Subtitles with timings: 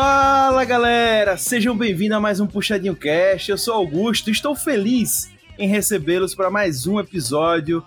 [0.00, 3.50] Fala galera, sejam bem-vindos a mais um Puxadinho Cast.
[3.50, 5.28] Eu sou Augusto estou feliz
[5.58, 7.84] em recebê-los para mais um episódio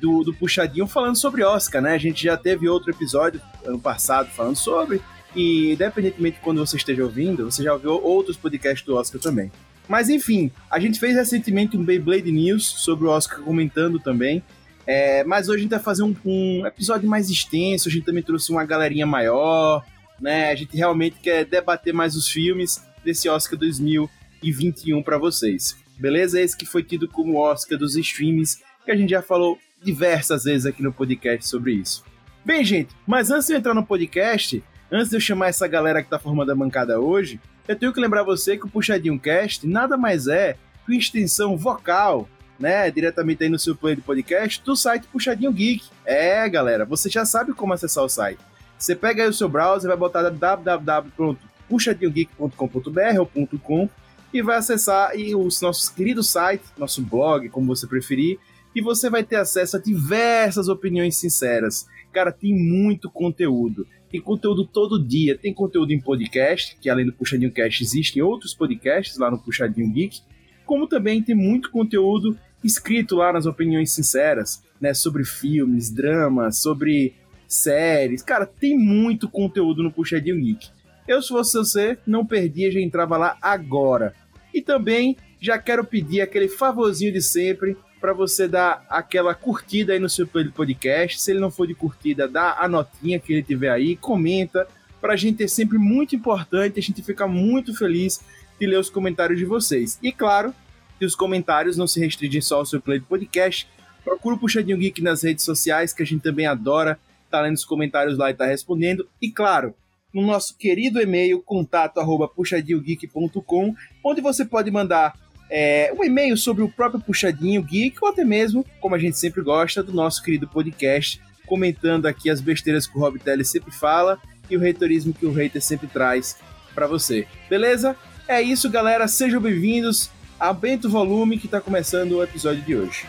[0.00, 1.92] do, do Puxadinho falando sobre Oscar, né?
[1.92, 5.02] A gente já teve outro episódio ano passado falando sobre,
[5.36, 9.52] e independentemente de quando você esteja ouvindo, você já ouviu outros podcasts do Oscar também.
[9.86, 14.42] Mas enfim, a gente fez recentemente um Beyblade News sobre o Oscar comentando também.
[14.86, 18.22] É, mas hoje a gente vai fazer um, um, episódio mais extenso, a gente também
[18.22, 19.84] trouxe uma galerinha maior,
[20.22, 20.50] né?
[20.50, 25.76] A gente realmente quer debater mais os filmes desse Oscar 2021 para vocês.
[25.98, 26.40] Beleza?
[26.40, 30.64] Esse que foi tido como Oscar dos streams, que a gente já falou diversas vezes
[30.64, 32.04] aqui no podcast sobre isso.
[32.44, 36.02] Bem, gente, mas antes de eu entrar no podcast, antes de eu chamar essa galera
[36.02, 39.66] que tá formando a bancada hoje, eu tenho que lembrar você que o Puxadinho Cast
[39.66, 42.28] nada mais é que uma extensão vocal,
[42.58, 45.84] né, diretamente aí no seu play de podcast do site Puxadinho Geek.
[46.04, 48.40] É, galera, você já sabe como acessar o site.
[48.82, 53.30] Você pega aí o seu browser, vai botar www.puxadinhogeek.com.br ou
[53.60, 53.88] .com
[54.34, 58.40] e vai acessar aí o nosso querido site, nosso blog, como você preferir,
[58.74, 61.86] e você vai ter acesso a diversas opiniões sinceras.
[62.12, 63.86] Cara, tem muito conteúdo.
[64.10, 65.38] Tem conteúdo todo dia.
[65.38, 69.92] Tem conteúdo em podcast, que além do Puxadinho Cast existem outros podcasts lá no Puxadinho
[69.92, 70.22] Geek,
[70.66, 77.14] como também tem muito conteúdo escrito lá nas opiniões sinceras, né, sobre filmes, dramas, sobre
[77.52, 78.22] séries.
[78.22, 80.68] Cara, tem muito conteúdo no Puxadinho Geek.
[81.06, 84.14] Eu, se fosse você, não perdia, já entrava lá agora.
[84.54, 89.98] E também já quero pedir aquele favorzinho de sempre para você dar aquela curtida aí
[89.98, 91.20] no seu podcast.
[91.20, 94.66] Se ele não for de curtida, dá a notinha que ele tiver aí, comenta.
[95.00, 98.20] Pra gente é sempre muito importante, a gente fica muito feliz
[98.58, 99.98] de ler os comentários de vocês.
[100.02, 100.54] E claro,
[100.98, 103.68] que os comentários não se restringem só ao seu play de podcast.
[104.04, 106.98] Procura o Puxadinho Geek nas redes sociais, que a gente também adora
[107.32, 109.08] tá lendo os comentários lá e tá respondendo.
[109.20, 109.74] E claro,
[110.12, 113.74] no nosso querido e-mail, contato arroba puxadinhogeek.com,
[114.04, 115.14] onde você pode mandar
[115.54, 119.42] é, um e-mail sobre o próprio Puxadinho Geek, ou até mesmo, como a gente sempre
[119.42, 124.18] gosta, do nosso querido podcast, comentando aqui as besteiras que o Rob Teller sempre fala
[124.48, 126.38] e o reitorismo que o hater sempre traz
[126.74, 127.26] para você.
[127.50, 127.94] Beleza?
[128.26, 129.06] É isso, galera.
[129.06, 130.10] Sejam bem-vindos.
[130.40, 133.06] Aumenta o volume que está começando o episódio de hoje.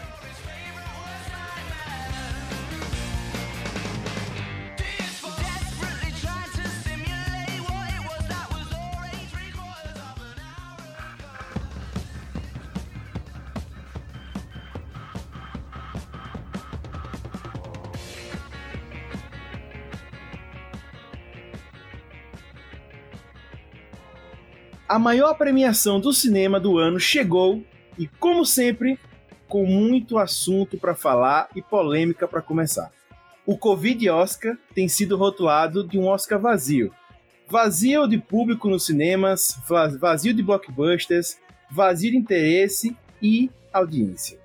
[24.94, 27.64] A maior premiação do cinema do ano chegou
[27.98, 29.00] e, como sempre,
[29.48, 32.92] com muito assunto para falar e polêmica para começar.
[33.44, 36.94] O Covid Oscar tem sido rotulado de um Oscar vazio.
[37.50, 39.58] Vazio de público nos cinemas,
[40.00, 41.40] vazio de blockbusters,
[41.72, 44.40] vazio de interesse e audiência.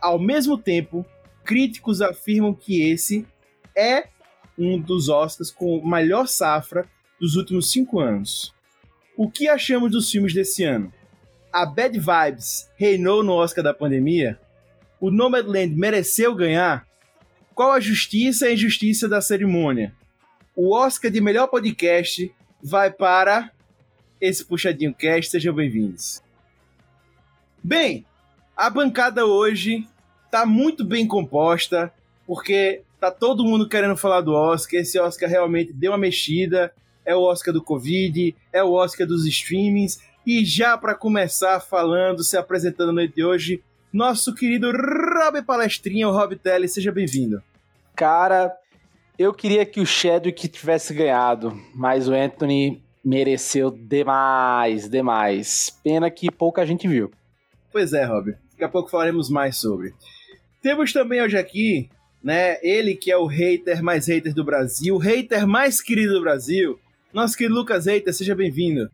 [0.00, 1.04] Ao mesmo tempo,
[1.44, 3.26] críticos afirmam que esse
[3.76, 4.06] é
[4.56, 6.88] um dos Oscars com maior safra
[7.20, 8.54] dos últimos cinco anos.
[9.22, 10.90] O que achamos dos filmes desse ano?
[11.52, 14.40] A Bad Vibes reinou no Oscar da pandemia?
[14.98, 16.86] O Nomadland mereceu ganhar?
[17.54, 19.94] Qual a justiça e injustiça da cerimônia?
[20.56, 23.50] O Oscar de melhor podcast vai para
[24.18, 25.32] esse Puxadinho Cast.
[25.32, 26.22] Sejam bem-vindos.
[27.62, 28.06] Bem,
[28.56, 29.86] a bancada hoje
[30.30, 31.92] tá muito bem composta,
[32.26, 34.80] porque tá todo mundo querendo falar do Oscar.
[34.80, 36.72] Esse Oscar realmente deu uma mexida
[37.04, 39.98] é o Oscar do Covid, é o Oscar dos streamings.
[40.26, 43.62] E já para começar falando, se apresentando na noite de hoje,
[43.92, 47.42] nosso querido Rob Palestrinha, o Rob Telly, seja bem-vindo.
[47.96, 48.54] Cara,
[49.18, 55.70] eu queria que o Chadwick tivesse ganhado, mas o Anthony mereceu demais, demais.
[55.82, 57.10] Pena que pouca gente viu.
[57.72, 58.32] Pois é, Rob.
[58.52, 59.94] Daqui a pouco falaremos mais sobre.
[60.62, 61.88] Temos também hoje aqui,
[62.22, 66.20] né, ele que é o hater mais hater do Brasil, o hater mais querido do
[66.20, 66.78] Brasil,
[67.12, 68.88] nosso querido Lucas Eita, seja bem-vindo.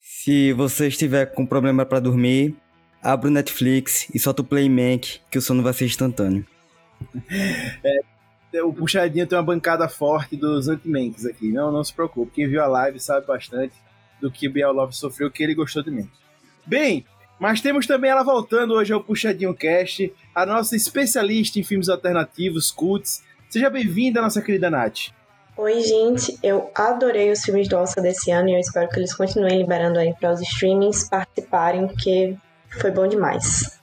[0.00, 2.54] Se você estiver com problema para dormir,
[3.02, 6.46] abra o Netflix e solta o Playmank, que o sono vai ser instantâneo.
[8.52, 11.50] é, o Puxadinho tem uma bancada forte dos anti-manks aqui.
[11.50, 12.32] Não, não se preocupe.
[12.34, 13.74] Quem viu a live sabe bastante
[14.20, 16.08] do que Biel Love sofreu, que ele gostou de mim.
[16.66, 17.04] Bem,
[17.40, 22.70] mas temos também ela voltando hoje ao Puxadinho Cast, a nossa especialista em filmes alternativos,
[22.70, 23.22] cults.
[23.48, 25.10] Seja bem-vinda, nossa querida Nath.
[25.56, 26.38] Oi, gente.
[26.42, 29.98] Eu adorei os filmes do Oscar desse ano e eu espero que eles continuem liberando
[29.98, 32.34] aí para os streamings participarem, porque
[32.80, 33.78] foi bom demais.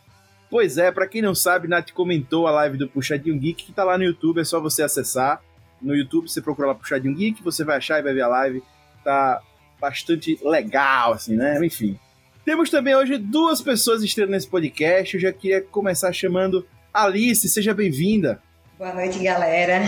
[0.50, 3.84] Pois é, para quem não sabe, Nath comentou a live do Puxadinho Geek, que tá
[3.84, 5.44] lá no YouTube, é só você acessar.
[5.80, 8.64] No YouTube você procura lá Puxadinho Geek, você vai achar e vai ver a live.
[9.04, 9.40] Tá
[9.80, 11.64] bastante legal, assim, né?
[11.64, 12.00] Enfim.
[12.44, 15.14] Temos também hoje duas pessoas estreando nesse podcast.
[15.14, 18.42] Eu já queria começar chamando Alice, seja bem-vinda.
[18.80, 19.82] Boa noite, galera.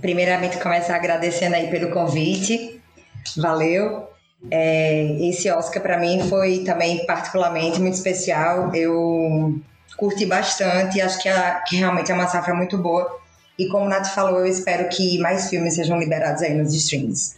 [0.00, 2.80] Primeiramente, começar agradecendo aí pelo convite.
[3.36, 4.08] Valeu.
[4.50, 8.74] É, esse Oscar para mim foi também particularmente muito especial.
[8.74, 9.60] Eu
[9.98, 13.20] curti bastante, acho que, a, que realmente é uma safra muito boa.
[13.58, 17.36] E como o Nath falou, eu espero que mais filmes sejam liberados aí nos streams.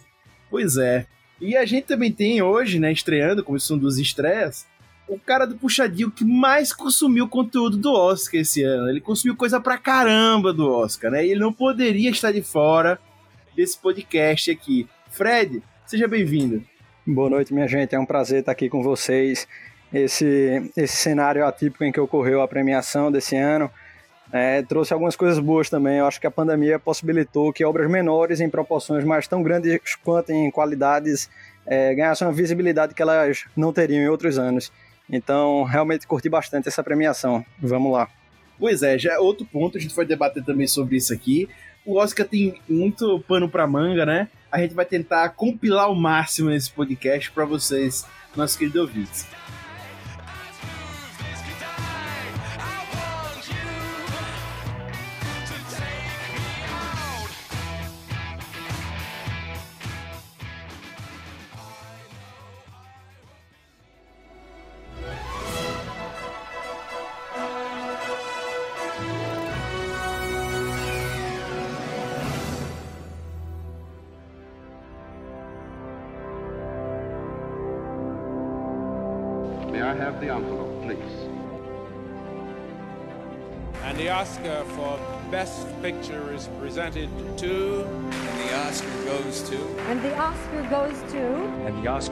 [0.49, 1.07] Pois é.
[1.41, 4.65] E a gente também tem hoje, né, estreando, como são dos estreias,
[5.11, 8.89] o cara do Puxadinho que mais consumiu conteúdo do Oscar esse ano.
[8.89, 11.27] Ele consumiu coisa pra caramba do Oscar, né?
[11.27, 12.99] E ele não poderia estar de fora
[13.57, 14.89] desse podcast aqui.
[15.11, 16.63] Fred, seja bem-vindo.
[17.05, 17.95] Boa noite, minha gente.
[17.95, 19.49] É um prazer estar aqui com vocês.
[19.93, 23.69] Esse, esse cenário atípico em que ocorreu a premiação desse ano
[24.33, 25.99] é, trouxe algumas coisas boas também.
[25.99, 30.31] Eu acho que a pandemia possibilitou que obras menores, em proporções mais tão grandes quanto
[30.31, 31.29] em qualidades,
[31.67, 34.71] é, ganhassem uma visibilidade que elas não teriam em outros anos.
[35.11, 37.45] Então, realmente curti bastante essa premiação.
[37.59, 38.09] Vamos lá.
[38.59, 41.49] Pois é, já é outro ponto, a gente vai debater também sobre isso aqui.
[41.85, 44.29] O Oscar tem muito pano para manga, né?
[44.53, 49.27] A gente vai tentar compilar o máximo nesse podcast para vocês, nossos queridos ouvintes.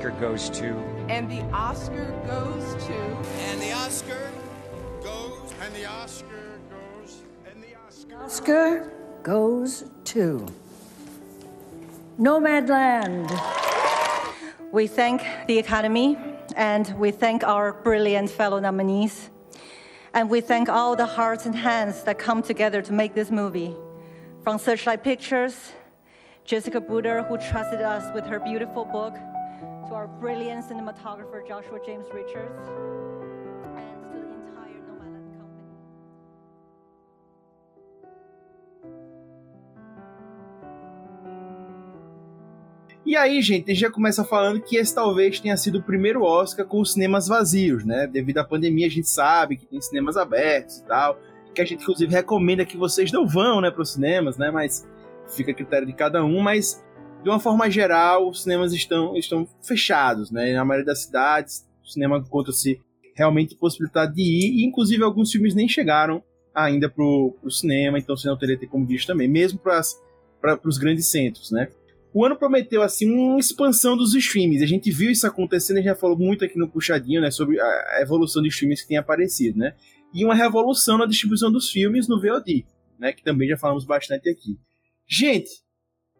[0.08, 0.69] Oscar goes to.
[1.10, 2.94] And the Oscar goes to.
[3.50, 4.31] And the Oscar
[5.02, 5.52] goes.
[5.60, 7.22] And the Oscar goes.
[7.50, 8.25] And the Oscar.
[8.25, 10.46] Oscar goes to.
[12.19, 13.28] Nomadland.
[14.72, 16.16] We thank the Academy
[16.56, 19.28] and we thank our brilliant fellow nominees.
[20.14, 23.76] And we thank all the hearts and hands that come together to make this movie.
[24.43, 25.72] From Searchlight Pictures,
[26.46, 29.14] Jessica Buder, who trusted us with her beautiful book,
[29.88, 32.69] to our brilliant cinematographer, Joshua James Richards,
[33.76, 34.82] and to the entire.
[43.06, 46.81] E aí, gente já começa falando que esse talvez tenha sido o primeiro Oscar com
[46.81, 48.06] os cinemas vazios, né?
[48.06, 51.19] Devido à pandemia, a gente sabe que tem cinemas abertos e tal,
[51.55, 54.50] que a gente inclusive recomenda que vocês não vão, né, para os cinemas, né?
[54.50, 54.87] Mas
[55.29, 56.85] fica a critério de cada um, mas
[57.28, 60.54] de uma forma geral, os cinemas estão, estão fechados, né?
[60.54, 62.80] Na maioria das cidades, o cinema encontra-se
[63.14, 66.22] realmente possibilidade de ir, e inclusive alguns filmes nem chegaram
[66.54, 70.78] ainda pro, pro cinema, então você não teria ter como visto também, mesmo para os
[70.78, 71.69] grandes centros, né?
[72.14, 74.64] O ano prometeu assim uma expansão dos streams.
[74.64, 77.60] A gente viu isso acontecendo, a gente já falou muito aqui no puxadinho, né, sobre
[77.60, 79.75] a evolução de streams que tem aparecido, né?
[80.14, 82.64] E uma revolução na distribuição dos filmes no VOD,
[82.98, 84.58] né, que também já falamos bastante aqui.
[85.06, 85.50] Gente,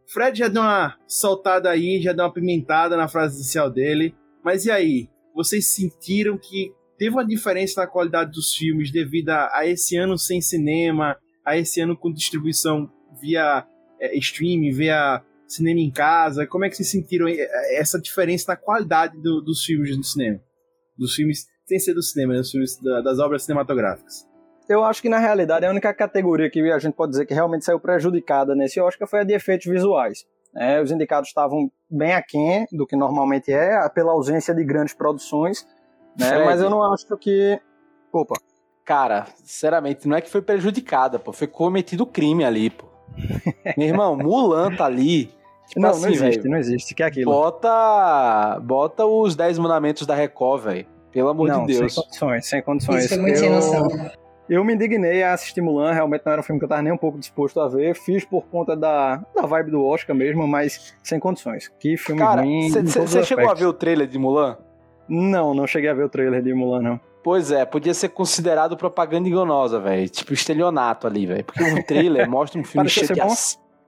[0.09, 4.65] Fred já deu uma soltada aí, já deu uma pimentada na frase inicial dele, mas
[4.65, 5.09] e aí?
[5.35, 10.41] Vocês sentiram que teve uma diferença na qualidade dos filmes devido a, esse ano sem
[10.41, 13.67] cinema, a esse ano com distribuição via
[14.01, 16.47] é, streaming, via cinema em casa?
[16.47, 20.41] Como é que vocês sentiram essa diferença na qualidade do, dos filmes no cinema?
[20.97, 22.41] Dos filmes, sem ser do cinema, né?
[22.41, 24.28] dos filmes da, das obras cinematográficas.
[24.69, 27.65] Eu acho que na realidade a única categoria que a gente pode dizer que realmente
[27.65, 30.27] saiu prejudicada nesse Oscar foi a de efeitos visuais.
[30.55, 35.67] É, os indicados estavam bem aquém do que normalmente é, pela ausência de grandes produções,
[36.19, 36.45] né?
[36.45, 37.59] mas eu não acho que.
[38.13, 38.35] Opa.
[38.85, 41.33] Cara, sinceramente, não é que foi prejudicada, pô.
[41.33, 42.87] Foi cometido crime ali, pô.
[43.77, 45.31] Meu irmão, Mulan tá ali.
[45.69, 46.95] Tipo não, assim, não existe, véio, não existe.
[46.95, 47.31] Que é aquilo?
[47.31, 50.87] Bota, bota os 10 mandamentos da Record, velho.
[51.13, 51.95] Pelo amor não, de Deus.
[51.95, 53.05] Sem condições, sem condições.
[53.05, 54.11] Isso foi muito sem noção.
[54.49, 56.93] Eu me indignei a assistir Mulan, realmente não era um filme que eu tava nem
[56.93, 57.95] um pouco disposto a ver.
[57.95, 61.69] Fiz por conta da, da vibe do Oscar mesmo, mas sem condições.
[61.79, 62.71] Que filme Cara, ruim.
[62.71, 64.57] Você chegou a ver o trailer de Mulan?
[65.09, 67.01] Não, não cheguei a ver o trailer de Mulan, não.
[67.23, 70.09] Pois é, podia ser considerado propaganda enganosa, velho.
[70.09, 71.45] Tipo estelionato ali, velho.
[71.45, 73.21] Porque o trailer mostra um filme cheio de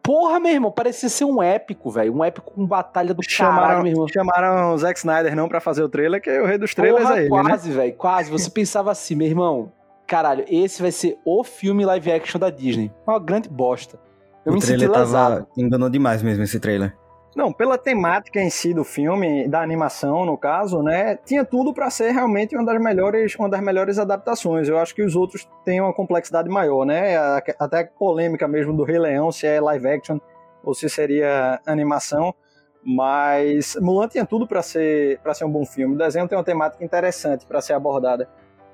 [0.03, 2.15] Porra, meu irmão, parecia ser um épico, velho.
[2.15, 4.09] Um épico com batalha do chamaram, caralho, meu irmão.
[4.09, 7.07] Chamaram o Zack Snyder não pra fazer o trailer, que é o rei dos trailers
[7.07, 7.29] Porra, aí.
[7.29, 7.77] Quase, né?
[7.77, 8.31] velho, quase.
[8.31, 9.71] Você pensava assim, meu irmão,
[10.11, 12.93] caralho, esse vai ser o filme live action da Disney.
[13.07, 13.97] Uma grande bosta.
[14.45, 15.47] Eu o me trailer tava...
[15.57, 16.97] enganou demais mesmo esse trailer.
[17.37, 21.89] Não, pela temática em si do filme, da animação, no caso, né, tinha tudo para
[21.89, 24.69] ser realmente uma das melhores, uma das melhores adaptações.
[24.69, 27.15] Eu acho que os outros têm uma complexidade maior, né?
[27.57, 30.19] Até polêmica mesmo do Rei Leão, se é live action
[30.65, 32.35] ou se seria animação.
[32.83, 35.95] Mas Mulan tinha tudo para ser para ser um bom filme.
[35.95, 38.29] O desenho tem uma temática interessante para ser abordada.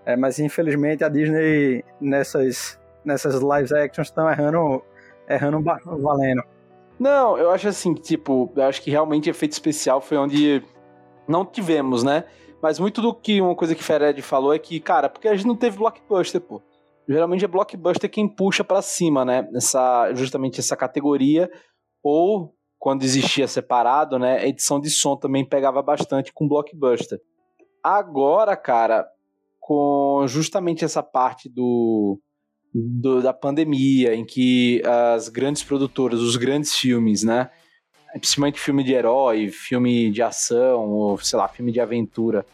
[0.07, 4.83] É, mas infelizmente a Disney nessas nessas live actions estão errando
[5.29, 5.63] errando
[6.01, 6.43] valendo.
[6.99, 10.63] Não, eu acho assim, tipo, eu acho que realmente efeito especial foi onde
[11.29, 12.25] não tivemos, né?
[12.63, 15.47] Mas muito do que uma coisa que Fered falou é que, cara, porque a gente
[15.47, 16.63] não teve blockbuster, pô.
[17.09, 19.49] Geralmente é blockbuster quem puxa para cima, né?
[19.55, 21.51] Essa, justamente essa categoria.
[22.03, 24.39] Ou quando existia separado, né?
[24.39, 27.21] A edição de som também pegava bastante com blockbuster.
[27.83, 29.07] Agora, cara,
[29.67, 32.21] com justamente essa parte do
[32.73, 37.51] do, da pandemia, em que as grandes produtoras, os grandes filmes, né?
[38.13, 42.47] Principalmente filme de herói, filme de ação, ou sei lá, filme de aventura,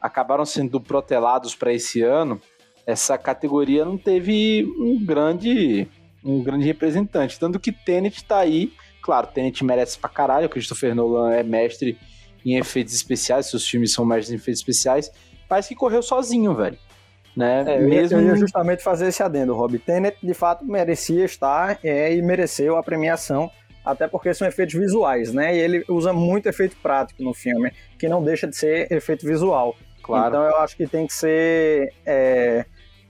[0.00, 2.40] acabaram sendo protelados para esse ano.
[2.86, 5.86] Essa categoria não teve um grande,
[6.24, 7.38] um grande representante.
[7.38, 8.72] Tanto que Tenet tá aí.
[9.02, 10.46] Claro, Tenet merece pra caralho.
[10.46, 11.98] O Christopher Nolan é mestre
[12.46, 15.10] em efeitos especiais, seus filmes são mestres em efeitos especiais.
[15.62, 16.78] Que correu sozinho, velho
[17.36, 17.64] né?
[17.66, 18.18] É, Mesmo...
[18.18, 19.78] Eu ia justamente fazer esse adendo, Rob.
[19.78, 23.50] Tenet, de fato, merecia estar é, e mereceu a premiação,
[23.84, 25.54] até porque são efeitos visuais, né?
[25.54, 29.76] E ele usa muito efeito prático no filme, que não deixa de ser efeito visual.
[30.02, 30.28] Claro.
[30.28, 31.92] Então eu acho que tem que ser...
[32.06, 32.64] É,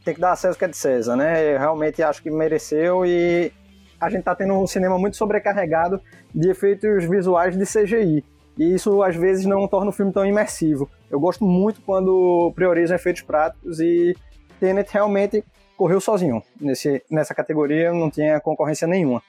[0.04, 1.54] tem que dar acesso que é de César, né?
[1.54, 3.50] Eu realmente acho que mereceu e
[3.98, 6.00] a gente tá tendo um cinema muito sobrecarregado
[6.34, 8.22] de efeitos visuais de CGI.
[8.58, 10.88] E isso às vezes não torna o filme tão imersivo.
[11.10, 14.14] Eu gosto muito quando priorizam efeitos práticos e
[14.60, 15.44] Tenet realmente
[15.76, 16.42] correu sozinho.
[16.60, 19.22] Nesse, nessa categoria não tinha concorrência nenhuma.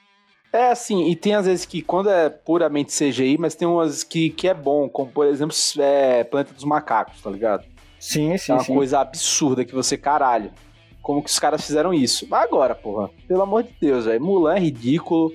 [0.52, 4.30] É assim, e tem às vezes que quando é puramente CGI, mas tem umas que,
[4.30, 7.64] que é bom, como por exemplo é Planeta dos Macacos, tá ligado?
[7.98, 8.52] Sim, sim.
[8.52, 8.74] É uma sim.
[8.74, 10.50] coisa absurda que você, caralho.
[11.02, 12.26] Como que os caras fizeram isso?
[12.28, 14.22] Mas agora, porra, pelo amor de Deus, velho.
[14.24, 15.32] Mulan é ridículo.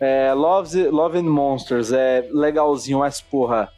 [0.00, 3.70] É, Love, Love and Monsters é legalzinho, mas porra,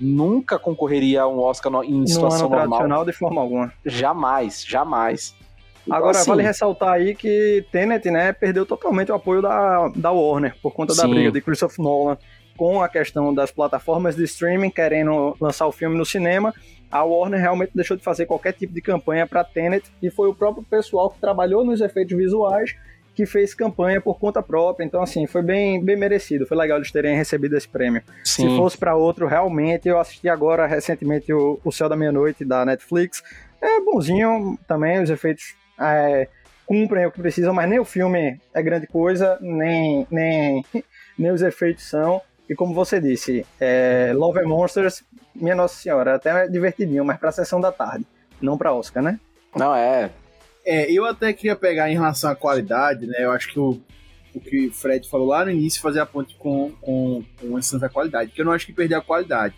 [0.00, 2.78] nunca concorreria a um Oscar no, em situação no ano normal.
[2.78, 3.72] tradicional de forma alguma.
[3.86, 5.34] Jamais, jamais.
[5.82, 10.10] Então, Agora, assim, vale ressaltar aí que Tenet, né, perdeu totalmente o apoio da, da
[10.10, 11.02] Warner por conta sim.
[11.02, 12.18] da briga de Christopher Nolan
[12.56, 16.52] com a questão das plataformas de streaming querendo lançar o filme no cinema.
[16.90, 20.34] A Warner realmente deixou de fazer qualquer tipo de campanha para Tenet e foi o
[20.34, 22.74] próprio pessoal que trabalhou nos efeitos visuais
[23.14, 24.84] que fez campanha por conta própria.
[24.84, 26.46] Então, assim, foi bem, bem merecido.
[26.46, 28.02] Foi legal eles terem recebido esse prêmio.
[28.24, 28.48] Sim.
[28.48, 32.64] Se fosse para outro, realmente, eu assisti agora recentemente o, o Céu da Meia-Noite da
[32.64, 33.22] Netflix.
[33.60, 36.28] É bonzinho também, os efeitos é,
[36.66, 40.64] cumprem o que precisam, mas nem o filme é grande coisa, nem, nem,
[41.18, 42.22] nem os efeitos são.
[42.48, 47.18] E como você disse, é, Love and Monsters, minha Nossa Senhora, até é divertidinho, mas
[47.18, 48.06] pra sessão da tarde,
[48.40, 49.20] não pra Oscar, né?
[49.54, 50.10] Não, é.
[50.64, 53.24] É, eu até queria pegar em relação à qualidade, né?
[53.24, 53.80] Eu acho que o,
[54.34, 57.78] o que o Fred falou lá no início, fazer a ponte com, com, com essa
[57.78, 59.54] da qualidade, que eu não acho que perdeu a qualidade.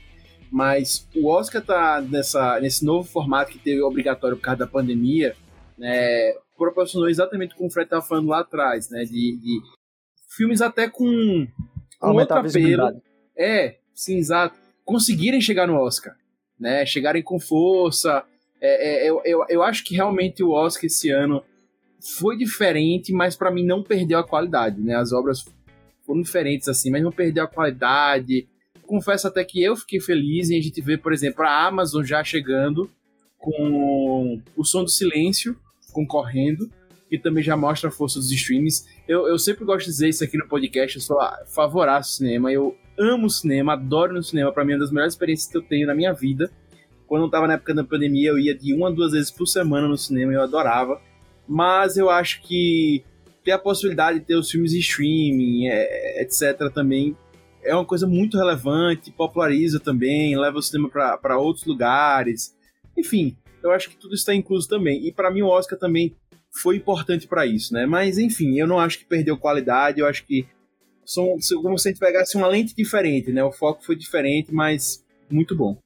[0.51, 5.35] Mas o Oscar tá nessa, nesse novo formato que teve obrigatório por causa da pandemia,
[5.79, 6.35] né?
[6.57, 9.05] Proporcionou exatamente como o Fred estava falando lá atrás, né?
[9.05, 9.61] De, de
[10.37, 11.47] filmes até com,
[11.99, 13.03] com outro apelo.
[13.37, 14.57] É, sim, exato.
[14.85, 16.15] Conseguirem chegar no Oscar,
[16.61, 16.85] né?
[16.85, 18.25] Chegarem com força,
[18.63, 21.43] é, é, eu, eu, eu acho que realmente o Oscar esse ano
[22.17, 24.95] foi diferente, mas para mim não perdeu a qualidade, né?
[24.95, 25.45] As obras
[26.07, 28.49] foram diferentes assim, mas não perdeu a qualidade.
[28.83, 32.23] Confesso até que eu fiquei feliz em a gente ver, por exemplo, a Amazon já
[32.23, 32.89] chegando
[33.37, 35.57] com o Som do Silêncio
[35.93, 36.71] concorrendo,
[37.09, 38.85] que também já mostra a força dos streams.
[39.09, 42.53] Eu, eu sempre gosto de dizer isso aqui no podcast, eu sou favorável ao cinema,
[42.53, 45.63] eu amo cinema, adoro no cinema, para mim é uma das melhores experiências que eu
[45.63, 46.51] tenho na minha vida.
[47.13, 49.47] Quando eu tava na época da pandemia, eu ia de uma a duas vezes por
[49.47, 50.99] semana no cinema, eu adorava.
[51.47, 53.05] Mas eu acho que
[53.45, 57.15] ter a possibilidade de ter os filmes em streaming, é, etc., também
[57.63, 62.57] é uma coisa muito relevante, populariza também, leva o cinema para outros lugares.
[62.97, 65.07] Enfim, eu acho que tudo está incluso também.
[65.07, 66.17] E para mim o Oscar também
[66.63, 67.85] foi importante para isso, né?
[67.85, 70.47] Mas enfim, eu não acho que perdeu qualidade, eu acho que
[71.05, 73.45] são como se a gente pegasse uma lente diferente, né?
[73.45, 75.77] O foco foi diferente, mas muito bom.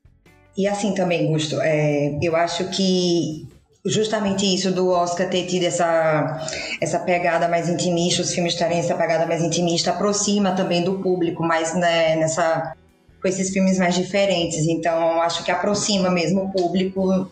[0.56, 3.46] E assim também, Gusto, é, eu acho que
[3.84, 6.48] justamente isso do Oscar ter tido essa,
[6.80, 11.42] essa pegada mais intimista, os filmes terem essa pegada mais intimista, aproxima também do público
[11.44, 12.75] mais né, nessa
[13.20, 14.66] com esses filmes mais diferentes.
[14.66, 17.30] Então, acho que aproxima mesmo o público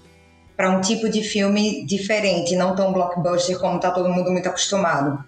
[0.56, 5.24] para um tipo de filme diferente, não tão blockbuster como está todo mundo muito acostumado.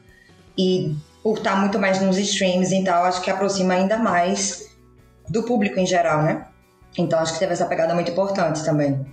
[0.56, 4.64] E por estar tá muito mais nos streams, então acho que aproxima ainda mais
[5.28, 6.46] do público em geral, né?
[6.98, 9.04] Então acho que teve essa pegada muito importante também.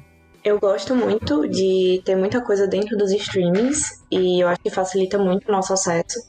[0.44, 5.18] Eu gosto muito de ter muita coisa dentro dos streamings e eu acho que facilita
[5.18, 6.20] muito o nosso acesso,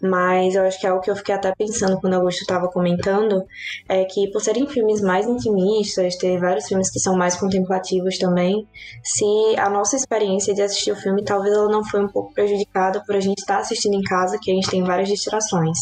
[0.00, 2.68] mas eu acho que é algo que eu fiquei até pensando quando o Augusto estava
[2.68, 3.42] comentando,
[3.88, 8.64] é que por serem filmes mais intimistas, ter vários filmes que são mais contemplativos também,
[9.02, 9.24] se
[9.58, 13.16] a nossa experiência de assistir o filme talvez ela não foi um pouco prejudicada por
[13.16, 15.76] a gente estar assistindo em casa, que a gente tem várias distrações.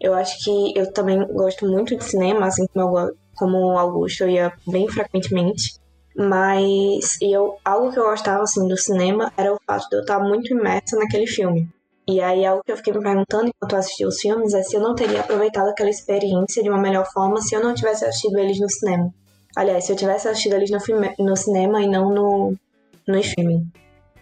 [0.00, 3.10] Eu acho que eu também gosto muito de cinema, assim como, eu,
[3.40, 5.80] como o Augusto, eu ia bem frequentemente.
[6.14, 10.20] Mas eu, algo que eu gostava assim do cinema era o fato de eu estar
[10.20, 11.68] muito imersa naquele filme.
[12.06, 14.76] E aí algo que eu fiquei me perguntando enquanto eu assistia os filmes é se
[14.76, 18.38] eu não teria aproveitado aquela experiência de uma melhor forma se eu não tivesse assistido
[18.38, 19.12] eles no cinema.
[19.56, 22.54] Aliás, se eu tivesse assistido eles no, filme, no cinema e não no,
[23.06, 23.70] no streaming.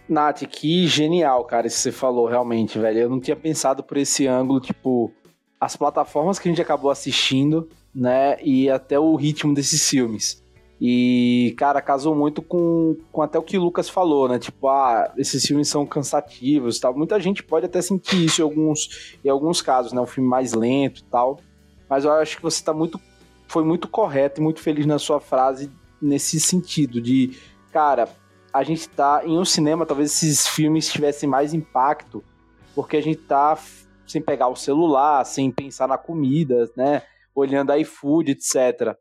[0.07, 2.99] Nath, que genial, cara, isso que você falou, realmente, velho.
[2.99, 5.11] Eu não tinha pensado por esse ângulo, tipo,
[5.59, 10.43] as plataformas que a gente acabou assistindo, né, e até o ritmo desses filmes.
[10.81, 14.39] E, cara, casou muito com, com até o que o Lucas falou, né?
[14.39, 16.95] Tipo, ah, esses filmes são cansativos tal.
[16.95, 19.99] Muita gente pode até sentir isso em alguns, em alguns casos, né?
[19.99, 21.41] Um filme mais lento e tal.
[21.89, 22.99] Mas eu acho que você tá muito.
[23.49, 25.69] Foi muito correto e muito feliz na sua frase
[26.01, 27.37] nesse sentido de,
[27.73, 28.07] cara,
[28.53, 32.23] a gente tá em um cinema, talvez esses filmes tivessem mais impacto,
[32.73, 33.57] porque a gente tá
[34.07, 37.03] sem pegar o celular, sem pensar na comida, né?
[37.35, 38.95] Olhando iFood, etc.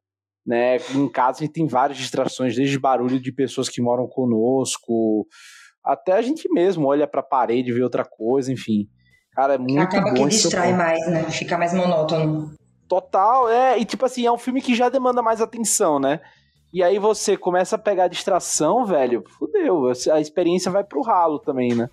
[0.47, 0.77] Né?
[0.95, 5.27] Em casa a gente tem várias distrações, desde barulho de pessoas que moram conosco,
[5.85, 8.87] até a gente mesmo olha para a parede, vê outra coisa, enfim.
[9.33, 11.25] Cara, é muito Acaba que distrai mais, né?
[11.31, 12.51] Fica mais monótono.
[12.89, 13.79] Total, é.
[13.79, 16.21] E tipo assim, é um filme que já demanda mais atenção, né?
[16.73, 19.91] E aí você começa a pegar a distração, velho, fudeu.
[20.13, 21.89] A experiência vai pro ralo também, né?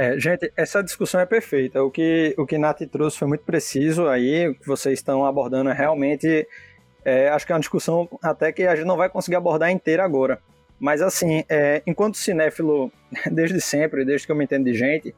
[0.00, 1.84] É, gente, essa discussão é perfeita.
[1.84, 4.48] O que o que Nath trouxe foi muito preciso aí.
[4.48, 6.48] O que vocês estão abordando é realmente
[7.04, 10.02] é, acho que é uma discussão até que a gente não vai conseguir abordar inteira
[10.02, 10.40] agora.
[10.78, 12.90] Mas assim, é, enquanto cinéfilo,
[13.30, 15.14] desde sempre, desde que eu me entendo de gente,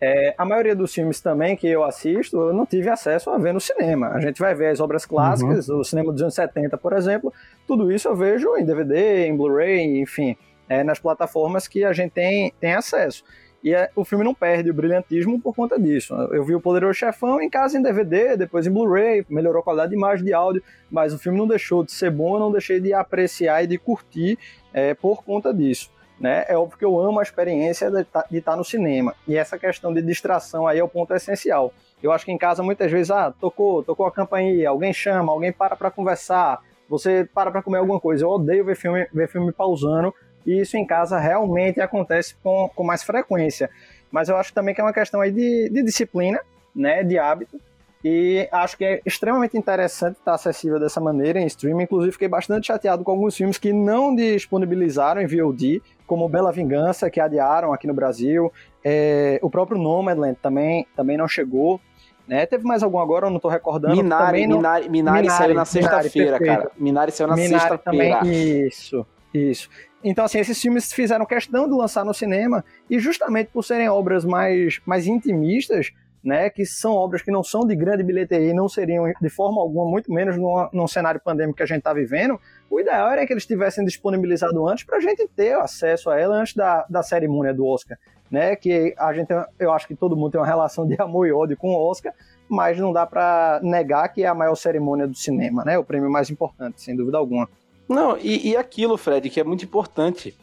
[0.00, 3.52] é, a maioria dos filmes também que eu assisto, eu não tive acesso a ver
[3.52, 4.10] no cinema.
[4.10, 5.80] A gente vai ver as obras clássicas, uhum.
[5.80, 7.34] o cinema dos anos 70, por exemplo,
[7.66, 10.36] tudo isso eu vejo em DVD, em Blu-ray, enfim,
[10.68, 13.24] é, nas plataformas que a gente tem, tem acesso.
[13.62, 16.14] E é, o filme não perde o brilhantismo por conta disso.
[16.32, 19.90] Eu vi o Poderoso Chefão em casa em DVD, depois em Blu-ray, melhorou a qualidade
[19.90, 22.80] de imagem, de áudio, mas o filme não deixou de ser bom, eu não deixei
[22.80, 24.38] de apreciar e de curtir
[24.72, 25.90] é, por conta disso.
[26.18, 26.44] Né?
[26.48, 29.14] É óbvio que eu amo a experiência de tá, estar tá no cinema.
[29.26, 31.72] E essa questão de distração aí é o ponto essencial.
[32.02, 35.52] Eu acho que em casa muitas vezes, ah, tocou, tocou a campainha, alguém chama, alguém
[35.52, 38.24] para para conversar, você para para comer alguma coisa.
[38.24, 40.14] Eu odeio ver filme, ver filme pausando
[40.46, 43.70] e isso em casa realmente acontece com, com mais frequência.
[44.10, 46.40] Mas eu acho também que é uma questão aí de, de disciplina,
[46.74, 47.60] né, de hábito,
[48.02, 51.82] e acho que é extremamente interessante estar acessível dessa maneira em streaming.
[51.84, 57.10] Inclusive, fiquei bastante chateado com alguns filmes que não disponibilizaram em VOD, como Bela Vingança,
[57.10, 58.50] que adiaram aqui no Brasil.
[58.82, 61.78] É, o próprio Nomadland também, também não chegou.
[62.26, 62.46] Né?
[62.46, 63.94] Teve mais algum agora, eu não estou recordando.
[63.94, 64.56] Minari, não...
[64.56, 66.70] Minari, Minari, Minari, saiu na sexta-feira, cara.
[66.78, 68.20] Minari saiu na sexta-feira.
[68.24, 69.68] Isso, isso.
[70.02, 74.24] Então, assim, esses filmes fizeram questão de lançar no cinema e justamente por serem obras
[74.24, 78.68] mais, mais intimistas, né, que são obras que não são de grande bilheteria e não
[78.68, 82.38] seriam de forma alguma, muito menos num, cenário pandêmico que a gente está vivendo,
[82.70, 86.36] o ideal era que eles tivessem disponibilizado antes para a gente ter acesso a ela
[86.36, 87.98] antes da, da cerimônia do Oscar,
[88.30, 91.32] né, que a gente, eu acho que todo mundo tem uma relação de amor e
[91.32, 92.12] ódio com o Oscar,
[92.48, 96.10] mas não dá para negar que é a maior cerimônia do cinema, né, o prêmio
[96.10, 97.48] mais importante, sem dúvida alguma.
[97.90, 100.38] Não, e, e aquilo, Fred, que é muito importante.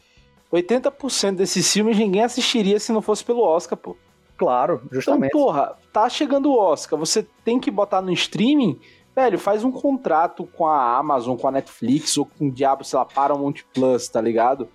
[0.52, 3.96] 80% desses filmes ninguém assistiria se não fosse pelo Oscar, pô.
[4.36, 5.30] Claro, justamente.
[5.30, 8.78] Então, porra, tá chegando o Oscar, você tem que botar no streaming,
[9.16, 13.00] velho, faz um contrato com a Amazon, com a Netflix, ou com o diabo, sei
[13.00, 14.68] lá, Paramount Plus, tá ligado?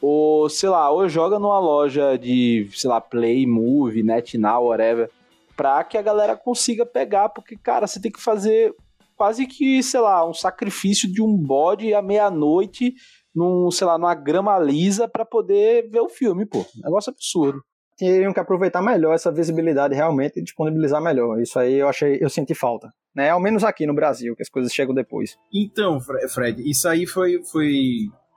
[0.00, 5.10] Ou, sei lá, ou joga numa loja de, sei lá, Play, Movie, NetNow, whatever,
[5.56, 8.74] pra que a galera consiga pegar, porque, cara, você tem que fazer
[9.18, 12.94] quase que, sei lá, um sacrifício de um bode à meia-noite
[13.34, 16.64] num, sei lá, numa grama lisa para poder ver o filme, pô.
[16.82, 17.60] Negócio absurdo.
[17.96, 21.40] Teriam que aproveitar melhor essa visibilidade realmente e disponibilizar melhor.
[21.42, 22.92] Isso aí eu achei, eu senti falta.
[23.14, 23.30] Né?
[23.30, 25.36] Ao menos aqui no Brasil, que as coisas chegam depois.
[25.52, 25.98] Então,
[26.32, 27.72] Fred, isso aí foi, foi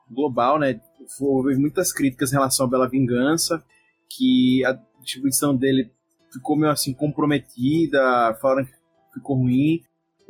[0.09, 0.81] global, né?
[1.19, 3.63] Houve muitas críticas em relação à Bela Vingança,
[4.09, 5.91] que a distribuição dele
[6.33, 8.71] ficou meio assim comprometida, falaram que
[9.13, 9.81] ficou ruim.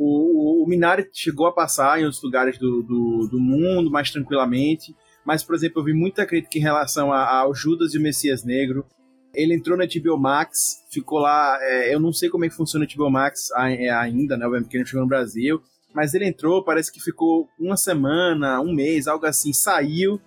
[0.04, 4.96] O, o, Minari chegou a passar em outros lugares do, do, do, mundo mais tranquilamente,
[5.24, 8.84] mas, por exemplo, eu vi muita crítica em relação ao Judas e o Messias Negro.
[9.32, 11.56] Ele entrou na HBO Max, ficou lá.
[11.62, 14.48] É, eu não sei como é que funciona o HBO Max é, ainda, né?
[14.62, 15.62] Porque ele chegou no Brasil.
[15.94, 20.20] mas ele entrou, parece que ficou uma semana, um mês, algo assim, saiu,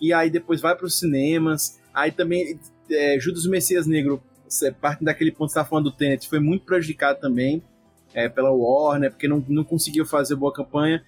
[0.00, 1.78] e aí depois vai para os cinemas.
[1.94, 2.58] Aí também,
[2.90, 4.20] é, Judas Messias Negro,
[4.80, 7.62] parte daquele ponto que você tá falando do Tenet, foi muito prejudicado também
[8.14, 11.02] é, pela Warner, porque não, não conseguiu fazer boa campanha.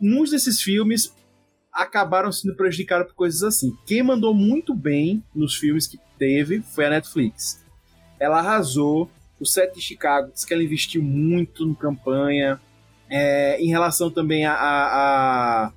[0.00, 1.14] Muitos desses filmes
[1.72, 3.76] acabaram sendo prejudicados por coisas assim.
[3.86, 7.64] Quem mandou muito bem nos filmes que teve foi a Netflix.
[8.18, 9.10] Ela arrasou.
[9.40, 12.60] O set de Chicago diz que ela investiu muito em campanha.
[13.10, 15.72] É, em relação também a, a, a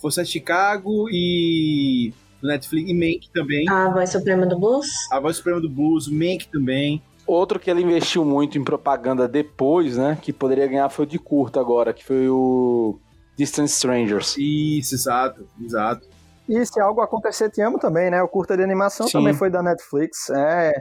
[0.00, 3.68] Força Chicago e Netflix e Mank também.
[3.68, 4.88] A Voz Suprema do Blues?
[5.10, 7.02] A Voz Suprema do Blues, Mank também.
[7.26, 10.18] Outro que ele investiu muito em propaganda depois, né?
[10.20, 12.98] Que poderia ganhar foi o de curta agora, que foi o
[13.36, 14.36] Distant Strangers.
[14.38, 16.06] Isso, exato, exato.
[16.48, 18.22] E se algo acontecer, te amo também, né?
[18.22, 19.18] O curta de animação Sim.
[19.18, 20.28] também foi da Netflix.
[20.30, 20.72] É,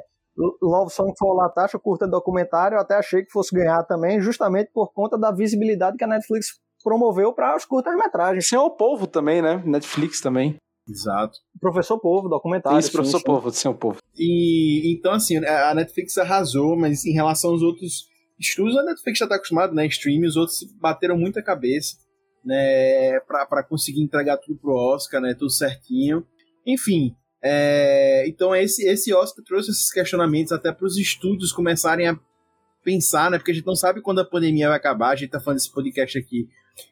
[0.61, 4.71] Love Song for Latasha, o curta documentário, eu até achei que fosse ganhar também, justamente
[4.73, 6.47] por conta da visibilidade que a Netflix
[6.83, 8.47] promoveu para os curtas-metragens.
[8.49, 9.61] Senhor Povo também, né?
[9.65, 10.57] Netflix também.
[10.87, 11.39] Exato.
[11.59, 12.79] Professor Povo, documentário.
[12.79, 13.99] Isso, Professor sim, Povo, Senhor Povo.
[14.17, 18.07] E então, assim, a Netflix arrasou, mas em relação aos outros
[18.39, 19.85] estúdios, a Netflix já está acostumada, né?
[19.87, 21.95] Stream, os outros bateram muita cabeça,
[22.43, 23.19] né?
[23.21, 25.33] para conseguir entregar tudo pro Oscar, né?
[25.33, 26.25] Tudo certinho.
[26.65, 32.19] Enfim, é, então esse, esse Oscar trouxe esses questionamentos até para os estúdios começarem a
[32.83, 33.37] pensar, né?
[33.37, 35.09] Porque a gente não sabe quando a pandemia vai acabar.
[35.09, 36.47] A gente tá falando desse podcast aqui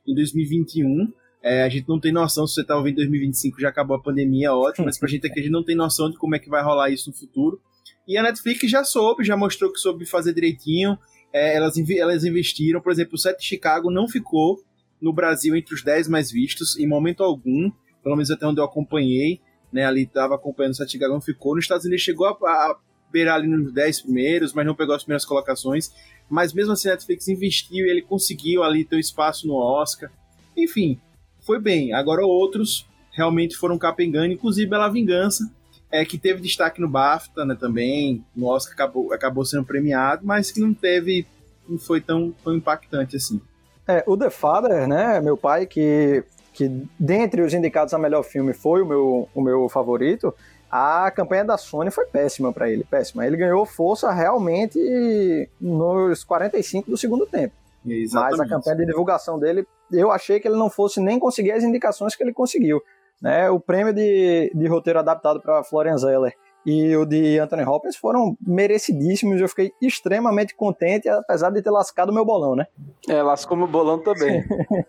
[0.08, 1.12] em 2021.
[1.44, 4.02] É, a gente não tem noção, se você tá ouvindo em 2025 já acabou a
[4.02, 6.50] pandemia, ótimo, mas pra gente aqui a gente não tem noção de como é que
[6.50, 7.60] vai rolar isso no futuro.
[8.08, 10.98] E a Netflix já soube, já mostrou que soube fazer direitinho.
[11.34, 14.60] É, elas, elas investiram, por exemplo, o set de Chicago não ficou
[15.02, 17.72] no Brasil entre os 10 mais vistos em momento algum,
[18.04, 19.40] pelo menos até onde eu acompanhei
[19.72, 21.56] né, ali estava acompanhando o Santiago, não ficou.
[21.56, 22.78] Nos Estados Unidos chegou a, a
[23.12, 25.92] beirar ali nos 10 primeiros, mas não pegou as primeiras colocações.
[26.30, 30.12] Mas mesmo assim, a Netflix investiu e ele conseguiu ali ter o espaço no Oscar.
[30.56, 31.00] Enfim,
[31.42, 31.94] foi bem.
[31.94, 35.52] Agora outros realmente foram capengando, inclusive Bela Vingança,
[35.92, 40.50] é, que teve destaque no BAFTA né, também, no Oscar acabou, acabou sendo premiado, mas
[40.52, 41.28] que não teve,
[41.68, 43.42] não foi tão, tão impactante assim.
[43.88, 46.24] É, o The Father, né, meu pai, que
[46.54, 50.34] que dentre os indicados a melhor filme foi o meu, o meu favorito,
[50.70, 53.26] a campanha da Sony foi péssima para ele, péssima.
[53.26, 57.54] Ele ganhou força realmente nos 45 do segundo tempo.
[57.86, 58.38] Exatamente.
[58.38, 61.64] Mas a campanha de divulgação dele, eu achei que ele não fosse nem conseguir as
[61.64, 62.82] indicações que ele conseguiu.
[63.22, 63.50] Né?
[63.50, 68.36] O prêmio de, de roteiro adaptado para Florian Zeller e o de Anthony Hopkins foram
[68.46, 69.40] merecidíssimos.
[69.40, 72.66] Eu fiquei extremamente contente, apesar de ter lascado o meu bolão, né?
[73.08, 74.44] É, lascou meu bolão também.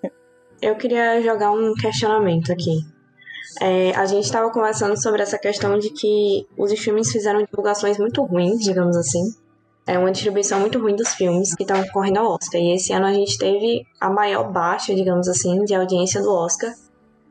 [0.61, 2.79] eu queria jogar um questionamento aqui.
[3.61, 8.23] É, a gente estava conversando sobre essa questão de que os filmes fizeram divulgações muito
[8.23, 9.23] ruins, digamos assim.
[9.87, 12.61] É uma distribuição muito ruim dos filmes que estão concorrendo ao Oscar.
[12.61, 16.73] E esse ano a gente teve a maior baixa, digamos assim, de audiência do Oscar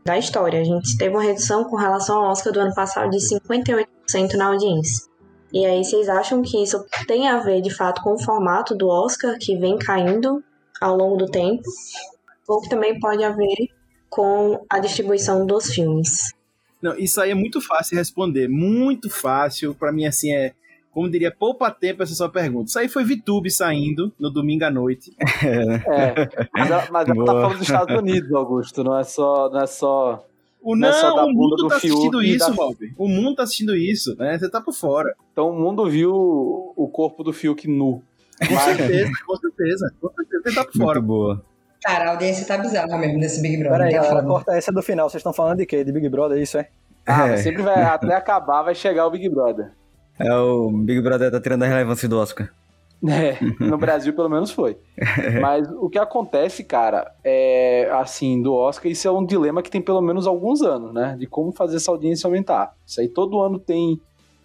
[0.03, 0.59] da história.
[0.59, 3.87] A gente teve uma redução com relação ao Oscar do ano passado de 58%
[4.35, 5.09] na audiência.
[5.53, 8.87] E aí, vocês acham que isso tem a ver, de fato, com o formato do
[8.87, 10.41] Oscar, que vem caindo
[10.79, 11.63] ao longo do tempo?
[12.51, 13.69] ou que também pode haver
[14.09, 16.33] com a distribuição dos filmes.
[16.81, 19.73] Não, isso aí é muito fácil responder, muito fácil.
[19.73, 20.53] Para mim, assim, é,
[20.91, 22.69] como diria, poupa tempo essa sua pergunta.
[22.69, 25.15] Isso aí foi VTube saindo no domingo à noite.
[25.41, 29.49] É, mas, mas ela tá falando dos Estados Unidos, Augusto, não é só.
[29.49, 30.25] Não é só...
[30.61, 32.53] O não, não é o mundo tá assistindo isso, da...
[32.53, 32.93] Rob.
[32.97, 34.37] O mundo tá assistindo isso, né?
[34.37, 35.15] Você tá por fora.
[35.31, 38.03] Então o mundo viu o corpo do Fiuk nu.
[38.47, 39.93] Com certeza, com certeza.
[39.99, 40.99] Com certeza, você tá por fora.
[40.99, 41.45] Muito boa.
[41.83, 43.79] Cara, a audiência tá bizarra mesmo nesse Big Brother.
[43.79, 45.09] Peraí, galera, corta essa do final.
[45.09, 45.83] Vocês estão falando de quê?
[45.83, 46.69] De Big Brother, é isso, é?
[47.07, 47.37] Ah, é.
[47.37, 49.71] sempre vai, até acabar, vai chegar o Big Brother.
[50.25, 52.51] É, o Big Brother tá tirando a relevância do Oscar.
[53.07, 54.77] É, no Brasil pelo menos foi.
[55.41, 59.81] Mas o que acontece, cara, é assim, do Oscar, isso é um dilema que tem
[59.81, 61.15] pelo menos alguns anos, né?
[61.17, 62.75] De como fazer essa audiência aumentar.
[62.85, 63.99] Isso aí todo ano tem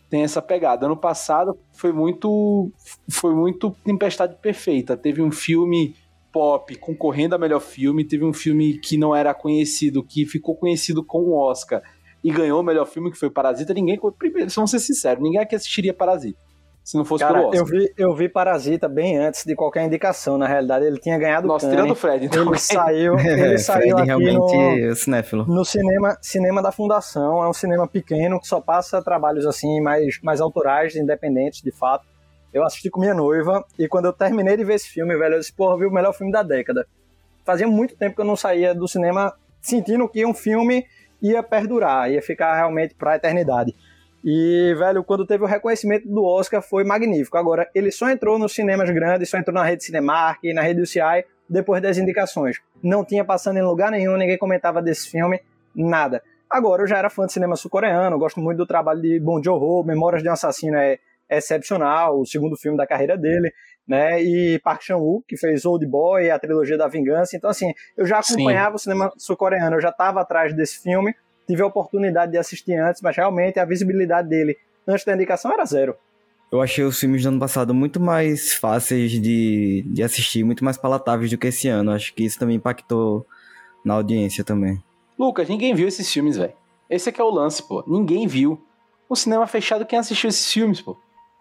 [0.09, 0.87] tem essa pegada.
[0.87, 2.71] Ano passado foi muito
[3.11, 4.97] foi muito tempestade perfeita.
[4.97, 5.95] Teve um filme
[6.33, 8.05] pop concorrendo a melhor filme.
[8.05, 11.83] Teve um filme que não era conhecido, que ficou conhecido com o Oscar
[12.23, 13.73] e ganhou o melhor filme, que foi Parasita.
[13.73, 16.39] Ninguém, primeiro, vamos ser sinceros, ninguém aqui assistiria Parasita.
[16.87, 17.61] Se não fosse Cara, pelo Oscar.
[17.61, 20.39] Eu vi, eu vi Parasita bem antes de qualquer indicação.
[20.39, 22.27] Na realidade, ele tinha ganhado Nossa, tirando o Fred.
[22.27, 22.47] Então.
[22.47, 25.45] Ele saiu, ele é, saiu aqui realmente no, cinéfilo.
[25.49, 27.43] no cinema, cinema da Fundação.
[27.43, 32.07] É um cinema pequeno que só passa trabalhos assim mais, mais autorais, independentes, de fato.
[32.55, 35.41] Eu assisti com minha noiva e quando eu terminei de ver esse filme, velho, eu
[35.41, 36.87] disse, porra, vi o melhor filme da década.
[37.45, 40.87] Fazia muito tempo que eu não saía do cinema sentindo que um filme
[41.23, 43.75] ia perdurar, ia ficar realmente para a eternidade.
[44.25, 47.39] E, velho, quando teve o reconhecimento do Oscar foi magnífico.
[47.39, 51.25] Agora, ele só entrou nos cinemas grandes, só entrou na rede Cinemark, na rede UCI,
[51.49, 52.57] depois das indicações.
[52.83, 55.41] Não tinha passando em lugar nenhum, ninguém comentava desse filme,
[55.75, 56.23] nada.
[56.51, 59.85] Agora, eu já era fã de cinema sul-coreano, gosto muito do trabalho de Bong Joon-ho,
[59.85, 60.99] Memórias de um Assassino é
[61.29, 63.53] excepcional, o segundo filme da carreira dele,
[63.87, 64.23] né?
[64.23, 67.37] E Park Chan-wook, que fez Old Boy, a trilogia da Vingança.
[67.37, 68.75] Então, assim, eu já acompanhava Sim.
[68.75, 71.15] o cinema sul-coreano, eu já estava atrás desse filme,
[71.47, 75.65] tive a oportunidade de assistir antes, mas realmente a visibilidade dele antes da indicação era
[75.65, 75.97] zero.
[76.51, 80.77] Eu achei os filmes do ano passado muito mais fáceis de, de assistir, muito mais
[80.77, 81.91] palatáveis do que esse ano.
[81.91, 83.27] Acho que isso também impactou
[83.85, 84.81] na audiência também.
[85.19, 86.53] Lucas, ninguém viu esses filmes, velho.
[86.89, 87.83] Esse aqui é o lance, pô.
[87.87, 88.65] Ninguém viu.
[89.09, 90.97] O cinema fechado, quem assistiu esses filmes, pô?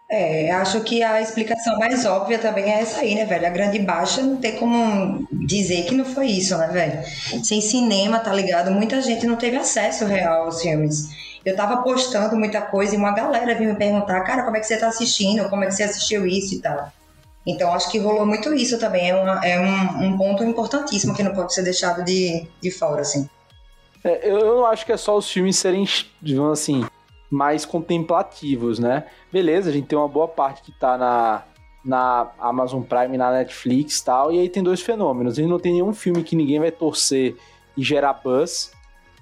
[0.08, 3.46] É, acho que a explicação mais óbvia também é essa aí, né, velho?
[3.46, 7.44] A grande baixa não tem como dizer que não foi isso, né, velho?
[7.44, 8.70] Sem cinema, tá ligado?
[8.70, 11.08] Muita gente não teve acesso real aos filmes.
[11.44, 14.66] Eu tava postando muita coisa e uma galera vinha me perguntar, cara, como é que
[14.66, 15.48] você tá assistindo?
[15.48, 16.92] Como é que você assistiu isso e tal?
[17.44, 19.10] Então, acho que rolou muito isso também.
[19.10, 23.02] É, uma, é um, um, ponto importantíssimo que não pode ser deixado de, de fora,
[23.02, 23.28] assim.
[24.02, 25.88] É, eu, eu não acho que é só os filmes serem,
[26.20, 26.84] digamos assim,
[27.30, 29.06] mais contemplativos, né?
[29.32, 31.44] Beleza, a gente tem uma boa parte que tá na,
[31.84, 35.34] na Amazon Prime, na Netflix e tal, e aí tem dois fenômenos.
[35.34, 37.36] A gente não tem nenhum filme que ninguém vai torcer
[37.76, 38.72] e gerar buzz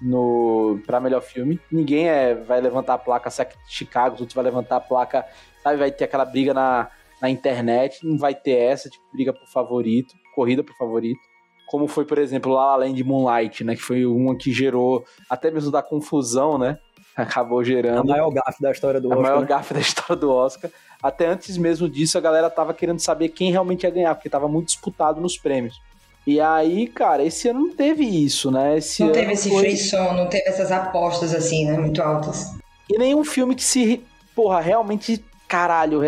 [0.00, 1.60] no para melhor filme.
[1.70, 3.30] Ninguém é, vai levantar a placa
[3.66, 5.24] Chicago, outro vai levantar a placa,
[5.62, 6.88] sabe, vai ter aquela briga na,
[7.20, 11.20] na internet, não vai ter essa, tipo, briga por favorito, corrida por favorito.
[11.66, 13.74] Como foi, por exemplo, lá além de Moonlight, né?
[13.74, 16.78] Que foi uma que gerou até mesmo da confusão, né?
[17.22, 18.00] acabou gerando.
[18.00, 19.26] A maior gafe da história do a Oscar.
[19.26, 19.46] A maior né?
[19.46, 20.70] gafe da história do Oscar.
[21.02, 24.48] Até antes mesmo disso, a galera tava querendo saber quem realmente ia ganhar, porque tava
[24.48, 25.80] muito disputado nos prêmios.
[26.26, 28.78] E aí, cara, esse ano não teve isso, né?
[28.78, 29.64] Esse não teve esse foi...
[29.64, 31.76] frisson, não teve essas apostas assim, né?
[31.76, 32.54] Muito altas.
[32.88, 34.02] E nenhum filme que se,
[34.34, 36.00] porra, realmente, caralho,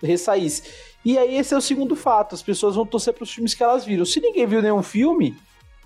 [0.00, 0.62] ressaísse.
[1.04, 3.84] E aí, esse é o segundo fato: as pessoas vão torcer pros filmes que elas
[3.84, 4.04] viram.
[4.04, 5.36] Se ninguém viu nenhum filme,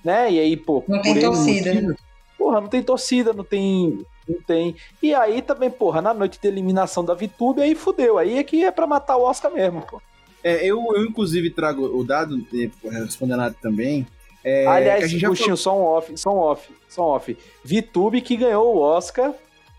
[0.04, 0.30] né?
[0.30, 0.84] E aí, pô.
[0.86, 1.72] Não tem torcida.
[1.72, 1.96] Filme,
[2.36, 4.76] porra, não tem torcida, não tem não tem.
[5.02, 8.18] E aí também, porra, na noite de eliminação da VTube, aí fudeu.
[8.18, 10.00] Aí é que é pra matar o Oscar mesmo, pô.
[10.44, 12.44] É, eu, eu inclusive trago o dado,
[12.82, 14.06] respondendo também.
[14.44, 17.38] É, Aliás, Agostinho, só um off, só um off, só um off.
[17.64, 19.32] VTube que ganhou o Oscar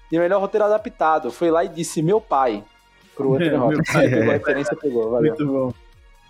[0.10, 1.32] de melhor roteiro adaptado.
[1.32, 2.64] Foi lá e disse meu pai
[3.16, 3.92] pro Anthony Hopkins.
[3.92, 5.36] Pegou a referência, pegou, valeu.
[5.36, 5.74] Muito bom.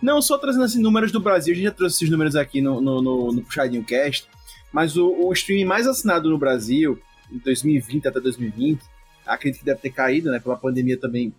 [0.02, 2.82] Não, só trazendo assim números do Brasil, a gente já trouxe esses números aqui no,
[2.82, 4.28] no, no, no Puxadinho Cast,
[4.72, 7.00] mas o, o streaming mais assinado no Brasil
[7.34, 8.84] em 2020 até 2020,
[9.26, 10.40] acredito que deve ter caído, né?
[10.40, 11.34] Pela pandemia também,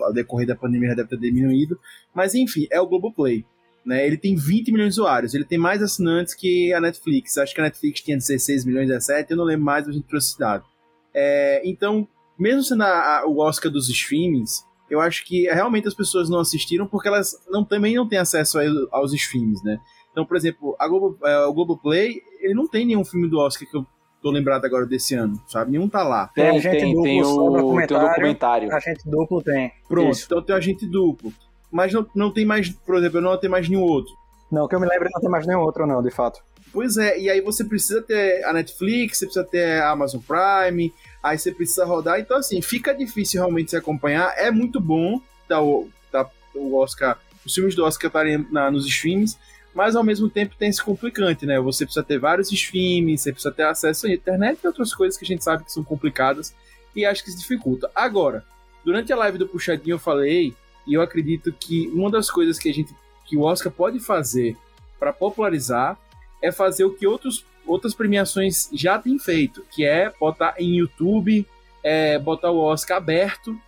[0.00, 1.78] ao decorrer da pandemia já deve ter diminuído.
[2.14, 3.44] Mas enfim, é o Globoplay.
[3.84, 7.36] Né, ele tem 20 milhões de usuários, ele tem mais assinantes que a Netflix.
[7.36, 10.30] Acho que a Netflix tinha 16 milhões, 17, eu não lembro mais, a gente trouxe
[10.30, 10.64] esse dado.
[11.12, 12.08] É, então,
[12.38, 16.40] mesmo sendo a, a, o Oscar dos streamings, eu acho que realmente as pessoas não
[16.40, 19.78] assistiram porque elas não, também não têm acesso a, aos streamings, né?
[20.10, 23.68] Então, por exemplo, a Globo, é, o Globoplay, ele não tem nenhum filme do Oscar
[23.68, 23.86] que eu
[24.24, 25.72] tô lembrado agora desse ano, sabe?
[25.72, 26.28] Nenhum tá lá.
[26.28, 28.74] Tem, tem, tem, tem, o, tem o documentário.
[28.74, 29.70] Agente duplo tem.
[29.86, 30.24] Pronto, Isso.
[30.24, 31.30] então tem o agente duplo.
[31.70, 34.10] Mas não, não tem mais, por exemplo, não tem mais nenhum outro.
[34.50, 36.40] Não, que eu me lembro não tem mais nenhum outro, não, de fato.
[36.72, 40.90] Pois é, e aí você precisa ter a Netflix, você precisa ter a Amazon Prime,
[41.22, 42.18] aí você precisa rodar.
[42.18, 44.32] Então, assim, fica difícil realmente se acompanhar.
[44.38, 48.86] É muito bom tá, o, tá, o Oscar, os filmes do Oscar estarem na, nos
[48.86, 49.36] streams,
[49.74, 51.58] mas ao mesmo tempo tem esse complicante, né?
[51.60, 55.24] Você precisa ter vários streams, você precisa ter acesso à internet e outras coisas que
[55.24, 56.54] a gente sabe que são complicadas
[56.94, 57.90] e acho que isso dificulta.
[57.94, 58.44] Agora,
[58.84, 60.54] durante a live do Puxadinho eu falei,
[60.86, 64.56] e eu acredito que uma das coisas que a gente que o Oscar pode fazer
[64.98, 65.98] para popularizar
[66.42, 71.46] é fazer o que outros, outras premiações já têm feito, que é botar em YouTube,
[71.82, 73.58] é, botar o Oscar aberto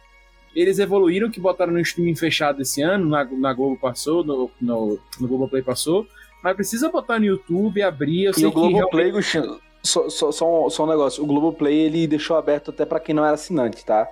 [0.56, 4.98] eles evoluíram que botaram no streaming fechado esse ano, na, na Globo passou, no, no,
[5.20, 6.06] no Globoplay passou,
[6.42, 8.24] mas precisa botar no YouTube, abrir.
[8.24, 9.60] Eu e o Globoplay, realmente...
[9.82, 13.14] só, só, só, um, só um negócio, o Globoplay ele deixou aberto até para quem
[13.14, 14.08] não era assinante, tá?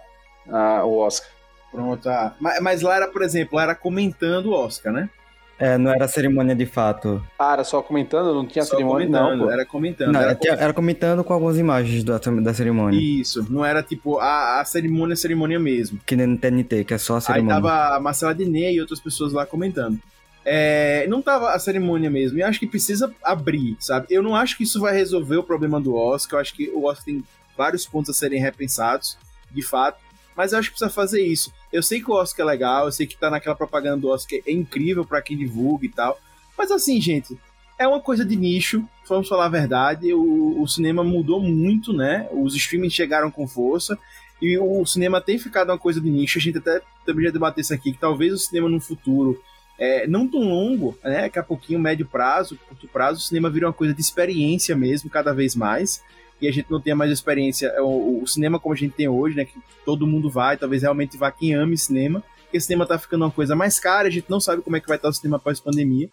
[0.47, 1.31] Ah, o Oscar.
[1.73, 2.37] Pronto, tá.
[2.39, 5.09] Mas, mas lá era, por exemplo, lá era comentando o Oscar, né?
[5.59, 7.25] É, não era cerimônia de fato.
[7.39, 8.35] Ah, era só comentando?
[8.35, 9.51] Não tinha só cerimônia, não, pô.
[9.51, 10.13] Era comentando.
[10.13, 12.99] Não, era, era, comentando com algumas imagens da, da cerimônia.
[12.99, 16.01] Isso, não era tipo a, a cerimônia, cerimônia mesmo.
[16.05, 17.57] Que nem no TNT, que é só a cerimônia.
[17.57, 19.99] Aí tava a Marcela Diné e outras pessoas lá comentando.
[20.45, 22.39] É, não tava a cerimônia mesmo.
[22.39, 24.07] E acho que precisa abrir, sabe?
[24.11, 26.39] Eu não acho que isso vai resolver o problema do Oscar.
[26.39, 27.25] Eu acho que o Oscar tem
[27.57, 29.17] vários pontos a serem repensados,
[29.53, 30.05] de fato
[30.37, 31.53] mas eu acho que precisa fazer isso.
[31.75, 34.39] Eu sei que o Oscar é legal, eu sei que tá naquela propaganda do Oscar
[34.47, 36.17] é incrível para quem divulga e tal,
[36.57, 37.37] mas assim, gente,
[37.77, 42.29] é uma coisa de nicho, vamos falar a verdade, o, o cinema mudou muito, né?
[42.31, 43.99] Os streamings chegaram com força,
[44.41, 47.61] e o cinema tem ficado uma coisa de nicho, a gente até também já debateu
[47.61, 49.43] isso aqui, que talvez o cinema no futuro
[49.77, 51.23] é, não tão longo, né?
[51.23, 55.11] Daqui a pouquinho, médio prazo, curto prazo, o cinema vira uma coisa de experiência mesmo,
[55.11, 56.05] cada vez mais.
[56.41, 59.09] E a gente não tem mais experiência, é, o, o, cinema como a gente tem
[59.09, 59.45] hoje, né?
[59.45, 62.23] Que todo mundo vai, talvez realmente vá quem ame cinema.
[62.43, 64.89] Porque cinema tá ficando uma coisa mais cara, a gente não sabe como é que
[64.89, 66.09] vai estar o cinema pós-pandemia.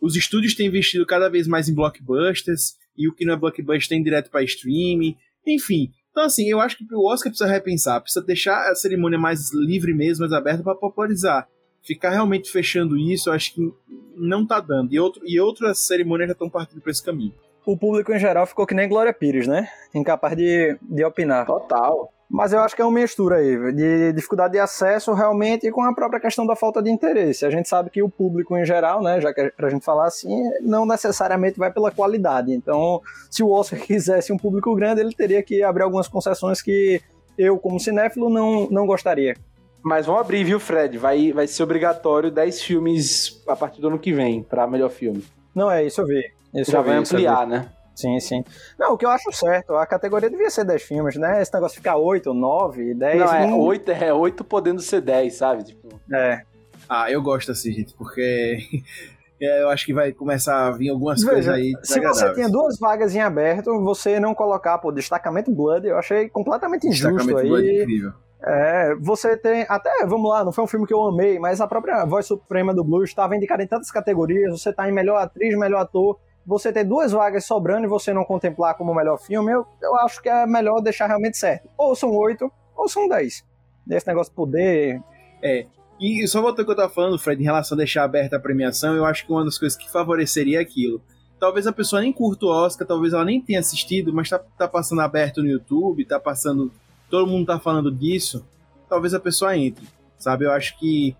[0.00, 3.88] Os estúdios têm investido cada vez mais em blockbusters, e o que não é blockbuster
[3.88, 5.90] tem direto para streaming, enfim.
[6.10, 9.94] Então, assim, eu acho que o Oscar precisa repensar, precisa deixar a cerimônia mais livre
[9.94, 11.46] mesmo, mais aberta para popularizar
[11.82, 13.72] ficar realmente fechando isso, eu acho que
[14.16, 14.92] não tá dando.
[14.92, 17.34] E, outro, e outras cerimônias já estão partindo para esse caminho.
[17.64, 19.68] O público em geral ficou que nem Glória Pires, né?
[19.94, 21.46] Incapaz de, de opinar.
[21.46, 22.10] Total.
[22.30, 25.82] Mas eu acho que é uma mistura aí, de dificuldade de acesso realmente e com
[25.82, 27.44] a própria questão da falta de interesse.
[27.44, 30.06] A gente sabe que o público em geral, né, já que é pra gente falar
[30.06, 32.52] assim, não necessariamente vai pela qualidade.
[32.52, 37.00] Então, se o Oscar quisesse um público grande, ele teria que abrir algumas concessões que
[37.36, 39.34] eu, como cinéfilo, não, não gostaria.
[39.82, 40.98] Mas vão abrir, viu, Fred?
[40.98, 45.24] Vai, vai ser obrigatório 10 filmes a partir do ano que vem, para melhor filme.
[45.52, 46.22] Não, é isso eu vi.
[46.54, 47.68] Isso Já vai ampliar, né?
[47.94, 48.44] Sim, sim.
[48.78, 51.42] Não, o que eu acho certo, a categoria devia ser 10 filmes, né?
[51.42, 53.18] Esse negócio de ficar 8, 9, 10.
[53.18, 55.64] Não, é 8, é 8 podendo ser 10, sabe?
[55.64, 56.00] Tipo...
[56.12, 56.42] É.
[56.88, 58.58] Ah, eu gosto assim, gente, porque
[59.38, 61.72] eu acho que vai começar a vir algumas Veja, coisas aí.
[61.82, 66.28] Se você tinha duas vagas em aberto, você não colocar, pô, destacamento Blood, eu achei
[66.28, 67.48] completamente injusto destacamento aí.
[67.48, 68.12] Blood é incrível.
[68.42, 69.66] É, você tem.
[69.68, 72.72] Até, vamos lá, não foi um filme que eu amei, mas a própria Voz Suprema
[72.72, 74.58] do Blues estava indicada em tantas categorias.
[74.58, 76.18] Você tá em melhor atriz, melhor ator.
[76.46, 80.22] Você ter duas vagas sobrando e você não contemplar como melhor filme, eu, eu acho
[80.22, 81.68] que é melhor deixar realmente certo.
[81.76, 83.44] Ou são oito, ou são dez.
[83.88, 85.02] Esse negócio de poder.
[85.42, 85.66] É.
[86.00, 88.40] E só voltando ao que eu tava falando, Fred, em relação a deixar aberta a
[88.40, 91.02] premiação, eu acho que uma das coisas que favoreceria é aquilo.
[91.38, 94.66] Talvez a pessoa nem curta o Oscar, talvez ela nem tenha assistido, mas tá, tá
[94.66, 96.70] passando aberto no YouTube, tá passando
[97.10, 98.46] todo mundo tá falando disso,
[98.88, 99.84] talvez a pessoa entre,
[100.16, 100.44] sabe?
[100.44, 101.14] Eu acho que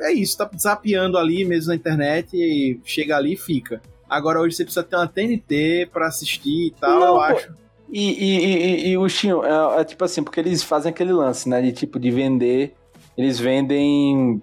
[0.00, 3.80] é isso, tá zapeando ali mesmo na internet e chega ali e fica.
[4.08, 7.52] Agora hoje você precisa ter uma TNT para assistir e tal, Não, eu acho.
[7.90, 11.48] E, e, e, e o Chinho, é, é, tipo assim, porque eles fazem aquele lance,
[11.48, 11.60] né?
[11.60, 12.74] De tipo, de vender.
[13.16, 14.42] Eles vendem.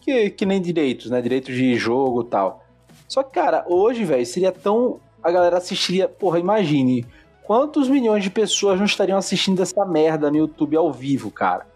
[0.00, 1.20] Que, que nem direitos, né?
[1.20, 2.64] Direitos de jogo e tal.
[3.08, 5.00] Só que, cara, hoje, velho, seria tão.
[5.22, 6.08] A galera assistiria.
[6.08, 7.04] Porra, imagine.
[7.42, 11.66] Quantos milhões de pessoas não estariam assistindo essa merda no YouTube ao vivo, cara?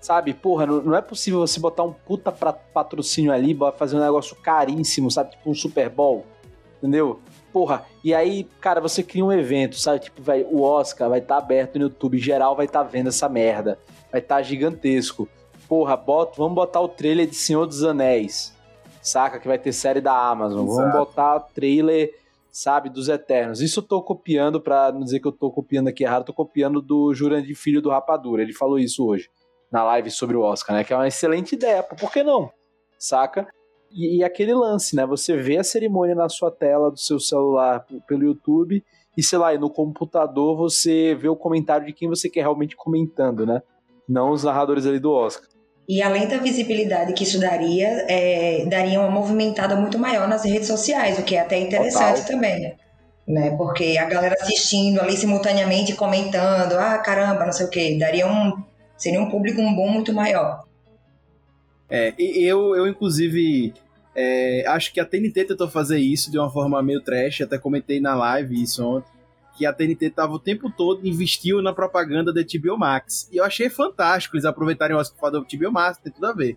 [0.00, 4.36] Sabe, porra, não, não é possível você botar um puta patrocínio ali, fazer um negócio
[4.36, 5.32] caríssimo, sabe?
[5.32, 6.24] Tipo um Super Bowl,
[6.78, 7.20] entendeu?
[7.52, 10.00] Porra, e aí, cara, você cria um evento, sabe?
[10.00, 13.08] Tipo, vai, o Oscar vai estar tá aberto no YouTube, geral vai estar tá vendo
[13.08, 13.78] essa merda.
[14.10, 15.28] Vai estar tá gigantesco.
[15.68, 18.54] Porra, bota, vamos botar o trailer de Senhor dos Anéis,
[19.02, 19.38] saca?
[19.38, 20.64] Que vai ter série da Amazon.
[20.64, 20.76] Exato.
[20.76, 22.14] Vamos botar o trailer
[22.50, 23.60] sabe, dos Eternos.
[23.60, 26.82] Isso eu tô copiando, para não dizer que eu tô copiando aqui errado, tô copiando
[26.82, 28.42] do Jurandir Filho do Rapadura.
[28.42, 29.30] Ele falou isso hoje,
[29.70, 30.82] na live sobre o Oscar, né?
[30.82, 32.50] Que é uma excelente ideia, por que não?
[32.98, 33.46] Saca?
[33.92, 35.06] E, e aquele lance, né?
[35.06, 38.84] Você vê a cerimônia na sua tela do seu celular pelo YouTube
[39.16, 43.44] e, sei lá, no computador você vê o comentário de quem você quer realmente comentando,
[43.46, 43.62] né?
[44.08, 45.48] Não os narradores ali do Oscar.
[45.88, 50.68] E além da visibilidade que isso daria, é, daria uma movimentada muito maior nas redes
[50.68, 52.34] sociais, o que é até interessante Total.
[52.34, 52.76] também,
[53.26, 53.56] né?
[53.56, 58.52] Porque a galera assistindo ali simultaneamente, comentando, ah, caramba, não sei o quê, daria um,
[58.98, 60.67] seria um público um bom muito maior.
[61.90, 63.72] É, eu, eu inclusive,
[64.14, 68.00] é, acho que a TNT tentou fazer isso de uma forma meio trash, até comentei
[68.00, 69.18] na live isso ontem
[69.58, 73.28] que a TNT tava o tempo todo investiu na propaganda da HBO Max.
[73.32, 76.56] E eu achei fantástico eles aproveitarem o Oscar do HBO Max, tem tudo a ver.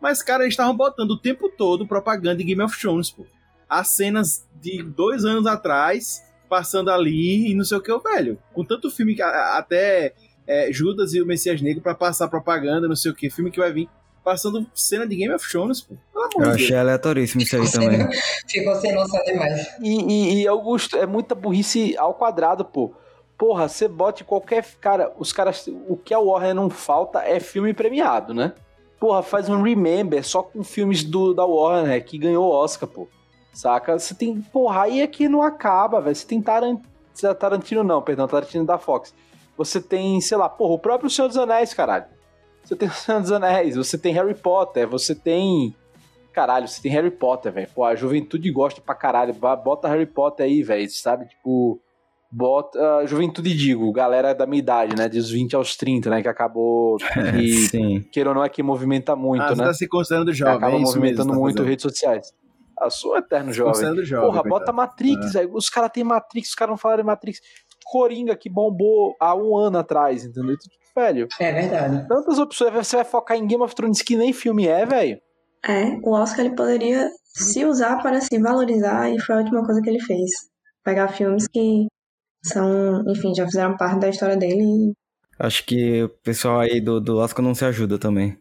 [0.00, 3.26] Mas, cara, eles estavam botando o tempo todo propaganda de Game of Thrones, pô.
[3.68, 8.38] As cenas de dois anos atrás, passando ali e não sei o que, velho.
[8.54, 10.14] Com tanto filme que até
[10.46, 13.60] é, Judas e o Messias Negro para passar propaganda, não sei o que, filme que
[13.60, 13.88] vai vir
[14.22, 15.94] passando cena de Game of Thrones, pô.
[16.38, 18.08] Eu achei aleatoríssimo isso aí também.
[18.46, 19.66] Ficou sem noção demais.
[19.80, 22.92] E, e, e, Augusto, é muita burrice ao quadrado, pô.
[23.38, 24.64] Porra, você bote qualquer.
[24.80, 25.66] Cara, os caras.
[25.88, 28.52] O que a Warner não falta é filme premiado, né?
[28.98, 33.08] Porra, faz um Remember só com filmes do, da Warner que ganhou Oscar, pô.
[33.52, 33.98] Saca?
[33.98, 34.42] Você tem.
[34.42, 36.14] Porra, aí aqui não acaba, velho.
[36.14, 36.84] Você tem Tarantino.
[37.38, 39.14] Tarantino não, perdão, Tarantino da Fox.
[39.56, 42.06] Você tem, sei lá, porra, o próprio Senhor dos Anéis, caralho.
[42.70, 45.74] Você tem o Senhor dos Anéis, você tem Harry Potter, você tem.
[46.32, 47.68] Caralho, você tem Harry Potter, velho.
[47.74, 49.34] Pô, a juventude gosta pra caralho.
[49.34, 51.26] Bota Harry Potter aí, velho, sabe?
[51.26, 51.80] Tipo.
[52.30, 53.04] Bota.
[53.06, 55.08] Juventude, digo, galera da minha idade, né?
[55.08, 56.22] Dos 20 aos 30, né?
[56.22, 56.96] Que acabou.
[57.42, 58.02] E, Sim.
[58.12, 59.56] Queira ou não é que movimenta muito, ah, né?
[59.56, 60.58] Você tá se considerando jovem.
[60.58, 62.32] Que acaba é movimentando mesmo, tá muito redes sociais.
[62.78, 64.04] A sua eterno jovem.
[64.04, 64.30] jovem.
[64.30, 65.40] Porra, bota Matrix, é.
[65.40, 65.56] velho.
[65.56, 67.40] Os caras têm Matrix, os caras não falaram de Matrix.
[67.84, 70.56] Coringa que bombou há um ano atrás, entendeu?
[70.94, 71.28] Velho.
[71.38, 72.08] É verdade.
[72.08, 75.20] Tantas opções, você vai focar em Game of Thrones que nem filme é, velho.
[75.66, 79.80] É, o Oscar ele poderia se usar para se valorizar e foi a última coisa
[79.80, 80.30] que ele fez.
[80.82, 81.86] Pegar filmes que
[82.42, 84.92] são, enfim, já fizeram parte da história dele e
[85.40, 88.36] Acho que o pessoal aí do, do Oscar não se ajuda também.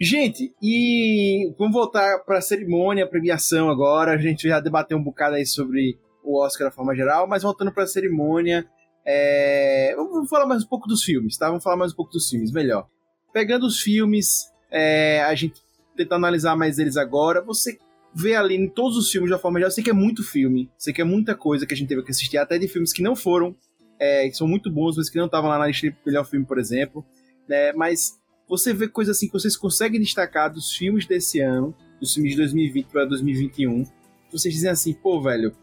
[0.00, 4.12] Gente, e vamos voltar para a cerimônia, a premiação agora.
[4.12, 7.70] A gente já debateu um bocado aí sobre o Oscar da forma geral, mas voltando
[7.70, 8.66] para a cerimônia,
[9.04, 9.94] é...
[9.96, 11.48] vamos falar mais um pouco dos filmes, tá?
[11.48, 12.86] Vamos falar mais um pouco dos filmes, melhor.
[13.32, 15.22] Pegando os filmes, é...
[15.22, 15.60] a gente
[15.96, 17.42] tenta analisar mais eles agora.
[17.42, 17.78] Você
[18.14, 20.70] vê ali em todos os filmes da forma geral, eu sei que é muito filme,
[20.78, 23.02] sei que é muita coisa que a gente teve que assistir, até de filmes que
[23.02, 23.54] não foram,
[23.98, 26.46] é, que são muito bons, mas que não estavam lá na lista de melhor filme,
[26.46, 27.04] por exemplo.
[27.48, 27.72] Né?
[27.72, 28.18] Mas
[28.48, 32.38] você vê coisas assim que vocês conseguem destacar dos filmes desse ano, dos filmes de
[32.38, 33.84] 2020 para 2021.
[34.32, 35.54] Vocês dizem assim, pô, velho,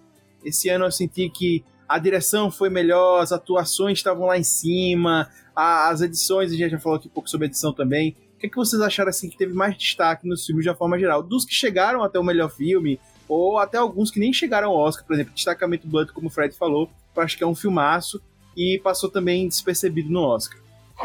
[0.44, 5.30] esse ano eu senti que a direção foi melhor, as atuações estavam lá em cima,
[5.56, 8.16] a, as edições, a gente já falou aqui um pouco sobre edição também.
[8.36, 10.76] O que, é que vocês acharam assim que teve mais destaque nos filmes de uma
[10.76, 11.24] forma geral?
[11.24, 15.06] Dos que chegaram até o melhor filme, ou até alguns que nem chegaram ao Oscar,
[15.06, 18.22] por exemplo, Destacamento Blunt, como o Fred falou, eu acho que é um filmaço
[18.56, 20.60] e passou também despercebido no Oscar.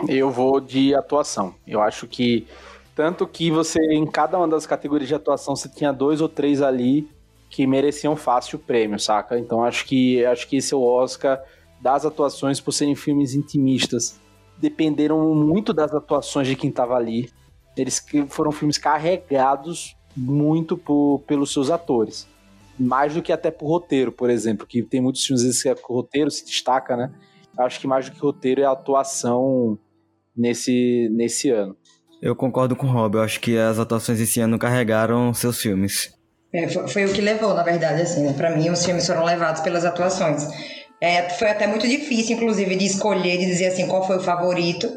[0.08, 1.54] Eu vou de atuação.
[1.66, 2.46] Eu acho que
[2.94, 6.60] tanto que você em cada uma das categorias de atuação você tinha dois ou três
[6.60, 7.08] ali
[7.50, 9.38] que mereciam fácil o prêmio, saca?
[9.38, 11.42] Então acho que acho que esse é o Oscar
[11.80, 14.20] das atuações por serem filmes intimistas.
[14.56, 17.28] Dependeram muito das atuações de quem estava ali.
[17.76, 22.28] Eles foram filmes carregados muito por, pelos seus atores.
[22.78, 26.30] Mais do que até por roteiro, por exemplo, que tem muitos filmes que o roteiro
[26.30, 27.12] se destaca, né?
[27.58, 29.78] Acho que mais do que roteiro é a atuação
[30.36, 31.76] nesse, nesse ano.
[32.22, 36.19] Eu concordo com o Rob, eu acho que as atuações esse ano carregaram seus filmes.
[36.52, 38.32] É, foi, foi, o que levou, na verdade, assim, né?
[38.32, 40.46] Pra mim, os filmes foram levados pelas atuações.
[41.00, 44.88] É, foi até muito difícil, inclusive, de escolher, de dizer assim, qual foi o favorito,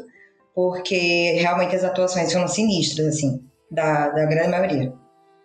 [0.54, 3.40] porque realmente as atuações foram sinistras, assim,
[3.70, 4.92] da, da grande maioria.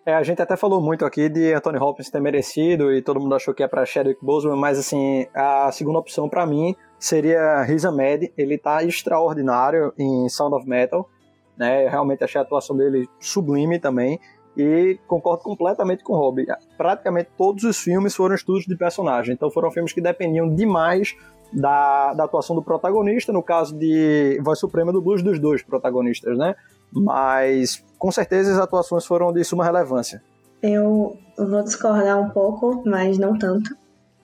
[0.05, 3.36] É, a gente até falou muito aqui de Anthony Hopkins ter merecido e todo mundo
[3.36, 7.86] achou que é para Chadwick Boseman, mas assim, a segunda opção para mim seria Riz
[7.86, 8.34] Ahmed.
[8.36, 11.07] Ele tá extraordinário em Sound of Metal,
[11.55, 11.86] né?
[11.86, 14.20] Eu realmente achei a atuação dele sublime também
[14.60, 16.45] e concordo completamente com o Rob.
[16.78, 21.16] Praticamente todos os filmes foram estudos de personagem, então foram filmes que dependiam demais
[21.53, 26.38] da, da atuação do protagonista, no caso de Voz Suprema do Blues dos dois protagonistas,
[26.38, 26.55] né?
[26.91, 30.22] Mas com certeza as atuações foram de suma relevância.
[30.62, 33.74] Eu vou discordar um pouco, mas não tanto.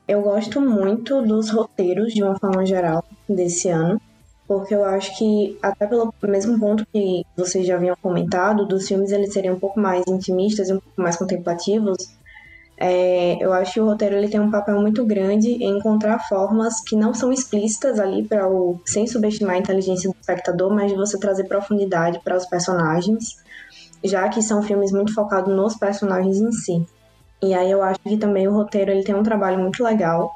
[0.07, 3.99] Eu gosto muito dos roteiros, de uma forma geral, desse ano,
[4.47, 9.11] porque eu acho que, até pelo mesmo ponto que vocês já haviam comentado, dos filmes
[9.11, 11.97] eles seriam um pouco mais intimistas e um pouco mais contemplativos,
[12.77, 16.81] é, eu acho que o roteiro ele tem um papel muito grande em encontrar formas
[16.81, 20.97] que não são explícitas ali para o sem subestimar a inteligência do espectador, mas de
[20.97, 23.37] você trazer profundidade para os personagens,
[24.03, 26.85] já que são filmes muito focados nos personagens em si.
[27.41, 30.31] E aí eu acho que também o roteiro ele tem um trabalho muito legal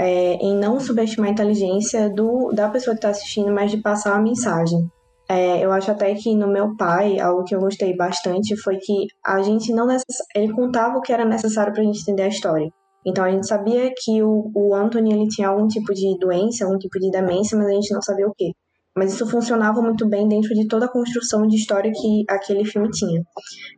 [0.00, 4.16] é, em não subestimar a inteligência do, da pessoa que está assistindo, mas de passar
[4.16, 4.90] a mensagem.
[5.28, 9.06] É, eu acho até que no meu pai, algo que eu gostei bastante foi que
[9.24, 10.16] a gente não necess...
[10.34, 12.68] ele contava o que era necessário para a gente entender a história.
[13.06, 16.78] Então a gente sabia que o, o Anthony ele tinha algum tipo de doença, algum
[16.78, 18.52] tipo de demência, mas a gente não sabia o que.
[18.96, 22.90] Mas isso funcionava muito bem dentro de toda a construção de história que aquele filme
[22.90, 23.22] tinha.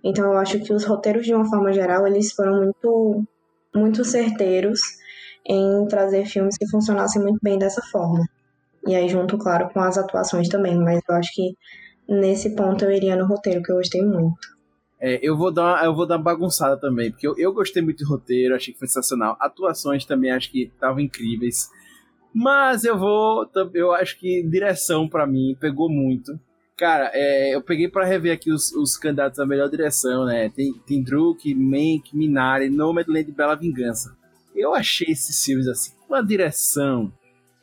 [0.05, 3.25] Então eu acho que os roteiros de uma forma geral eles foram muito
[3.75, 4.81] muito certeiros
[5.47, 8.25] em trazer filmes que funcionassem muito bem dessa forma.
[8.87, 10.77] E aí, junto, claro, com as atuações também.
[10.79, 11.55] Mas eu acho que
[12.09, 14.53] nesse ponto eu iria no roteiro, que eu gostei muito.
[15.01, 17.83] É, eu vou dar uma, eu vou dar uma bagunçada também, porque eu, eu gostei
[17.83, 19.37] muito do roteiro, achei que foi sensacional.
[19.41, 21.69] Atuações também acho que estavam incríveis.
[22.33, 26.39] Mas eu vou, eu acho que direção para mim pegou muito.
[26.77, 30.49] Cara, é, eu peguei para rever aqui os, os, candidatos à melhor direção, né?
[30.49, 34.17] Tem, tem Druk, Mank, Minari, Nomadland e Bela Vingança.
[34.55, 37.13] Eu achei esses filmes assim, uma direção.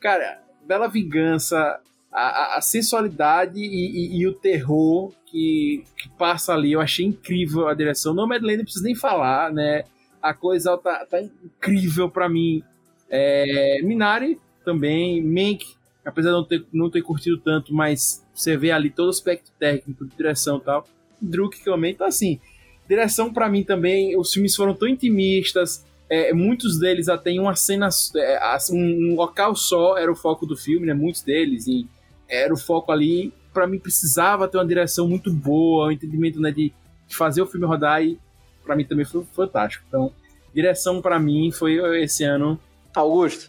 [0.00, 1.80] Cara, Bela Vingança,
[2.12, 7.68] a, a sensualidade e, e, e, o terror que, que, passa ali, eu achei incrível
[7.68, 8.12] a direção.
[8.12, 9.84] No Madeleine não preciso nem falar, né?
[10.20, 12.62] A coisa tá, tá incrível para mim.
[13.08, 15.66] É, Minari também, Mank,
[16.04, 19.50] apesar de não ter, não ter curtido tanto, mas você vê ali todo o aspecto
[19.58, 20.86] técnico de direção e tal.
[21.20, 22.40] Druk também, então assim,
[22.88, 27.54] direção para mim também, os filmes foram tão intimistas, é, muitos deles até em uma
[27.54, 30.92] cena, é, um, local só era o foco do filme, né?
[30.92, 31.86] Muitos deles, e
[32.28, 33.32] era o foco ali.
[33.54, 36.74] Para mim precisava ter uma direção muito boa, um entendimento né, de,
[37.08, 38.18] fazer o filme rodar e
[38.64, 39.84] para mim também foi fantástico.
[39.86, 40.12] Então,
[40.52, 42.58] direção para mim foi esse ano.
[42.94, 43.48] Augusto.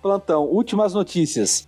[0.00, 1.66] Plantão, últimas notícias.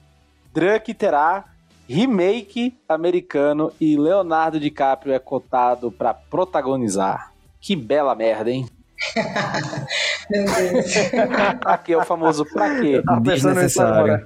[0.52, 1.49] Drunk terá
[1.93, 7.32] remake americano e Leonardo DiCaprio é cotado para protagonizar.
[7.61, 8.66] Que bela merda, hein?
[10.30, 10.95] Meu Deus.
[11.64, 13.03] Aqui é o famoso pra quê?
[13.22, 14.24] Desnecessário.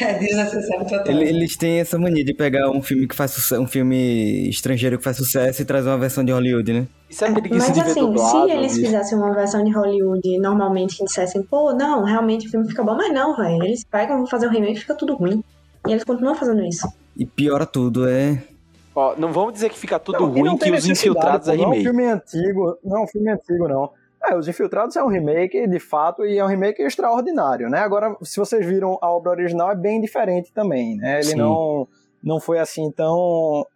[0.00, 1.06] É desnecessário total.
[1.08, 4.96] Ele- Eles têm essa mania de pegar um filme que faz sucesso, um filme estrangeiro
[4.98, 6.86] que faz sucesso e trazer uma versão de Hollywood, né?
[7.10, 8.46] Isso é preguiça Mas assim, dublado.
[8.46, 8.86] se eles bicho.
[8.86, 12.94] fizessem uma versão de Hollywood normalmente que dissessem, pô, não, realmente o filme fica bom,
[12.94, 13.64] mas não, velho.
[13.64, 15.42] Eles pegam, vão fazer o remake e fica tudo ruim.
[15.86, 16.86] E eles continuam fazendo isso.
[17.16, 18.42] E piora tudo, é.
[18.94, 21.56] Ó, não vamos dizer que fica tudo Não, e ruim não que os infiltrados é
[21.56, 21.84] Não é um remake.
[21.84, 23.90] filme antigo, não é um filme antigo, não.
[24.26, 27.80] É, Os Infiltrados é um remake, de fato, e é um remake extraordinário, né?
[27.80, 31.16] Agora, se vocês viram a obra original, é bem diferente também, né?
[31.16, 31.36] Ele Sim.
[31.36, 31.86] não,
[32.22, 33.66] não foi assim tão,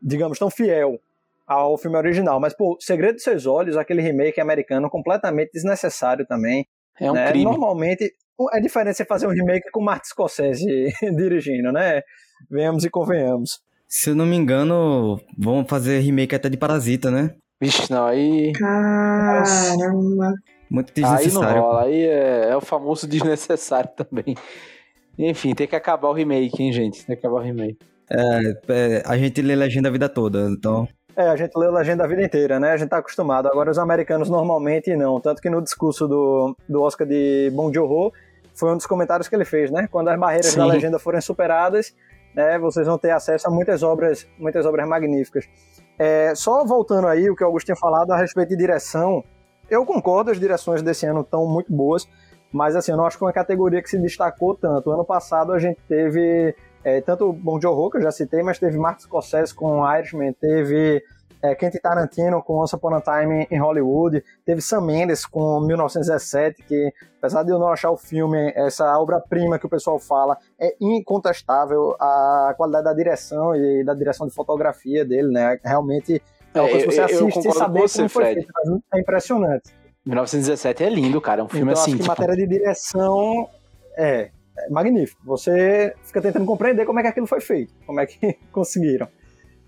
[0.00, 1.00] digamos, tão fiel
[1.44, 2.38] ao filme original.
[2.38, 6.66] Mas, pô, Segredo dos Seus Olhos, aquele remake americano, completamente desnecessário também.
[7.00, 7.28] É um né?
[7.28, 7.44] crime.
[7.44, 8.14] Normalmente,
[8.52, 10.64] é diferente você fazer um remake com Martin Scorsese
[11.16, 12.02] dirigindo, né?
[12.50, 13.60] Venhamos e convenhamos.
[13.88, 17.34] Se eu não me engano, vão fazer remake até de Parasita, né?
[17.60, 18.52] Vixe, não, aí.
[18.52, 20.34] Caramba.
[20.68, 21.62] Muito Aí não desnecessário.
[21.62, 24.34] rola, aí é, é o famoso desnecessário também.
[25.18, 27.06] Enfim, tem que acabar o remake, hein, gente?
[27.06, 27.78] Tem que acabar o remake.
[28.10, 30.86] É, é, a gente lê legenda a vida toda, então.
[31.16, 32.72] É, a gente leu legenda a vida inteira, né?
[32.72, 33.48] A gente tá acostumado.
[33.48, 35.18] Agora, os americanos normalmente não.
[35.18, 38.12] Tanto que no discurso do, do Oscar de Bong Joon-ho,
[38.56, 39.86] foi um dos comentários que ele fez, né?
[39.90, 40.58] Quando as barreiras Sim.
[40.58, 41.94] da legenda forem superadas,
[42.34, 45.48] né, vocês vão ter acesso a muitas obras, muitas obras magníficas.
[45.98, 49.24] É, só voltando aí, o que o Augusto tinha falado a respeito de direção,
[49.70, 52.06] eu concordo, as direções desse ano estão muito boas,
[52.52, 54.90] mas assim, eu não acho que é uma categoria que se destacou tanto.
[54.90, 56.54] Ano passado a gente teve
[56.84, 60.32] é, tanto o Bong Joon-ho, que eu já citei, mas teve Martin Scorsese com Irishman,
[60.34, 61.02] teve
[61.42, 66.62] é, Quentin Tarantino com Once Upon a Time em Hollywood, teve Sam Mendes com 1917,
[66.62, 70.74] que apesar de eu não achar o filme essa obra-prima que o pessoal fala, é
[70.80, 75.58] incontestável a qualidade da direção e da direção de fotografia dele, né?
[75.64, 76.22] Realmente
[76.54, 78.34] é uma É, coisa que você assiste e saber você, como foi Fred.
[78.46, 78.82] feito.
[78.94, 79.70] É impressionante.
[80.04, 81.40] 1917 é lindo, cara.
[81.40, 81.92] É um filme então, assim.
[81.92, 83.48] acho que tipo, matéria de direção
[83.96, 85.20] é, é magnífico.
[85.24, 89.08] Você fica tentando compreender como é que aquilo foi feito, como é que conseguiram.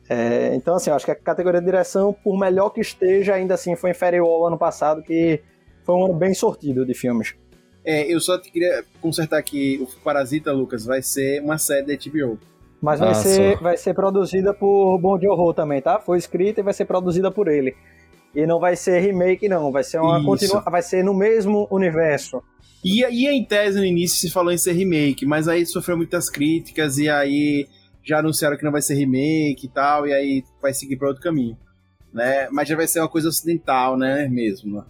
[0.08, 3.54] É, então, assim, eu acho que a categoria de direção, por melhor que esteja, ainda
[3.54, 5.40] assim foi inferior ao ano passado, que
[5.84, 7.34] foi um ano bem sortido de filmes.
[7.84, 12.38] É, eu só queria consertar que o Parasita, Lucas, vai ser uma série da HBO.
[12.80, 13.62] Mas vai, Ah, ser, só.
[13.62, 15.98] vai ser produzida por Bong Joon-ho também, tá?
[15.98, 17.74] Foi escrita e vai ser produzida por ele.
[18.34, 19.72] E não vai ser remake, não.
[19.72, 22.42] Vai ser uma continua, vai ser no mesmo universo.
[22.84, 26.30] Ia, ia em tese no início se falou em ser remake, mas aí sofreu muitas
[26.30, 27.66] críticas e aí
[28.08, 31.22] já anunciaram que não vai ser remake e tal, e aí vai seguir para outro
[31.22, 31.58] caminho.
[32.12, 32.48] Né?
[32.50, 34.26] Mas já vai ser uma coisa ocidental, né?
[34.28, 34.84] Mesmo.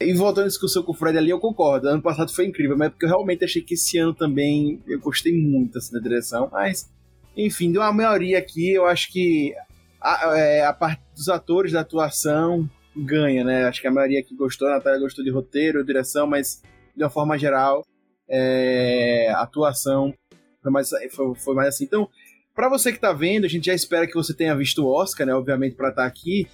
[0.00, 1.88] E voltando à discussão com o Fred ali, eu concordo.
[1.88, 5.00] Ano passado foi incrível, mas é porque eu realmente achei que esse ano também eu
[5.00, 6.48] gostei muito assim, da direção.
[6.50, 6.88] Mas,
[7.36, 9.52] enfim, deu uma maioria aqui, eu acho que
[10.00, 13.64] a, é, a parte dos atores da atuação ganha, né?
[13.64, 16.62] Acho que a maioria aqui gostou, a Natália gostou de roteiro, direção, mas
[16.96, 17.84] de uma forma geral,
[18.28, 20.14] é, a atuação
[20.62, 21.84] foi mais, foi, foi mais assim.
[21.84, 22.08] Então,
[22.54, 25.26] para você que tá vendo, a gente já espera que você tenha visto o Oscar,
[25.26, 25.34] né?
[25.34, 26.46] Obviamente, para estar aqui.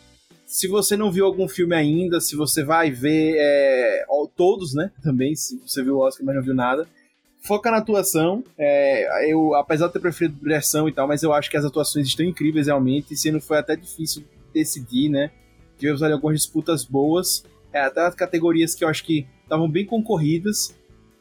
[0.47, 4.05] Se você não viu algum filme ainda, se você vai ver é,
[4.36, 4.92] todos, né?
[5.03, 6.86] Também, se você viu o Oscar, mas não viu nada.
[7.42, 8.44] Foca na atuação.
[8.59, 12.07] É, eu, apesar de ter preferido direção e tal, mas eu acho que as atuações
[12.07, 13.14] estão incríveis realmente.
[13.14, 15.30] E se não foi até difícil decidir, né?
[15.78, 17.44] Tivemos ali algumas disputas boas.
[17.72, 20.74] É, até as categorias que eu acho que estavam bem concorridas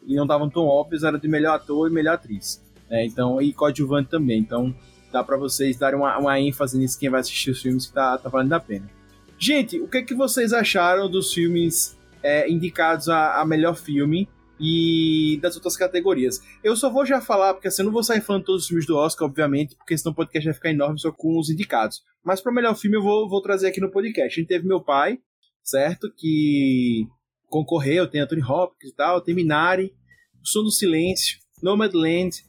[0.06, 2.64] e não estavam tão óbvias, era de melhor ator e melhor atriz.
[2.90, 3.06] Né?
[3.06, 4.40] então, e coadjuvante também.
[4.40, 4.76] Então,
[5.12, 8.18] dá para vocês darem uma, uma ênfase nisso, quem vai assistir os filmes, que tá,
[8.18, 8.90] tá valendo a pena.
[9.38, 14.28] Gente, o que, é que vocês acharam dos filmes é, indicados a, a melhor filme
[14.60, 16.42] e das outras categorias?
[16.64, 18.86] Eu só vou já falar, porque assim, eu não vou sair falando todos os filmes
[18.86, 22.04] do Oscar, obviamente, porque senão o podcast vai ficar enorme só com os indicados.
[22.24, 24.34] Mas para melhor filme eu vou, vou trazer aqui no podcast.
[24.34, 25.20] A gente teve meu pai,
[25.64, 26.12] certo?
[26.16, 27.08] Que
[27.48, 29.94] concorreu, tem Anthony Hopkins e tal, tem Minari,
[30.42, 32.44] O Som do Silêncio, Nomadland,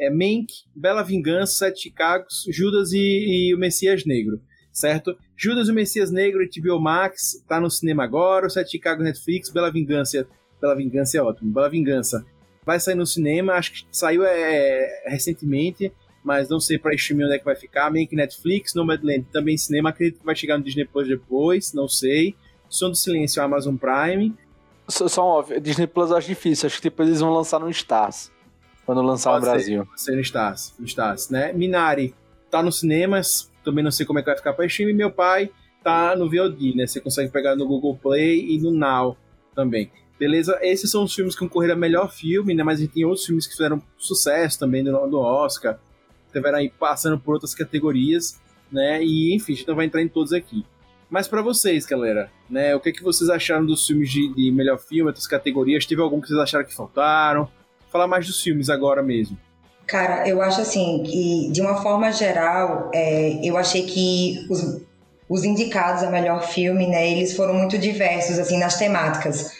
[0.00, 4.40] é, Mank, Bela Vingança, Sete Chicagos, Judas e, e o Messias Negro,
[4.72, 5.16] certo?
[5.36, 9.50] Judas e o Messias Negro, HBO Max, tá no cinema agora, o Sete Chicago Netflix,
[9.50, 10.26] Bela Vingança,
[10.60, 12.24] Bela Vingança é ótimo, Bela Vingança.
[12.64, 15.92] Vai sair no cinema, acho que saiu é, recentemente,
[16.24, 19.90] mas não sei para streaming onde é que vai ficar, Mank Netflix, Nomadland também cinema,
[19.90, 22.34] acredito que vai chegar no Disney Plus depois, não sei,
[22.68, 24.34] Som do Silêncio, Amazon Prime,
[24.88, 27.58] Só, só um óbvio, Disney Plus eu acho difícil, acho que depois eles vão lançar
[27.58, 28.30] no Stars.
[28.90, 29.88] Quando lançar Pode no Brasil.
[29.94, 31.52] ser no Stars, no Stars, né?
[31.52, 32.12] Minari
[32.50, 34.94] tá nos cinemas, também não sei como é que vai ficar para streaming.
[34.94, 35.48] Meu pai
[35.80, 36.88] tá no VOD, né?
[36.88, 39.16] Você consegue pegar no Google Play e no Now
[39.54, 39.92] também.
[40.18, 40.58] Beleza?
[40.60, 42.64] Esses são os filmes que concorreram a melhor filme, né?
[42.64, 45.78] Mas a gente tem outros filmes que fizeram sucesso também no, no Oscar.
[46.26, 48.40] estiveram aí passando por outras categorias,
[48.72, 49.00] né?
[49.04, 50.66] E enfim, a gente não vai entrar em todos aqui.
[51.08, 52.74] Mas para vocês, galera, né?
[52.74, 55.86] O que, que vocês acharam dos filmes de, de melhor filme, outras categorias?
[55.86, 57.48] Teve algum que vocês acharam que faltaram?
[57.90, 59.36] Falar mais dos filmes agora mesmo.
[59.86, 64.80] Cara, eu acho assim que, de uma forma geral, é, eu achei que os,
[65.28, 69.52] os indicados a melhor filme, né, eles foram muito diversos, assim, nas temáticas.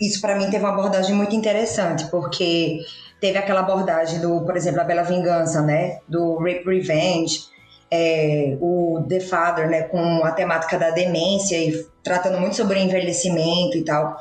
[0.00, 2.78] Isso, para mim, teve uma abordagem muito interessante, porque
[3.20, 7.40] teve aquela abordagem do, por exemplo, a Bela Vingança, né, do Rape Revenge,
[7.90, 13.76] é, o The Father, né, com a temática da demência e tratando muito sobre envelhecimento
[13.76, 14.16] e tal.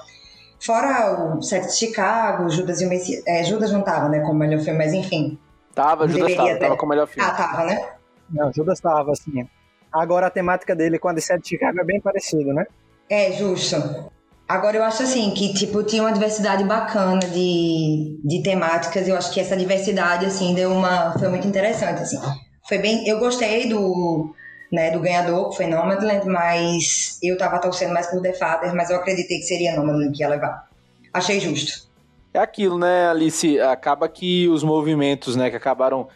[0.63, 3.21] Fora o Sete de Chicago, Judas e o Messias.
[3.27, 5.37] É, Judas não tava, né, como melhor filme, mas enfim.
[5.75, 6.59] Tava, Judas tava, ter.
[6.59, 7.29] tava como melhor filme.
[7.29, 7.85] Ah, tava, né?
[8.29, 9.47] Não, Judas estava, assim.
[9.91, 12.65] Agora a temática dele com a de Sete de Chicago é bem parecida, né?
[13.09, 14.11] É, justo.
[14.47, 19.07] Agora eu acho assim que tipo tinha uma diversidade bacana de, de temáticas.
[19.07, 22.19] Eu acho que essa diversidade assim deu uma foi muito interessante assim.
[22.67, 24.33] Foi bem, eu gostei do
[24.73, 28.89] né, do ganhador, que foi Nomadland, mas eu tava torcendo mais por The Father, mas
[28.89, 30.67] eu acreditei que seria Nomadland que ia levar.
[31.13, 31.87] Achei justo.
[32.33, 33.59] É aquilo, né, Alice?
[33.59, 36.07] Acaba que os movimentos, né, que acabaram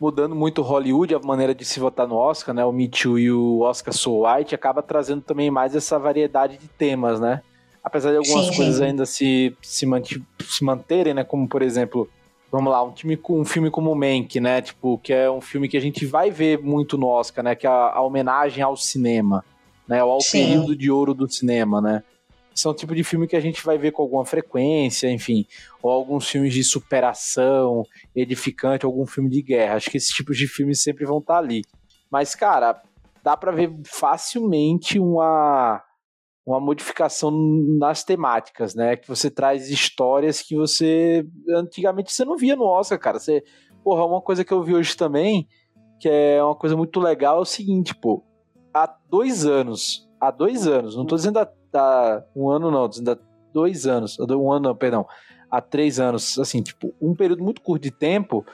[0.00, 2.64] mudando muito Hollywood, a maneira de se votar no Oscar, né?
[2.64, 6.68] O Me Too e o Oscar So White acaba trazendo também mais essa variedade de
[6.68, 7.42] temas, né?
[7.82, 8.84] Apesar de algumas Sim, coisas sim.
[8.84, 9.86] ainda se, se,
[10.40, 11.24] se manterem, né?
[11.24, 12.08] Como, por exemplo,
[12.54, 14.62] vamos lá, um, time, com- um filme como Mank, né?
[14.62, 17.56] Tipo, que é um filme que a gente vai ver muito no Oscar, né?
[17.56, 19.44] Que é a, a homenagem ao cinema,
[19.88, 19.98] né?
[19.98, 20.38] Ao Sim.
[20.38, 22.04] período de ouro do cinema, né?
[22.54, 25.44] Isso é um tipo de filme que a gente vai ver com alguma frequência, enfim.
[25.82, 27.82] Ou alguns filmes de superação,
[28.14, 29.74] edificante, algum filme de guerra.
[29.74, 31.62] Acho que esses tipos de filmes sempre vão estar ali.
[32.08, 32.80] Mas, cara,
[33.24, 35.82] dá pra ver facilmente uma,
[36.46, 37.30] uma modificação
[37.78, 38.96] nas temáticas, né?
[38.96, 43.18] Que você traz histórias que você antigamente você não via no Oscar, cara.
[43.18, 43.42] Você,
[43.82, 45.48] porra, uma coisa que eu vi hoje também,
[45.98, 48.22] que é uma coisa muito legal, é o seguinte, pô.
[48.72, 52.88] Há dois anos, há dois anos, não tô dizendo há, há um ano não, tô
[52.88, 53.18] dizendo há
[53.52, 55.06] dois anos, um ano não, perdão,
[55.50, 58.44] há três anos, assim, tipo, um período muito curto de tempo,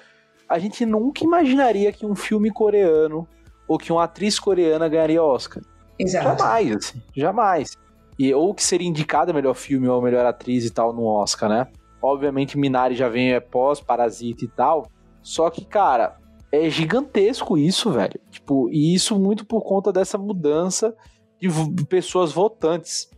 [0.47, 3.27] a gente nunca imaginaria que um filme coreano
[3.67, 5.63] ou que uma atriz coreana ganharia Oscar.
[6.03, 6.39] Exato.
[6.39, 7.77] Jamais, assim, jamais.
[8.19, 11.67] E, ou que seria indicada melhor filme ou melhor atriz e tal no Oscar, né?
[12.03, 14.87] Obviamente Minari já vem é, pós Parasita e tal.
[15.23, 16.19] Só que, cara,
[16.53, 18.19] é gigantesco isso, velho.
[18.31, 20.95] Tipo, e isso muito por conta dessa mudança
[21.39, 21.49] de
[21.87, 23.09] pessoas votantes,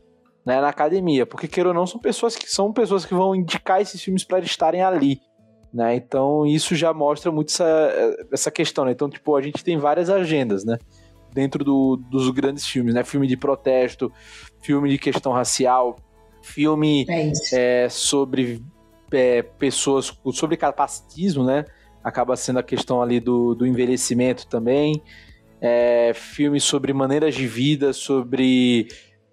[0.46, 3.80] né, na academia, porque queira ou não são pessoas que são pessoas que vão indicar
[3.80, 5.20] esses filmes para estarem ali,
[5.72, 5.96] né?
[5.96, 8.92] Então isso já mostra muito essa, essa questão, né?
[8.92, 10.78] Então, tipo, a gente tem várias agendas, né?
[11.32, 13.02] Dentro do- dos grandes filmes, né?
[13.04, 14.12] Filme de protesto,
[14.60, 15.96] filme de questão racial,
[16.42, 18.62] filme É é, sobre
[19.12, 21.64] é, pessoas, sobre capacitismo, né?
[22.02, 25.02] Acaba sendo a questão ali do, do envelhecimento também.
[25.60, 28.88] É, filmes sobre maneiras de vida, sobre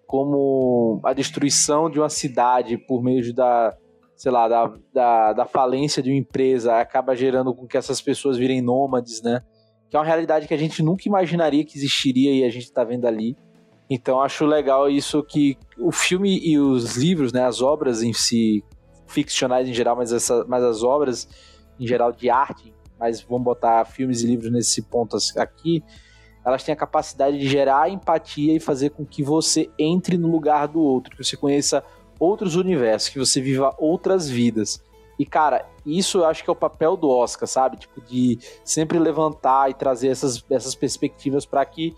[0.06, 3.76] como a destruição de uma cidade por meio da,
[4.16, 8.38] sei lá, da, da, da falência de uma empresa acaba gerando com que essas pessoas
[8.38, 9.42] virem nômades, né?
[9.90, 12.84] Que é uma realidade que a gente nunca imaginaria que existiria e a gente tá
[12.84, 13.36] vendo ali.
[13.90, 18.64] Então acho legal isso que o filme e os livros, né, as obras em si,
[19.08, 21.28] ficcionais em geral, mas, essa, mas as obras
[21.80, 25.84] em geral de arte, mas vamos botar filmes e livros nesse ponto aqui,
[26.46, 30.68] elas têm a capacidade de gerar empatia e fazer com que você entre no lugar
[30.68, 31.84] do outro, que você conheça
[32.20, 34.84] outros universos, que você viva outras vidas.
[35.20, 37.76] E, cara, isso eu acho que é o papel do Oscar, sabe?
[37.76, 41.94] Tipo, de sempre levantar e trazer essas, essas perspectivas para que,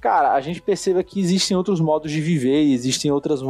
[0.00, 3.40] cara, a gente perceba que existem outros modos de viver existem outras.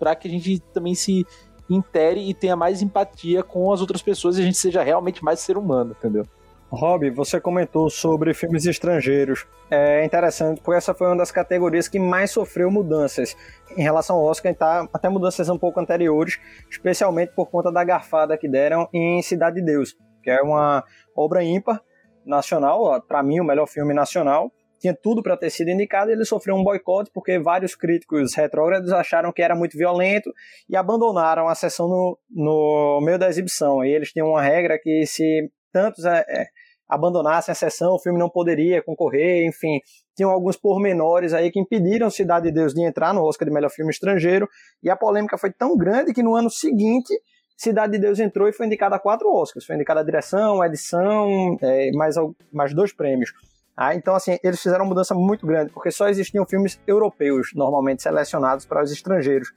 [0.00, 1.24] para que a gente também se
[1.70, 5.38] intere e tenha mais empatia com as outras pessoas e a gente seja realmente mais
[5.38, 6.26] ser humano, entendeu?
[6.70, 9.46] Rob, você comentou sobre filmes estrangeiros.
[9.70, 13.36] É interessante, porque essa foi uma das categorias que mais sofreu mudanças.
[13.76, 16.38] Em relação ao Oscar, tá até mudanças um pouco anteriores,
[16.68, 21.44] especialmente por conta da garfada que deram em Cidade de Deus, que é uma obra
[21.44, 21.80] ímpar
[22.24, 24.50] nacional, para mim o melhor filme nacional.
[24.78, 29.32] Tinha tudo para ter sido indicado ele sofreu um boicote porque vários críticos retrógrados acharam
[29.32, 30.30] que era muito violento
[30.68, 33.82] e abandonaram a sessão no, no meio da exibição.
[33.82, 36.46] E eles tinham uma regra que se tantos é, é,
[36.88, 39.78] abandonassem a sessão, o filme não poderia concorrer, enfim,
[40.16, 43.68] tinham alguns pormenores aí que impediram Cidade de Deus de entrar no Oscar de melhor
[43.68, 44.48] filme estrangeiro,
[44.82, 47.12] e a polêmica foi tão grande que no ano seguinte
[47.58, 50.66] Cidade de Deus entrou e foi indicada a quatro Oscars, foi indicada a direção, a
[50.66, 52.14] edição, é, mais,
[52.50, 53.32] mais dois prêmios.
[53.76, 58.02] Ah, então, assim, eles fizeram uma mudança muito grande, porque só existiam filmes europeus normalmente
[58.02, 59.48] selecionados para os estrangeiros.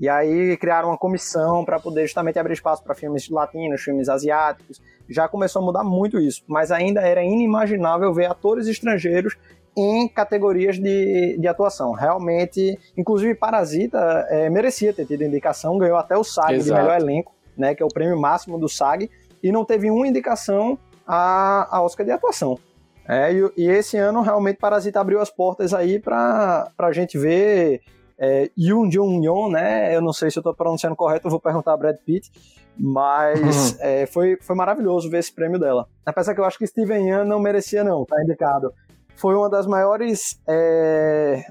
[0.00, 4.80] E aí criaram uma comissão para poder justamente abrir espaço para filmes latinos, filmes asiáticos.
[5.06, 9.36] Já começou a mudar muito isso, mas ainda era inimaginável ver atores estrangeiros
[9.76, 11.92] em categorias de, de atuação.
[11.92, 16.64] Realmente, inclusive Parasita é, merecia ter tido indicação, ganhou até o SAG Exato.
[16.64, 19.10] de melhor elenco, né, que é o prêmio máximo do SAG,
[19.42, 22.58] e não teve uma indicação a, a Oscar de atuação.
[23.06, 27.80] É, e, e, esse ano realmente Parasita abriu as portas aí para a gente ver
[28.20, 29.96] é, Yoon Jung Yeon, né?
[29.96, 32.30] Eu não sei se eu estou pronunciando correto, eu vou perguntar a Brad Pitt,
[32.78, 33.76] mas uhum.
[33.80, 35.88] é, foi, foi maravilhoso ver esse prêmio dela.
[36.04, 38.72] Apesar que eu acho que Steven Yeun não merecia não, tá indicado.
[39.16, 40.40] Foi uma das maiores...
[40.48, 41.42] É,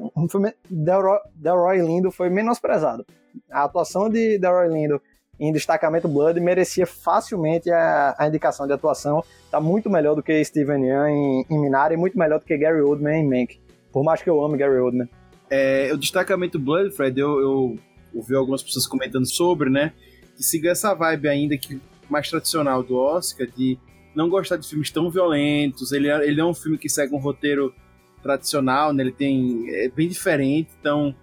[0.69, 3.05] Delroy, Delroy Lindo foi menosprezado.
[3.51, 5.01] A atuação de Delroy Lindo
[5.39, 9.23] em Destacamento Blood merecia facilmente a, a indicação de atuação.
[9.49, 12.57] Tá muito melhor do que Steven Yeun em, em Minari e muito melhor do que
[12.57, 13.59] Gary Oldman em Mank.
[13.91, 15.09] Por mais que eu ame Gary Oldman.
[15.49, 17.79] É, o Destacamento Blood, Fred, eu, eu
[18.13, 19.93] ouvi algumas pessoas comentando sobre, né?
[20.35, 21.79] Que siga essa vibe ainda que
[22.09, 23.77] mais tradicional do Oscar, de
[24.15, 25.91] não gostar de filmes tão violentos.
[25.91, 27.73] Ele, é, ele é um filme que segue um roteiro
[28.21, 29.03] tradicional, né?
[29.03, 31.15] Ele tem é bem diferente, então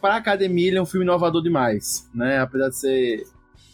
[0.00, 2.38] para a academia ele é um filme inovador demais, né?
[2.38, 3.24] Apesar de ser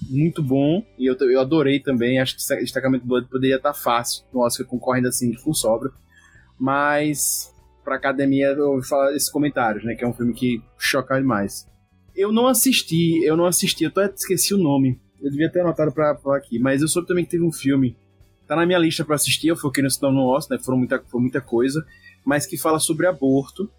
[0.09, 0.85] muito bom.
[0.99, 2.21] E eu, eu adorei também.
[2.21, 5.91] Acho que Destacamento Blood poderia estar fácil no Oscar concorrendo assim com sobra.
[6.59, 7.53] Mas
[7.85, 9.95] pra academia eu ouvi falar esses comentários, né?
[9.95, 11.69] Que é um filme que choca demais.
[12.15, 15.01] Eu não assisti, eu não assisti, eu até esqueci o nome.
[15.21, 17.97] Eu devia ter anotado pra falar aqui, mas eu soube também que teve um filme.
[18.47, 20.65] Tá na minha lista para assistir, eu foquei no no Oscar, né?
[20.65, 21.85] Foram muita, foi muita coisa,
[22.25, 23.71] mas que fala sobre aborto,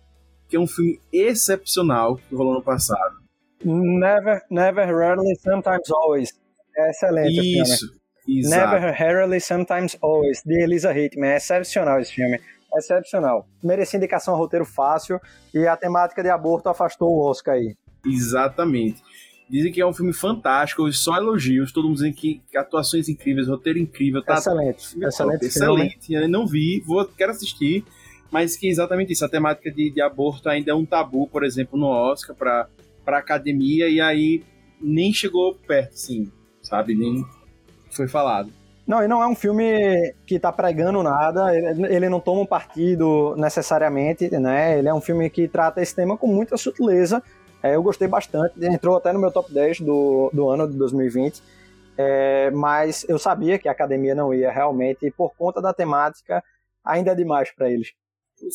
[0.48, 3.22] que é um filme excepcional que rolou no passado.
[3.64, 6.30] Never, never, rarely, sometimes always.
[6.76, 7.86] É excelente Isso,
[8.28, 8.72] exato.
[8.72, 11.32] Never, rarely, sometimes always, de Elisa Hickman.
[11.32, 12.40] É excepcional esse filme.
[12.74, 13.48] É excepcional.
[13.64, 15.20] Merecia indicação a roteiro fácil
[15.54, 17.76] e a temática de aborto afastou o Oscar aí.
[18.06, 19.02] Exatamente.
[19.50, 23.50] Dizem que é um filme fantástico, só elogios, todo mundo dizendo que, que atuações incríveis,
[23.50, 24.24] roteiro incrível.
[24.24, 25.46] Tá excelente, excelente.
[25.46, 26.14] Excelente.
[26.14, 27.84] Eu não vi, vou, quero assistir,
[28.32, 31.78] mas que exatamente isso, a temática de, de aborto ainda é um tabu, por exemplo,
[31.78, 32.70] no Oscar, para
[33.04, 34.44] pra academia e aí
[34.80, 36.96] nem chegou perto, assim, sabe?
[36.96, 37.26] Nem
[37.90, 38.52] foi falado.
[38.92, 43.34] Não, e não é um filme que tá pregando nada, ele não toma um partido
[43.38, 44.78] necessariamente, né?
[44.78, 47.24] Ele é um filme que trata esse tema com muita sutileza.
[47.64, 51.42] É, eu gostei bastante, entrou até no meu top 10 do, do ano de 2020.
[51.98, 56.44] É, mas eu sabia que a academia não ia realmente, e por conta da temática,
[56.84, 57.94] ainda é demais para eles.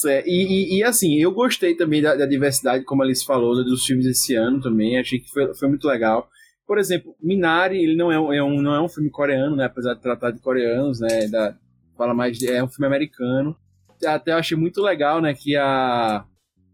[0.04, 3.54] É, e, e, e, assim, eu gostei também da, da, diversidade, como a Alice falou,
[3.64, 4.98] dos filmes esse ano também.
[4.98, 6.28] Achei que foi, foi muito legal.
[6.66, 9.66] Por exemplo, Minari, ele não é, um, é um, não é um filme coreano, né?
[9.66, 11.28] Apesar de tratar de coreanos, né?
[11.28, 11.54] Da,
[11.96, 13.56] fala mais de, é um filme americano.
[14.04, 15.32] Até eu achei muito legal, né?
[15.32, 16.24] Que a.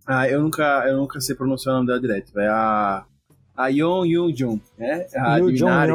[0.06, 2.38] a eu, nunca, eu nunca sei pronunciar o nome dela direto.
[2.38, 3.04] É a.
[3.54, 5.06] A Yoon Yoon Jung, né?
[5.14, 5.92] A Yoon Minari.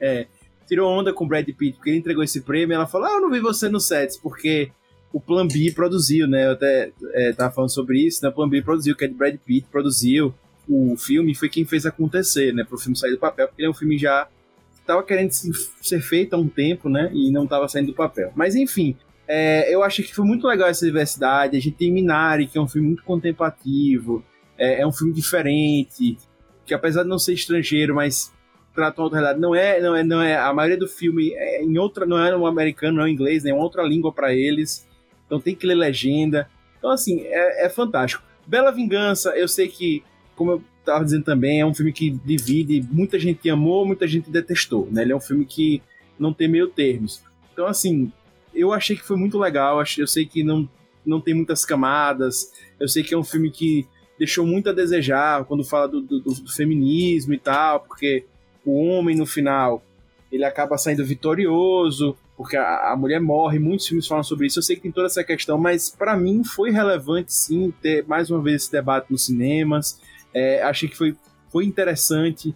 [0.00, 0.26] É.
[0.66, 2.74] Tirou onda com o Brad Pitt, porque ele entregou esse prêmio.
[2.74, 4.70] ela falou: Ah, eu não vi você no set, porque
[5.12, 6.46] o Plan B produziu, né?
[6.46, 8.28] Eu até é, tava falando sobre isso, né?
[8.28, 10.32] O Plan B produziu, que é de Brad Pitt, produziu
[10.70, 12.64] o filme foi quem fez acontecer, né?
[12.64, 14.28] Pro filme sair do papel, porque ele é um filme já
[14.74, 17.10] que tava querendo ser feito há um tempo, né?
[17.12, 18.32] E não tava saindo do papel.
[18.36, 18.96] Mas enfim,
[19.26, 21.56] é, eu achei que foi muito legal essa diversidade.
[21.56, 24.24] A gente tem Minari, que é um filme muito contemplativo,
[24.56, 26.16] é, é um filme diferente,
[26.64, 28.32] que apesar de não ser estrangeiro, mas
[28.74, 29.40] trata uma outra realidade.
[29.40, 30.36] Não é, não é, não é.
[30.36, 33.44] A maioria do filme é em outra, não é um americano, não é um inglês,
[33.44, 33.50] né?
[33.50, 34.86] É uma outra língua para eles.
[35.26, 36.48] Então tem que ler legenda.
[36.78, 38.22] Então, assim, é, é fantástico.
[38.46, 40.02] Bela Vingança, eu sei que,
[40.40, 42.82] como eu estava dizendo também, é um filme que divide.
[42.90, 44.88] Muita gente amou, muita gente detestou.
[44.90, 45.02] Né?
[45.02, 45.82] Ele é um filme que
[46.18, 47.22] não tem meio termos.
[47.52, 48.10] Então, assim,
[48.54, 49.84] eu achei que foi muito legal.
[49.98, 50.66] Eu sei que não,
[51.04, 52.54] não tem muitas camadas.
[52.80, 53.86] Eu sei que é um filme que
[54.18, 58.24] deixou muito a desejar quando fala do, do, do feminismo e tal, porque
[58.64, 59.84] o homem no final
[60.32, 64.58] ele acaba saindo vitorioso, porque a, a, mulher morre, muitos filmes falam sobre isso.
[64.58, 68.30] Eu sei que tem toda essa questão, mas para mim foi relevante sim ter mais
[68.30, 70.00] uma vez esse debate nos cinemas.
[70.34, 71.16] É, achei que foi,
[71.50, 72.54] foi interessante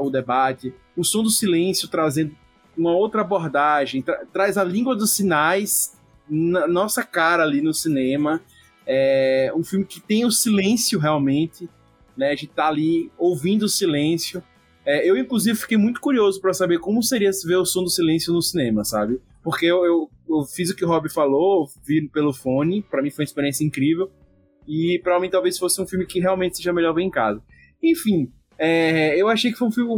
[0.00, 0.74] o debate.
[0.96, 2.34] O som do silêncio trazendo
[2.76, 5.96] uma outra abordagem, tra traz a língua dos sinais
[6.28, 8.40] na nossa cara ali no cinema.
[8.86, 11.68] É um filme que tem o silêncio realmente,
[12.16, 12.34] né?
[12.34, 14.42] De estar tá ali ouvindo o silêncio.
[14.84, 17.90] É, eu, inclusive, fiquei muito curioso para saber como seria se ver o som do
[17.90, 19.20] silêncio no cinema, sabe?
[19.42, 23.10] Porque eu, eu, eu fiz o que o Rob falou, vi pelo fone, para mim
[23.10, 24.10] foi uma experiência incrível.
[24.66, 27.42] E para mim talvez fosse um filme que realmente seja melhor ver em casa.
[27.82, 29.94] Enfim, é, eu achei que foi um filme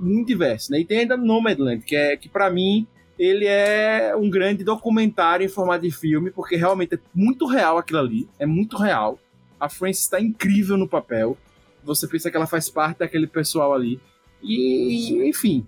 [0.00, 0.80] muito diverso, né?
[0.80, 2.86] E tem ainda Nomadland, que é que para mim
[3.18, 8.00] ele é um grande documentário em formato de filme, porque realmente é muito real aquilo
[8.00, 9.18] ali, é muito real.
[9.58, 11.36] A Frances está incrível no papel.
[11.84, 14.00] você pensa que ela faz parte daquele pessoal ali.
[14.42, 15.66] E, enfim,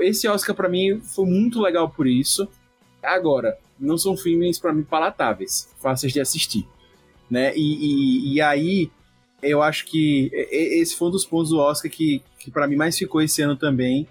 [0.00, 2.48] esse Oscar para mim foi muito legal por isso.
[3.02, 6.66] Agora, não são filmes para mim palatáveis, fáceis de assistir,
[7.30, 7.56] né?
[7.56, 8.90] E, e, e, aí
[9.42, 12.96] eu acho que esse foi um dos pontos do Oscar que, que para mim mais
[12.96, 14.06] ficou esse ano também,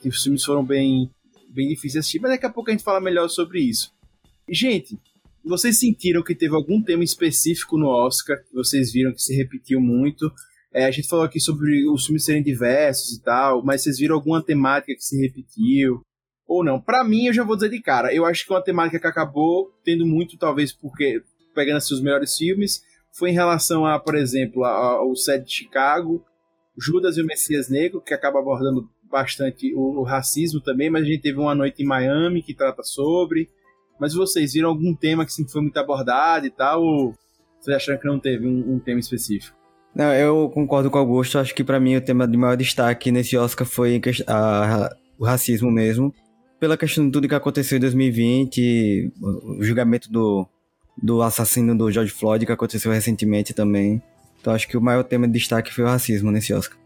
[0.00, 1.10] que os filmes foram bem
[1.50, 3.90] bem difíceis de assistir, mas daqui a pouco a gente fala melhor sobre isso.
[4.48, 4.98] Gente,
[5.44, 10.30] vocês sentiram que teve algum tema específico no Oscar vocês viram que se repetiu muito?
[10.72, 14.14] É, a gente falou aqui sobre os filmes serem diversos e tal, mas vocês viram
[14.14, 16.02] alguma temática que se repetiu?
[16.46, 16.80] Ou não?
[16.80, 19.72] Para mim, eu já vou dizer de cara, eu acho que uma temática que acabou
[19.84, 21.22] tendo muito, talvez porque
[21.58, 26.24] pegando assim, os melhores filmes, foi em relação a, por exemplo, ao set de Chicago,
[26.78, 31.06] Judas e o Messias Negro, que acaba abordando bastante o, o, racismo também, mas a
[31.06, 33.48] gente teve uma noite em Miami que trata sobre.
[33.98, 36.80] Mas vocês viram algum tema que sempre foi muito abordado e tal?
[36.80, 37.14] Ou
[37.58, 39.56] vocês acharam que não teve um, um tema específico?
[39.92, 41.38] Não, eu concordo com o Augusto.
[41.38, 45.24] Acho que para mim o tema de maior destaque nesse Oscar foi a, a, o
[45.24, 46.14] racismo mesmo.
[46.60, 49.12] Pela questão de tudo que aconteceu em 2020,
[49.58, 50.46] o julgamento do,
[51.02, 54.02] do assassino do George Floyd que aconteceu recentemente também.
[54.40, 56.78] Então acho que o maior tema de destaque foi o racismo nesse Oscar.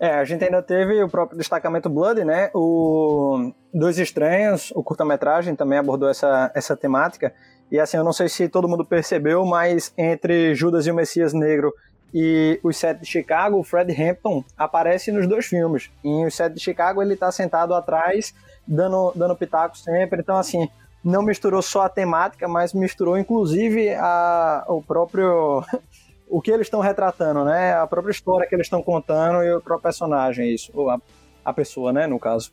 [0.00, 2.50] É, a gente ainda teve o próprio destacamento Blood, né?
[2.54, 7.34] O Dois Estranhos, o curta-metragem também abordou essa, essa temática.
[7.70, 11.32] E assim, eu não sei se todo mundo percebeu, mas entre Judas e o Messias
[11.32, 11.74] Negro
[12.14, 15.90] e Os Sete de Chicago, o Fred Hampton aparece nos dois filmes.
[16.02, 18.32] Em Os Sete de Chicago, ele está sentado atrás,
[18.66, 20.20] dando, dando pitaco sempre.
[20.20, 20.68] Então, assim,
[21.02, 25.62] não misturou só a temática, mas misturou inclusive a, o próprio
[26.28, 27.74] o que eles estão retratando, né?
[27.74, 30.70] A própria história que eles estão contando e o próprio personagem, isso.
[30.74, 31.00] Ou a,
[31.44, 32.52] a pessoa, né, no caso.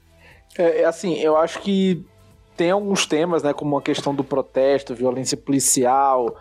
[0.57, 2.05] É, é, assim, eu acho que
[2.55, 6.37] tem alguns temas, né, como a questão do protesto, violência policial,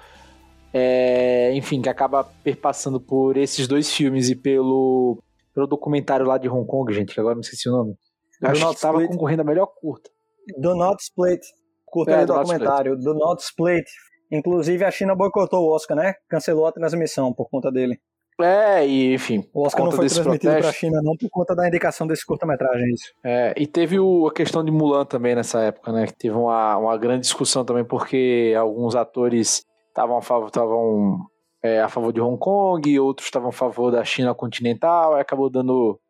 [0.73, 5.19] é, enfim, que acaba perpassando por esses dois filmes e pelo,
[5.53, 7.97] pelo documentário lá de Hong Kong, gente, que agora não esqueci o nome.
[8.41, 10.11] Eu acho que estava concorrendo a melhor curta.
[10.59, 11.43] Do Not Split,
[11.95, 12.97] curta é, do documentário.
[12.97, 13.87] Do Not Split
[14.31, 16.15] Inclusive, a China boicotou o Oscar, né?
[16.29, 17.99] Cancelou a transmissão por conta dele.
[18.41, 19.49] É, e enfim.
[19.55, 22.93] O Oscar não foi transmitido para a China, não, por conta da indicação desse curta-metragem,
[22.93, 23.13] isso.
[23.23, 26.07] É, e teve o, a questão de Mulan também nessa época, né?
[26.07, 30.51] Que teve uma, uma grande discussão também, porque alguns atores estavam a favor,
[31.63, 35.49] é, a favor de Hong Kong, outros estavam a favor da China continental, e acabou
[35.49, 36.01] dando,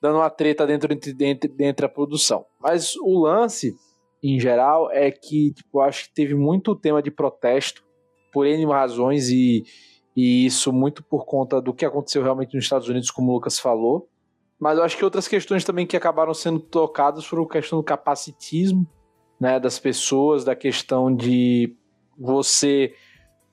[0.00, 2.46] dando uma treta dentro, dentro, dentro da produção.
[2.58, 3.74] Mas o lance
[4.32, 7.84] em geral é que, tipo, acho que teve muito tema de protesto
[8.32, 9.64] por N razões e,
[10.16, 13.58] e isso muito por conta do que aconteceu realmente nos Estados Unidos, como o Lucas
[13.58, 14.08] falou.
[14.58, 17.84] Mas eu acho que outras questões também que acabaram sendo tocadas foram a questão do
[17.84, 18.88] capacitismo
[19.38, 21.76] né, das pessoas, da questão de
[22.18, 22.94] você,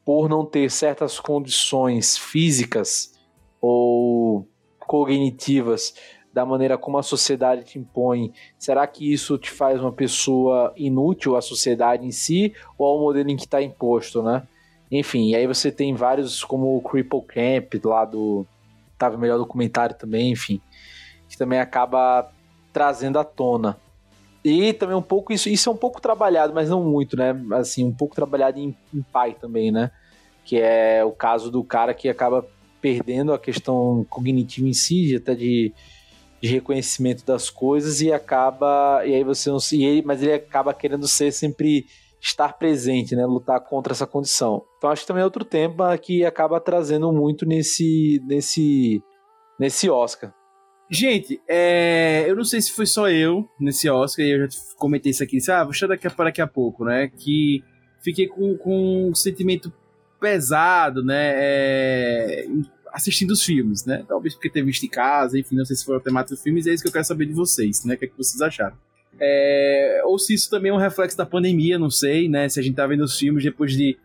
[0.05, 3.19] por não ter certas condições físicas
[3.59, 4.47] ou
[4.79, 5.93] cognitivas,
[6.33, 11.35] da maneira como a sociedade te impõe, será que isso te faz uma pessoa inútil
[11.35, 14.43] à sociedade em si ou ao modelo em que está imposto, né?
[14.91, 18.45] Enfim, aí você tem vários, como o Cripple Camp, lá do.
[18.97, 20.61] Tava melhor documentário também, enfim,
[21.27, 22.29] que também acaba
[22.73, 23.77] trazendo à tona.
[24.43, 27.33] E também um pouco isso, isso é um pouco trabalhado, mas não muito, né?
[27.53, 29.91] Assim, um pouco trabalhado em, em pai também, né?
[30.43, 32.45] Que é o caso do cara que acaba
[32.81, 35.71] perdendo a questão cognitiva em si, até de
[36.41, 40.73] de reconhecimento das coisas e acaba e aí você não se ele, mas ele acaba
[40.73, 41.85] querendo ser sempre
[42.19, 44.63] estar presente, né, lutar contra essa condição.
[44.77, 49.01] Então acho que também é outro tema que acaba trazendo muito nesse nesse
[49.59, 50.33] nesse Oscar.
[50.89, 55.11] Gente, é, eu não sei se foi só eu nesse Oscar, e eu já comentei
[55.11, 57.07] isso aqui, disse, ah, vou deixar daqui a, para daqui a pouco, né?
[57.07, 57.63] Que
[58.03, 59.71] fiquei com, com um sentimento
[60.19, 61.31] pesado, né?
[61.35, 62.45] É,
[62.91, 64.03] assistindo os filmes, né?
[64.07, 66.67] Talvez porque ter visto em casa, enfim, não sei se foi o temático dos filmes,
[66.67, 67.95] é isso que eu quero saber de vocês, né?
[67.95, 68.75] O que, é que vocês acharam?
[69.19, 72.49] É, ou se isso também é um reflexo da pandemia, não sei, né?
[72.49, 73.97] Se a gente tá vendo os filmes depois de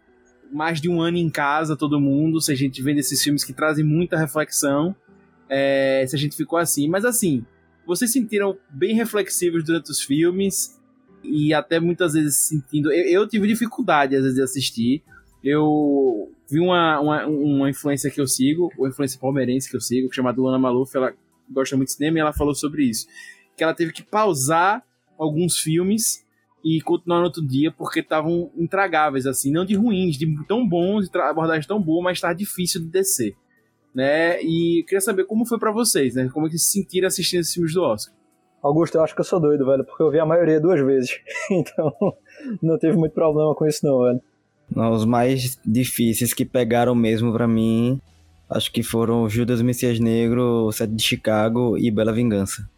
[0.53, 3.53] mais de um ano em casa, todo mundo, se a gente vê esses filmes que
[3.53, 4.95] trazem muita reflexão,
[5.49, 6.89] é, se a gente ficou assim.
[6.89, 7.45] Mas assim,
[7.87, 10.78] vocês sentiram bem reflexivos durante os filmes
[11.22, 12.93] e até muitas vezes sentindo.
[12.93, 15.03] Eu, eu tive dificuldade às vezes de assistir.
[15.43, 20.12] Eu vi uma, uma, uma influência que eu sigo, uma influência palmeirense que eu sigo,
[20.12, 21.14] chamada Luana Maluf, ela
[21.51, 23.07] gosta muito de cinema e ela falou sobre isso.
[23.57, 24.84] Que ela teve que pausar
[25.18, 26.24] alguns filmes
[26.64, 31.09] e continuar no outro dia porque estavam intragáveis, assim, não de ruins, de tão bons,
[31.09, 33.36] de abordagem tão boa, mas estava difícil de descer.
[33.94, 34.42] Né?
[34.42, 36.28] E queria saber como foi para vocês, né?
[36.32, 38.14] Como é que se sentiram assistindo esses filmes do Oscar?
[38.62, 41.18] Augusto, eu acho que eu sou doido, velho, porque eu vi a maioria duas vezes.
[41.51, 41.94] então,
[42.61, 44.20] não teve muito problema com isso não, velho.
[44.75, 48.01] Os mais difíceis que pegaram mesmo para mim
[48.49, 52.69] Acho que foram Judas Messias Negro, Sete de Chicago e Bela Vingança.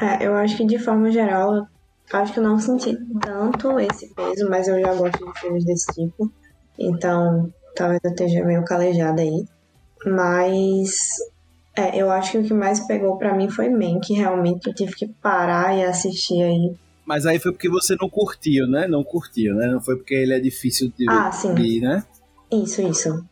[0.00, 1.68] É, eu acho que de forma geral,
[2.12, 5.86] acho que eu não senti tanto esse peso, mas eu já gosto de filmes desse
[5.92, 6.30] tipo.
[6.76, 9.46] Então, talvez eu esteja meio calejada aí.
[10.04, 10.96] Mas
[11.76, 14.74] é, eu acho que o que mais pegou para mim foi Man, que realmente eu
[14.74, 16.74] tive que parar e assistir aí.
[17.06, 18.86] Mas aí foi porque você não curtiu, né?
[18.86, 19.66] Não curtiu, né?
[19.66, 21.54] Não foi porque ele é difícil de, ah, sim.
[21.54, 22.04] de né?
[22.50, 23.24] Isso, isso.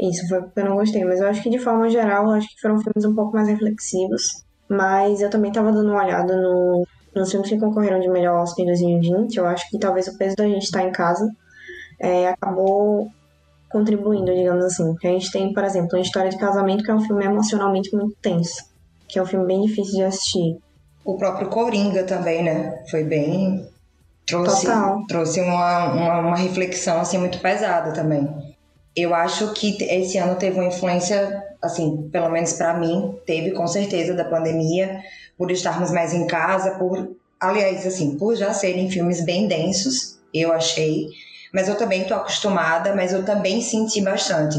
[0.00, 1.04] Isso foi porque eu não gostei.
[1.04, 3.48] Mas eu acho que de forma geral, eu acho que foram filmes um pouco mais
[3.48, 4.44] reflexivos.
[4.68, 8.64] Mas eu também tava dando uma olhada no, nos filmes que concorreram de melhor Oscar
[8.64, 9.36] em 2020.
[9.36, 11.28] Eu acho que talvez o peso da gente estar em casa
[12.00, 13.10] é, acabou
[13.70, 14.94] contribuindo, digamos assim.
[15.04, 18.16] A gente tem, por exemplo, uma história de casamento que é um filme emocionalmente muito
[18.20, 18.64] tenso,
[19.08, 20.58] que é um filme bem difícil de assistir.
[21.04, 22.82] O próprio Coringa também, né?
[22.90, 23.68] Foi bem
[24.26, 25.04] trouxe Total.
[25.08, 28.28] trouxe uma, uma, uma reflexão assim muito pesada também.
[28.94, 33.66] Eu acho que esse ano teve uma influência, assim, pelo menos para mim, teve com
[33.66, 35.00] certeza da pandemia,
[35.36, 40.52] por estarmos mais em casa, por, aliás, assim, por já serem filmes bem densos, eu
[40.52, 41.08] achei
[41.52, 44.58] mas eu também estou acostumada, mas eu também senti bastante.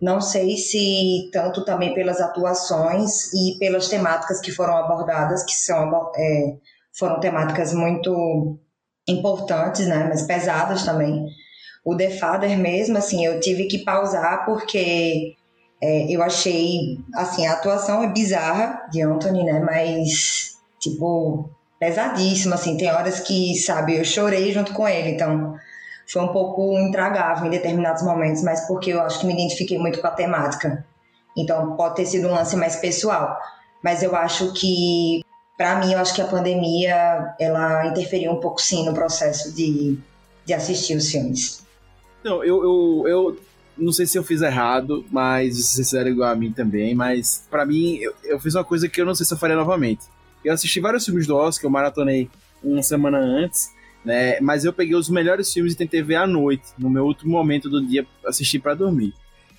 [0.00, 5.90] Não sei se tanto também pelas atuações e pelas temáticas que foram abordadas, que são
[6.16, 6.56] é,
[6.96, 8.58] foram temáticas muito
[9.08, 11.26] importantes, né, mas pesadas também.
[11.84, 15.34] O The Father mesmo, assim, eu tive que pausar porque
[15.80, 22.76] é, eu achei, assim, a atuação é bizarra de Anthony, né, mas, tipo, pesadíssima, assim,
[22.76, 25.54] tem horas que, sabe, eu chorei junto com ele, então
[26.08, 30.00] foi um pouco intragável em determinados momentos, mas porque eu acho que me identifiquei muito
[30.00, 30.84] com a temática.
[31.36, 33.38] Então pode ter sido um lance mais pessoal,
[33.84, 35.22] mas eu acho que
[35.56, 39.98] para mim eu acho que a pandemia ela interferiu um pouco sim no processo de,
[40.46, 41.62] de assistir os filmes.
[42.24, 43.40] Não, eu, eu, eu
[43.76, 47.66] não sei se eu fiz errado, mas vocês fizeram igual a mim também, mas para
[47.66, 50.06] mim eu, eu fiz uma coisa que eu não sei se eu faria novamente.
[50.42, 52.30] Eu assisti vários filmes do Oscar, eu maratonei
[52.62, 53.70] uma semana antes,
[54.08, 54.40] né?
[54.40, 57.68] Mas eu peguei os melhores filmes e tentei ver à noite, no meu último momento
[57.68, 59.12] do dia, assistir para dormir.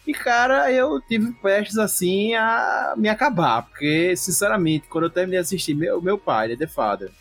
[0.07, 5.45] E, cara, eu tive prestes assim a me acabar, porque, sinceramente, quando eu terminei de
[5.45, 7.11] assistir meu, meu pai, The Father,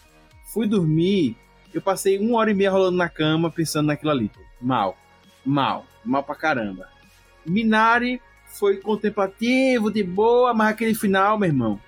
[0.54, 1.36] fui dormir,
[1.74, 4.30] eu passei uma hora e meia rolando na cama pensando naquilo ali.
[4.58, 4.96] Mal,
[5.44, 6.88] mal, mal pra caramba.
[7.44, 8.22] Minari
[8.58, 11.78] foi contemplativo, de boa, mas aquele final, meu irmão,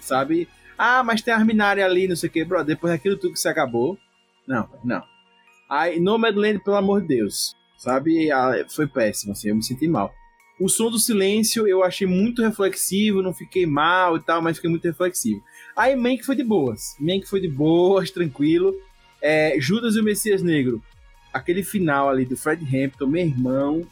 [0.00, 0.48] sabe?
[0.76, 2.64] Ah, mas tem as Minari ali, não sei o que, bro.
[2.64, 3.96] Depois daquilo tudo que se acabou,
[4.48, 5.02] não, não.
[5.68, 8.30] Aí, Nomadland, pelo amor de Deus, sabe?
[8.32, 10.12] Ah, foi péssimo, assim, eu me senti mal.
[10.58, 14.70] O som do silêncio eu achei muito reflexivo, não fiquei mal e tal, mas fiquei
[14.70, 15.40] muito reflexivo.
[15.76, 16.96] Aí Mank foi de boas.
[16.98, 18.74] Mank foi de boas, tranquilo.
[19.22, 20.82] É, Judas e o Messias Negro.
[21.32, 23.86] Aquele final ali do Fred Hampton, meu irmão,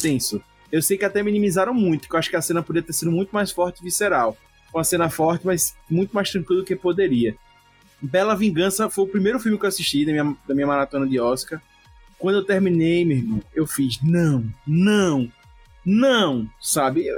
[0.00, 0.40] tenso.
[0.70, 3.10] Eu sei que até minimizaram muito, que eu acho que a cena poderia ter sido
[3.10, 4.36] muito mais forte e visceral.
[4.72, 7.36] Uma cena forte, mas muito mais tranquilo do que poderia.
[8.00, 11.18] Bela Vingança foi o primeiro filme que eu assisti da minha, da minha maratona de
[11.18, 11.60] Oscar.
[12.18, 15.30] Quando eu terminei, meu irmão, eu fiz não, não,
[15.84, 17.06] não, sabe?
[17.06, 17.16] Eu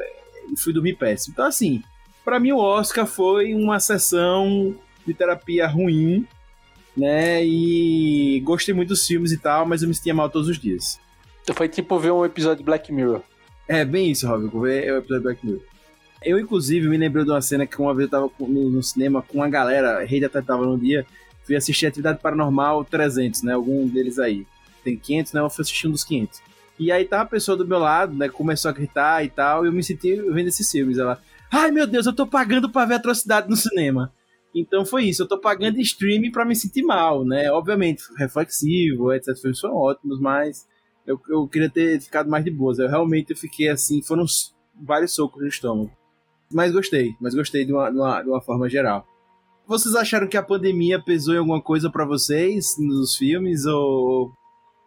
[0.57, 1.33] fui dormir péssimo.
[1.33, 1.83] Então, assim,
[2.25, 4.77] para mim o Oscar foi uma sessão
[5.07, 6.27] de terapia ruim,
[6.97, 7.45] né?
[7.45, 11.01] E gostei muito dos filmes e tal, mas eu me sentia mal todos os dias.
[11.55, 13.23] Foi tipo ver um episódio de Black Mirror.
[13.67, 15.63] É, bem isso, Robin, ver o episódio de Black Mirror.
[16.25, 19.23] Eu, inclusive, me lembrei de uma cena que uma vez eu tava no, no cinema
[19.23, 21.07] com uma galera, a rede até tava no dia,
[21.45, 23.55] fui assistir Atividade Paranormal 300, né?
[23.55, 24.47] Algum deles aí.
[24.83, 25.41] Tem 500, né?
[25.41, 26.41] Eu fui assistir um dos 500.
[26.79, 28.29] E aí tava a pessoa do meu lado, né?
[28.29, 30.99] Começou a gritar e tal, e eu me senti vendo esses filmes.
[30.99, 34.13] Ela, ai meu Deus, eu tô pagando pra ver atrocidade no cinema.
[34.55, 37.51] Então foi isso, eu tô pagando streaming para me sentir mal, né?
[37.51, 39.35] Obviamente, reflexivo, etc.
[39.35, 40.67] Os filmes foram ótimos, mas
[41.07, 42.79] eu, eu queria ter ficado mais de boas.
[42.79, 44.25] Eu realmente fiquei assim, foram
[44.81, 45.91] vários socos no estômago.
[46.53, 49.07] Mas gostei, mas gostei de uma, de uma, de uma forma geral.
[49.67, 53.67] Vocês acharam que a pandemia pesou em alguma coisa para vocês nos filmes?
[53.67, 54.33] Ou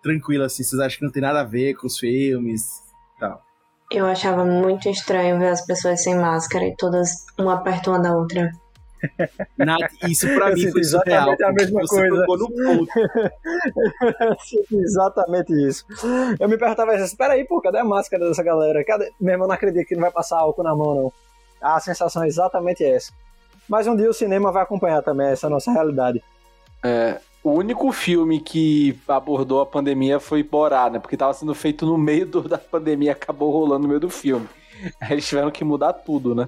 [0.01, 0.63] tranquilo assim?
[0.63, 2.63] Vocês acham que não tem nada a ver com os filmes
[3.19, 3.41] tal?
[3.91, 8.15] Eu achava muito estranho ver as pessoas sem máscara e todas uma perto uma da
[8.15, 8.49] outra.
[9.57, 11.33] Nath, isso pra mim foi surreal.
[11.33, 12.15] Exatamente a mesma você coisa.
[12.15, 12.91] tocou no ponto.
[14.77, 15.85] exatamente isso.
[16.39, 18.83] Eu me perguntava assim, espera aí, pô, cadê a máscara dessa galera?
[18.83, 19.11] Cadê?
[19.19, 21.13] Meu irmão não acredita que não vai passar álcool na mão, não.
[21.61, 23.11] A sensação é exatamente essa.
[23.69, 26.21] Mas um dia o cinema vai acompanhar também essa nossa realidade.
[26.83, 30.99] É, o único filme que abordou a pandemia foi Borá, né?
[30.99, 34.47] Porque estava sendo feito no meio do, da pandemia, acabou rolando no meio do filme.
[35.09, 36.47] Eles tiveram que mudar tudo, né?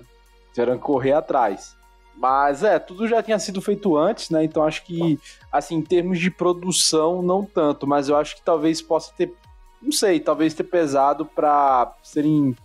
[0.53, 1.75] Tiveram que correr atrás.
[2.15, 4.43] Mas é, tudo já tinha sido feito antes, né?
[4.43, 5.19] Então acho que,
[5.51, 9.33] assim, em termos de produção, não tanto, mas eu acho que talvez possa ter,
[9.81, 12.55] não sei, talvez ter pesado para serem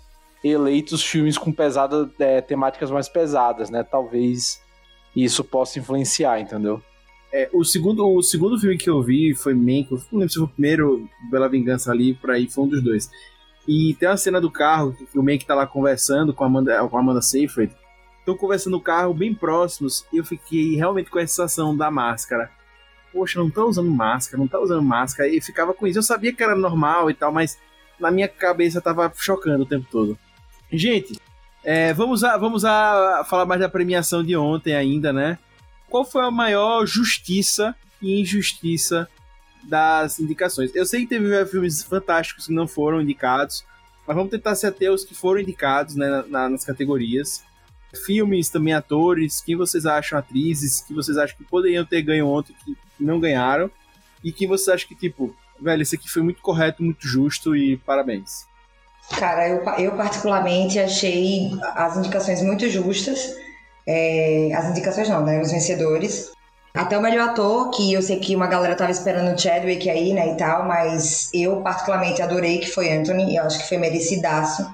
[0.43, 3.83] eleitos filmes com pesada, é, temáticas mais pesadas, né?
[3.83, 4.61] Talvez
[5.15, 6.83] isso possa influenciar, entendeu?
[7.33, 10.45] É, o, segundo, o segundo filme que eu vi foi Mank, não lembro se foi
[10.45, 13.11] o primeiro Bela Vingança ali, por aí, foi um dos dois.
[13.67, 16.89] E tem uma cena do carro, que o Mank tá lá conversando com a Amanda,
[16.89, 17.75] com a Amanda Seyfried,
[18.21, 22.51] estão conversando no carro bem próximos, e eu fiquei realmente com a sensação da máscara.
[23.13, 25.99] Poxa, não tá usando máscara, não tá usando máscara, e ficava com isso.
[25.99, 27.59] Eu sabia que era normal e tal, mas
[28.01, 30.19] na minha cabeça tava chocando o tempo todo.
[30.71, 31.19] Gente,
[31.65, 35.39] é, vamos, a, vamos a falar mais da premiação de ontem ainda, né?
[35.89, 39.09] Qual foi a maior justiça e injustiça
[39.65, 40.75] das indicações?
[40.75, 43.65] Eu sei que teve filmes fantásticos que não foram indicados,
[44.07, 47.45] mas vamos tentar se ater aos que foram indicados né, na, nas categorias.
[48.05, 52.55] Filmes, também atores, quem vocês acham atrizes, que vocês acham que poderiam ter ganho ontem
[52.65, 53.71] que não ganharam,
[54.25, 57.77] e que vocês acham que, tipo, velho, esse aqui foi muito correto, muito justo e
[57.77, 58.48] parabéns.
[59.17, 63.35] Cara, eu, eu particularmente achei as indicações muito justas.
[63.87, 65.41] É, as indicações não, né?
[65.41, 66.31] Os vencedores.
[66.75, 70.13] Até o melhor ator, que eu sei que uma galera tava esperando o Chadwick aí,
[70.13, 74.65] né, e tal, mas eu particularmente adorei que foi Anthony, eu acho que foi merecidaço.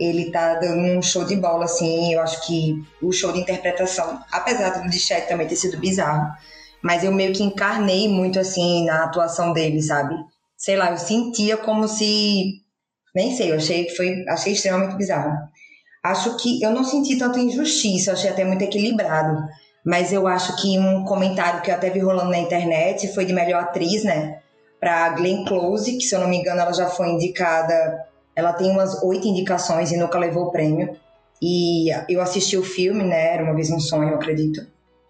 [0.00, 4.18] Ele tá dando um show de bola, assim, eu acho que o show de interpretação,
[4.32, 6.34] apesar do de Chad também ter sido bizarro,
[6.82, 10.16] mas eu meio que encarnei muito, assim, na atuação dele, sabe?
[10.56, 12.62] Sei lá, eu sentia como se
[13.16, 15.32] nem sei, eu achei foi, achei extremamente bizarro.
[16.04, 19.42] Acho que eu não senti tanta injustiça, achei até muito equilibrado.
[19.82, 23.32] Mas eu acho que um comentário que eu até vi rolando na internet foi de
[23.32, 24.40] melhor atriz, né?
[24.78, 28.04] Para Glenn Close, que se eu não me engano ela já foi indicada.
[28.34, 30.94] Ela tem umas oito indicações e nunca levou o prêmio.
[31.40, 33.32] E eu assisti o filme, né?
[33.32, 34.60] Era uma vez um sonho, eu acredito.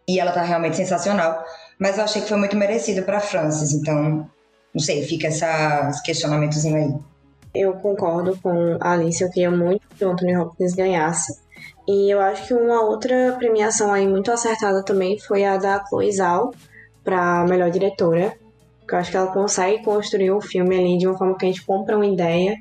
[0.09, 1.43] E ela tá realmente sensacional.
[1.77, 3.73] Mas eu achei que foi muito merecido para Francis.
[3.73, 4.31] Então,
[4.73, 7.16] não sei, fica essa, esse questionamentozinho aí
[7.61, 11.41] eu concordo com a Alice, eu queria muito que o Anthony Hopkins ganhasse.
[11.89, 16.13] E eu acho que uma outra premiação aí muito acertada também foi a da Chloe
[16.13, 16.53] Zhao
[17.05, 18.35] para melhor diretora.
[18.89, 21.45] Que eu acho que ela consegue construir o um filme ali de uma forma que
[21.45, 22.57] a gente compra uma ideia.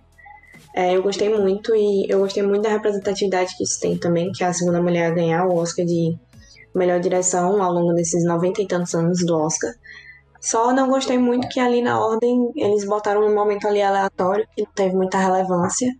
[0.75, 4.43] É, eu gostei muito e eu gostei muito da representatividade que isso tem também, que
[4.43, 6.15] é a segunda mulher a ganhar o Oscar de
[6.73, 9.71] melhor direção ao longo desses noventa e tantos anos do Oscar.
[10.45, 14.61] Só não gostei muito que ali na ordem eles botaram um momento ali aleatório que
[14.61, 15.91] não teve muita relevância.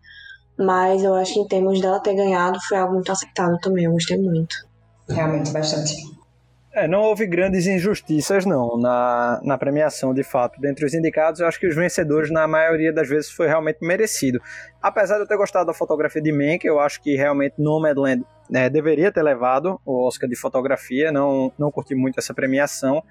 [0.56, 3.86] Mas eu acho que em termos dela ter ganhado foi algo muito acertado também.
[3.86, 4.56] Eu gostei muito.
[5.10, 5.96] Realmente, bastante.
[6.72, 10.62] É, não houve grandes injustiças, não, na, na premiação, de fato.
[10.62, 14.40] Dentre os indicados, eu acho que os vencedores, na maioria das vezes, foi realmente merecido.
[14.80, 18.70] Apesar de eu ter gostado da fotografia de Mank, eu acho que realmente Nomadland né,
[18.70, 23.02] deveria ter levado o Oscar de fotografia, não, não curti muito essa premiação.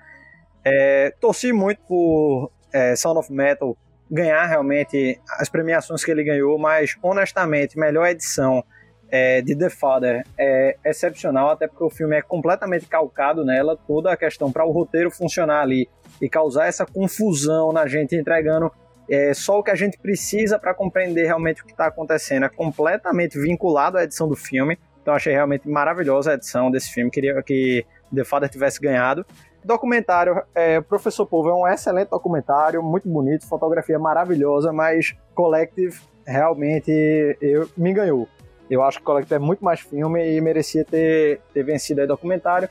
[0.65, 3.77] É, torci muito por é, Sound of Metal
[4.11, 8.65] ganhar realmente as premiações que ele ganhou, mas honestamente, melhor edição
[9.11, 14.13] é, de The Father é excepcional, até porque o filme é completamente calcado nela, toda
[14.13, 15.89] a questão para o roteiro funcionar ali
[16.21, 18.73] e causar essa confusão na gente entregando
[19.09, 22.45] é, só o que a gente precisa para compreender realmente o que está acontecendo.
[22.47, 24.79] É completamente vinculado à edição do filme.
[25.03, 27.11] Então achei realmente maravilhosa a edição desse filme.
[27.11, 27.85] Queria que
[28.15, 29.27] The Father tivesse ganhado.
[29.65, 36.93] Documentário, é, Professor Povo é um excelente documentário, muito bonito, fotografia maravilhosa, mas Collective realmente
[37.41, 38.29] eu, me ganhou.
[38.69, 42.69] Eu acho que Collective é muito mais filme e merecia ter, ter vencido aí documentário.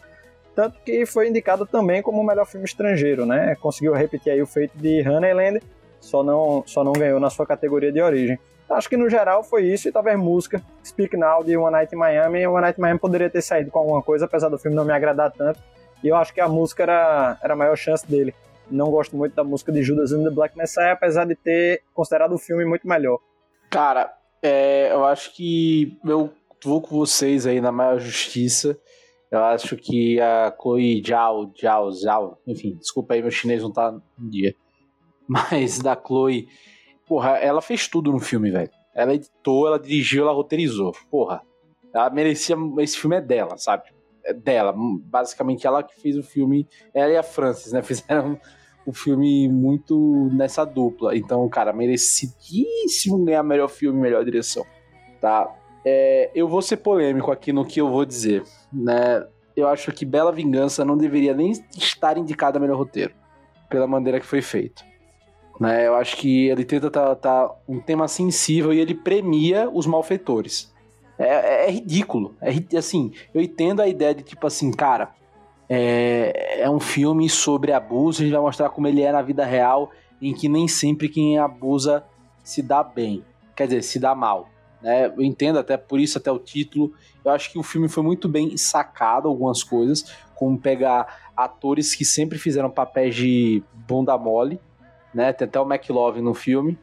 [0.55, 3.55] Tanto que foi indicado também como o melhor filme estrangeiro, né?
[3.55, 5.61] Conseguiu repetir aí o feito de Honeyland,
[5.99, 8.37] só não, só não ganhou na sua categoria de origem.
[8.69, 10.61] Acho que no geral foi isso, e talvez música.
[10.85, 12.45] Speak Now de One Night in Miami.
[12.45, 14.93] One Night in Miami poderia ter saído com alguma coisa, apesar do filme não me
[14.93, 15.59] agradar tanto.
[16.03, 18.35] E eu acho que a música era, era a maior chance dele.
[18.69, 22.33] Não gosto muito da música de Judas and the Black Messiah, apesar de ter considerado
[22.33, 23.19] o filme muito melhor.
[23.69, 26.31] Cara, é, eu acho que eu
[26.63, 28.77] vou com vocês aí na maior justiça.
[29.31, 33.91] Eu acho que a Chloe Zhao, Zhao, Zhao, enfim, desculpa aí, meu chinês não tá
[33.91, 34.53] no dia.
[35.27, 36.47] Mas da Chloe,
[37.07, 38.69] porra, ela fez tudo no filme, velho.
[38.93, 40.91] Ela editou, ela dirigiu, ela roteirizou.
[41.09, 41.41] Porra,
[41.93, 42.55] ela merecia.
[42.79, 43.83] Esse filme é dela, sabe?
[44.31, 44.73] Dela.
[44.75, 47.81] Basicamente, ela que fez o filme, ela e a Francis, né?
[47.83, 48.39] Fizeram
[48.85, 51.15] um filme muito nessa dupla.
[51.15, 54.65] Então, cara, merecidíssimo ganhar melhor filme, melhor direção.
[55.19, 55.49] Tá?
[55.85, 59.25] É, eu vou ser polêmico aqui no que eu vou dizer, né?
[59.55, 63.13] Eu acho que Bela Vingança não deveria nem estar indicada a melhor roteiro,
[63.69, 64.83] pela maneira que foi feito.
[65.59, 65.87] Né?
[65.87, 70.72] Eu acho que ele tenta tá, tá um tema sensível e ele premia os malfeitores.
[71.23, 72.35] É, é, é ridículo.
[72.41, 75.11] É assim, eu entendo a ideia de tipo assim, cara,
[75.69, 79.45] é, é um filme sobre abuso, a gente vai mostrar como ele é na vida
[79.45, 79.91] real,
[80.21, 82.03] em que nem sempre quem abusa
[82.43, 83.23] se dá bem.
[83.55, 84.49] Quer dizer, se dá mal.
[84.81, 85.07] né?
[85.07, 86.93] Eu entendo até por isso até o título.
[87.23, 90.05] Eu acho que o filme foi muito bem sacado algumas coisas,
[90.35, 94.59] como pegar atores que sempre fizeram papéis de bunda mole,
[95.13, 95.31] né?
[95.33, 96.77] Tem até o McLovin no filme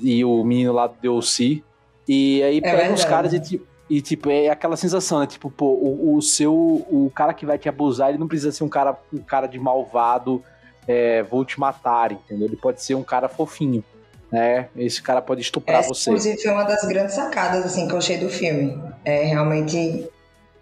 [0.00, 1.62] e o menino lá do DLC.
[2.08, 2.94] E aí É pega verdade.
[3.00, 5.26] os caras e tipo, e tipo, é aquela sensação, né?
[5.26, 6.54] Tipo, pô, o, o seu.
[6.54, 9.58] O cara que vai te abusar, ele não precisa ser um cara, um cara de
[9.58, 10.42] malvado,
[10.88, 12.48] é, vou te matar, entendeu?
[12.48, 13.84] Ele pode ser um cara fofinho,
[14.30, 14.70] né?
[14.74, 16.08] Esse cara pode estuprar Essa, você.
[16.08, 18.82] inclusive, foi uma das grandes sacadas assim, que eu achei do filme.
[19.04, 20.08] É realmente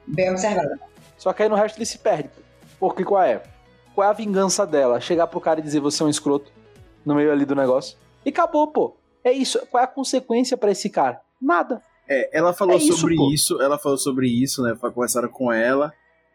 [0.09, 0.81] bem observado.
[1.17, 2.31] Só que aí no resto ele se perde.
[2.81, 3.41] Porque qual é?
[3.95, 5.01] Qual é a vingança dela?
[5.01, 6.51] Chegar pro cara e dizer você é um escroto
[7.07, 7.97] no meio ali do negócio.
[8.27, 8.97] E acabou, pô.
[9.23, 9.65] É isso.
[9.71, 11.21] Qual é a consequência pra esse cara?
[11.41, 11.81] Nada.
[12.11, 13.31] É, ela falou É isso, sobre pô.
[13.31, 14.75] isso, ela falou sobre isso, né?
[14.75, 15.93] Foi conversaram com ela,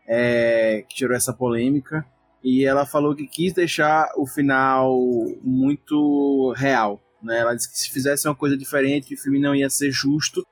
[0.07, 2.05] é, que gerou essa polêmica.
[2.41, 4.95] E ela falou que quis deixar o final
[5.43, 7.01] muito real.
[7.21, 7.39] Né?
[7.39, 10.45] Ela disse que se fizesse uma coisa diferente, o filme não ia ser justo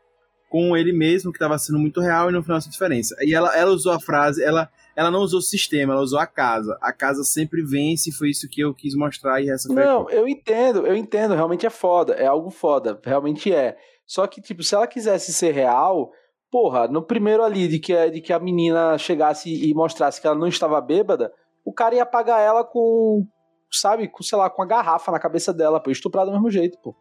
[0.50, 3.16] com ele mesmo, que estava sendo muito real, e no final essa diferença.
[3.22, 6.28] E ela, ela usou a frase, ela, ela não usou o sistema, ela usou a
[6.28, 6.78] casa.
[6.82, 10.86] A casa sempre vence, foi isso que eu quis mostrar, e essa Não, eu entendo,
[10.86, 13.78] eu entendo, realmente é foda, é algo foda, realmente é.
[14.06, 16.12] Só que, tipo, se ela quisesse ser real,
[16.52, 20.36] porra, no primeiro ali de que, de que a menina chegasse e mostrasse que ela
[20.36, 21.34] não estava bêbada,
[21.66, 23.26] o cara ia pagar ela com,
[23.72, 26.78] sabe, com, sei lá, com a garrafa na cabeça dela, pô, estuprar do mesmo jeito,
[26.80, 26.96] pô.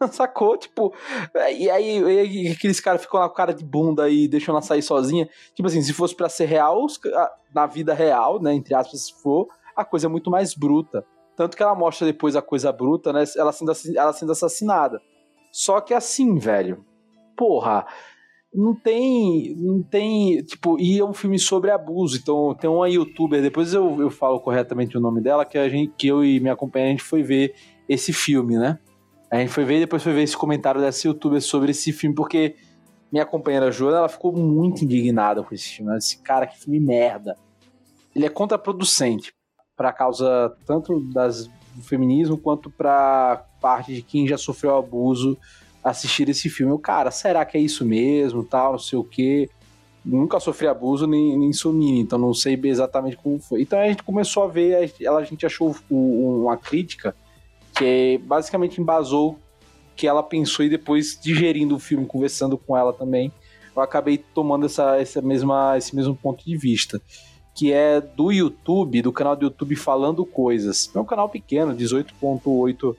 [0.12, 0.56] Sacou?
[0.56, 0.92] Tipo,
[1.56, 4.82] e aí, e aqueles caras ficam lá com cara de bunda e deixam ela sair
[4.82, 5.28] sozinha.
[5.54, 6.86] Tipo assim, se fosse pra ser real,
[7.54, 11.04] na vida real, né, entre aspas, se for, a coisa é muito mais bruta.
[11.36, 15.00] Tanto que ela mostra depois a coisa bruta, né, ela sendo, ela sendo assassinada.
[15.58, 16.84] Só que assim, velho,
[17.36, 17.84] porra,
[18.54, 23.42] não tem, não tem, tipo, e é um filme sobre abuso, então tem uma youtuber,
[23.42, 26.54] depois eu, eu falo corretamente o nome dela, que a gente, que eu e minha
[26.54, 27.56] companheira, a gente foi ver
[27.88, 28.78] esse filme, né?
[29.28, 32.14] A gente foi ver e depois foi ver esse comentário dessa youtuber sobre esse filme,
[32.14, 32.54] porque
[33.10, 35.90] minha companheira Joana, ela ficou muito indignada com esse filme.
[35.90, 37.36] Ela disse, cara, que filme merda.
[38.14, 39.34] Ele é contraproducente
[39.76, 45.38] pra causa tanto das, do feminismo quanto pra parte de quem já sofreu abuso
[45.82, 46.72] assistir esse filme.
[46.72, 49.48] Eu, cara, será que é isso mesmo, tal, não sei o quê.
[50.04, 53.62] Nunca sofri abuso nem, nem menina, então não sei exatamente como foi.
[53.62, 57.14] Então a gente começou a ver, ela, a gente achou uma crítica
[57.76, 59.38] que basicamente embasou
[59.94, 63.32] que ela pensou e depois digerindo o filme, conversando com ela também,
[63.74, 67.00] eu acabei tomando essa, essa mesma, esse mesmo ponto de vista,
[67.58, 70.88] que é do YouTube, do canal do YouTube Falando Coisas.
[70.94, 72.96] É um canal pequeno, 18.8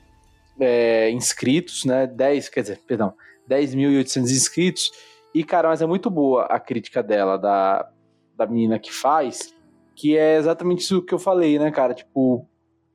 [0.60, 2.06] é, inscritos, né?
[2.06, 3.14] 10, quer dizer, perdão,
[3.48, 4.92] 10.800 inscritos.
[5.34, 7.88] E, cara, mas é muito boa a crítica dela, da,
[8.36, 9.54] da menina que faz,
[9.96, 11.94] que é exatamente isso que eu falei, né, cara?
[11.94, 12.46] Tipo,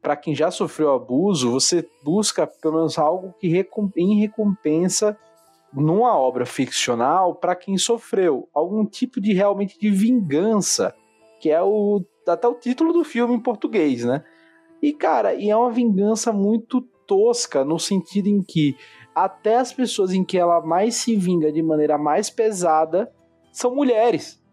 [0.03, 5.17] para quem já sofreu abuso, você busca pelo menos algo que recom- em recompensa
[5.73, 10.93] numa obra ficcional para quem sofreu, algum tipo de realmente de vingança,
[11.39, 14.23] que é o até o título do filme em português, né?
[14.81, 18.75] E cara, e é uma vingança muito tosca no sentido em que
[19.13, 23.11] até as pessoas em que ela mais se vinga de maneira mais pesada
[23.51, 24.43] são mulheres.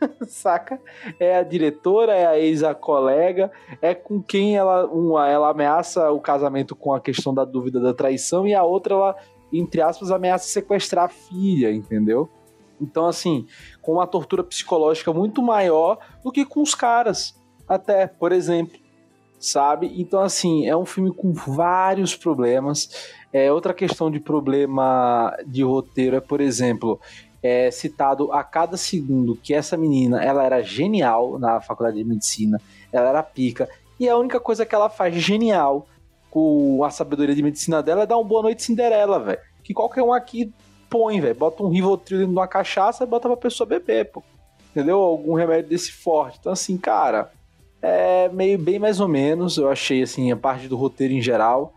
[0.28, 0.80] Saca?
[1.18, 3.50] É a diretora, é a ex-colega,
[3.80, 7.94] é com quem ela, uma, ela ameaça o casamento com a questão da dúvida da
[7.94, 9.16] traição e a outra ela,
[9.52, 12.30] entre aspas, ameaça sequestrar a filha, entendeu?
[12.80, 13.46] Então, assim,
[13.80, 17.34] com uma tortura psicológica muito maior do que com os caras,
[17.68, 18.78] até, por exemplo,
[19.38, 19.92] sabe?
[19.96, 23.12] Então, assim, é um filme com vários problemas.
[23.32, 27.00] É, outra questão de problema de roteiro é, por exemplo,
[27.42, 32.60] é citado a cada segundo que essa menina ela era genial na faculdade de medicina,
[32.92, 35.86] ela era pica, e a única coisa que ela faz genial
[36.30, 39.38] com a sabedoria de medicina dela é dar um boa noite Cinderela, velho.
[39.62, 40.52] Que qualquer um aqui
[40.90, 41.34] põe, velho.
[41.34, 44.22] Bota um Rivotril dentro de uma cachaça e bota pra pessoa beber, pô.
[44.70, 44.98] Entendeu?
[44.98, 46.38] Algum remédio desse forte.
[46.40, 47.32] Então, assim, cara,
[47.80, 49.56] é meio bem mais ou menos.
[49.56, 51.72] Eu achei, assim, a parte do roteiro em geral.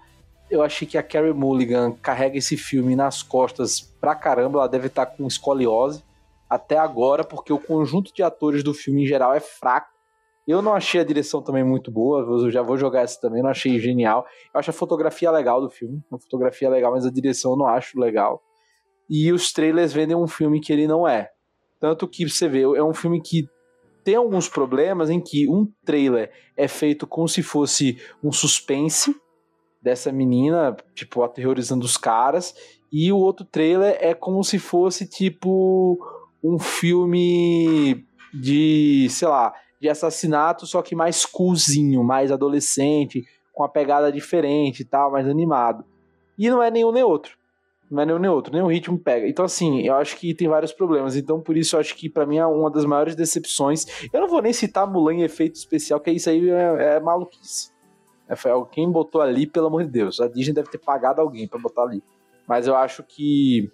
[0.50, 4.60] Eu achei que a Carrie Mulligan carrega esse filme nas costas pra caramba.
[4.60, 6.04] Ela deve estar com escoliose
[6.50, 10.00] até agora, porque o conjunto de atores do filme em geral é fraco.
[10.48, 13.52] Eu não achei a direção também muito boa, eu já vou jogar essa também, não
[13.52, 14.26] achei genial.
[14.52, 17.68] Eu acho a fotografia legal do filme, a fotografia legal, mas a direção eu não
[17.68, 18.42] acho legal.
[19.10, 21.30] E os trailers vendem um filme que ele não é.
[21.80, 23.48] Tanto que você vê, é um filme que
[24.04, 29.16] tem alguns problemas em que um trailer é feito como se fosse um suspense
[29.82, 32.54] dessa menina, tipo, aterrorizando os caras,
[32.92, 35.98] e o outro trailer é como se fosse, tipo,
[36.44, 43.70] um filme de, sei lá, de assassinato, só que mais coolzinho, mais adolescente, com uma
[43.70, 45.86] pegada diferente e tal, mais animado.
[46.38, 47.39] E não é nenhum nem outro.
[47.90, 49.28] Não é nenhum nem outro, nem o ritmo pega.
[49.28, 51.16] Então, assim, eu acho que tem vários problemas.
[51.16, 53.86] Então, por isso, eu acho que para mim é uma das maiores decepções.
[54.14, 57.72] Eu não vou nem citar Mulan em efeito especial, que isso aí é, é maluquice.
[58.28, 60.22] É, foi quem botou ali, pelo amor de Deus.
[60.22, 62.04] A Disney deve ter pagado alguém para botar ali.
[62.48, 63.72] Mas eu acho que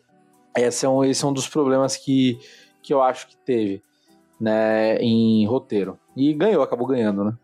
[0.58, 2.40] esse é um, esse é um dos problemas que,
[2.82, 3.84] que eu acho que teve,
[4.40, 6.00] né, em roteiro.
[6.16, 7.38] E ganhou, acabou ganhando, né?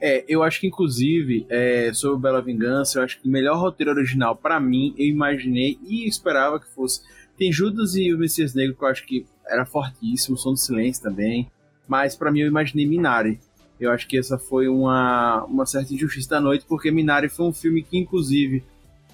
[0.00, 3.92] É, eu acho que inclusive é, sobre Bela Vingança, eu acho que o melhor roteiro
[3.92, 7.00] original para mim, eu imaginei e esperava que fosse.
[7.36, 11.02] Tem Judas e o Messias Negro que eu acho que era fortíssimo, Som do Silêncio
[11.02, 11.50] também,
[11.88, 13.40] mas para mim eu imaginei Minari.
[13.78, 17.52] Eu acho que essa foi uma, uma certa injustiça da noite, porque Minari foi um
[17.52, 18.64] filme que, inclusive,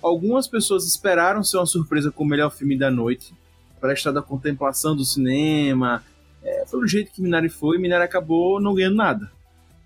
[0.00, 3.34] algumas pessoas esperaram ser uma surpresa com o melhor filme da noite,
[3.80, 6.04] para estar da contemplação do cinema.
[6.44, 9.41] É, pelo jeito que Minari foi, Minari acabou não ganhando nada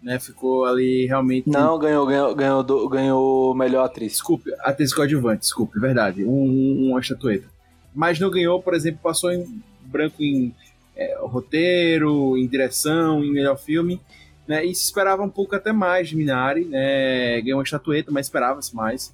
[0.06, 0.20] né?
[0.20, 1.50] Ficou ali realmente.
[1.50, 4.12] Não, ganhou, ganhou, ganhou, ganhou melhor atriz.
[4.12, 6.24] Desculpe, atriz coadjuvante, desculpe, verdade.
[6.24, 7.48] Um, uma estatueta.
[7.92, 10.54] Mas não ganhou, por exemplo, passou em branco em
[10.94, 14.00] é, roteiro, em direção, em melhor filme.
[14.46, 18.26] Né, e se esperava um pouco até mais de Minari, né, ganhou uma estatueta, mas
[18.26, 19.12] esperava-se mais.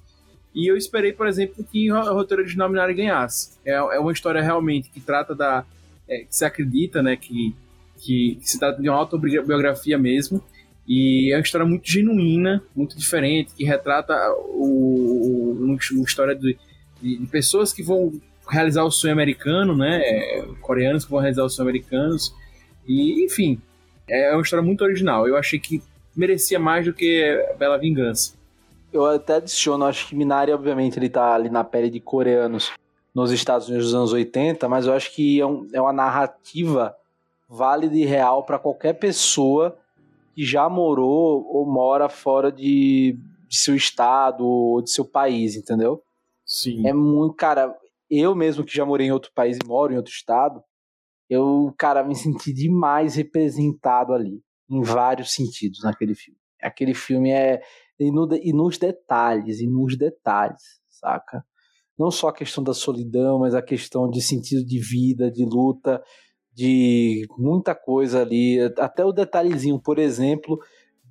[0.53, 3.57] E eu esperei, por exemplo, que o roteiro original Minari ganhasse.
[3.65, 5.65] É, é uma história realmente que trata da.
[6.07, 7.55] É, que se acredita, né, que,
[7.97, 10.43] que, que se trata de uma autobiografia mesmo,
[10.87, 14.13] e é uma história muito genuína, muito diferente, que retrata
[14.49, 16.57] o, o, uma história de,
[17.01, 18.11] de, pessoas que vão
[18.49, 20.01] realizar o sonho americano, né?
[20.61, 22.35] Coreanos que vão realizar o sonho americanos.
[22.85, 23.61] E, enfim,
[24.09, 25.25] é uma história muito original.
[25.27, 25.81] Eu achei que
[26.15, 28.33] merecia mais do que Bela Vingança.
[28.91, 32.71] Eu até adiciono, acho que Minari, obviamente, ele tá ali na pele de coreanos
[33.15, 36.95] nos Estados Unidos dos anos 80, mas eu acho que é, um, é uma narrativa
[37.47, 39.77] válida e real para qualquer pessoa
[40.33, 46.01] que já morou ou mora fora de, de seu estado ou de seu país, entendeu?
[46.45, 46.87] Sim.
[46.87, 47.75] É muito, cara,
[48.09, 50.63] eu mesmo que já morei em outro país e moro em outro estado,
[51.29, 56.39] eu, cara, me senti demais representado ali, em vários sentidos naquele filme.
[56.61, 57.61] Aquele filme é
[57.99, 61.45] e, no, e nos detalhes, e nos detalhes, saca?
[61.97, 66.03] Não só a questão da solidão, mas a questão de sentido de vida, de luta,
[66.53, 70.59] de muita coisa ali, até o detalhezinho, por exemplo,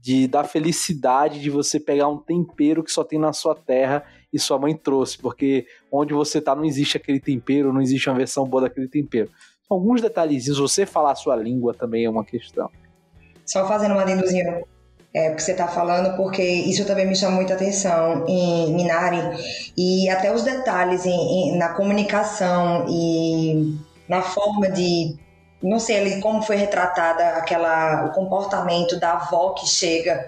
[0.01, 4.39] de da felicidade de você pegar um tempero que só tem na sua terra e
[4.39, 8.45] sua mãe trouxe, porque onde você tá não existe aquele tempero, não existe uma versão
[8.45, 9.31] boa daquele tempero.
[9.67, 12.69] São alguns detalhezinhos, você falar a sua língua também é uma questão.
[13.47, 14.65] Só fazendo uma adendozinho
[15.15, 19.21] é, que você está falando, porque isso também me chama muita atenção em Minari
[19.77, 23.79] e até os detalhes em, em, na comunicação e
[24.09, 25.17] na forma de
[25.63, 30.27] não sei ali como foi retratada aquela o comportamento da avó que chega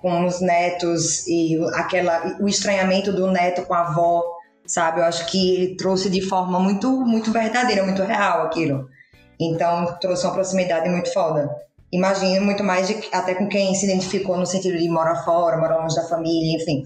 [0.00, 4.22] com os netos e aquela o estranhamento do neto com a avó,
[4.66, 5.00] sabe?
[5.00, 8.88] Eu acho que ele trouxe de forma muito muito verdadeira, muito real aquilo.
[9.40, 11.50] Então trouxe uma proximidade muito foda.
[11.92, 15.78] Imagino muito mais de, até com quem se identificou no sentido de morar fora, morar
[15.78, 16.84] longe da família, enfim.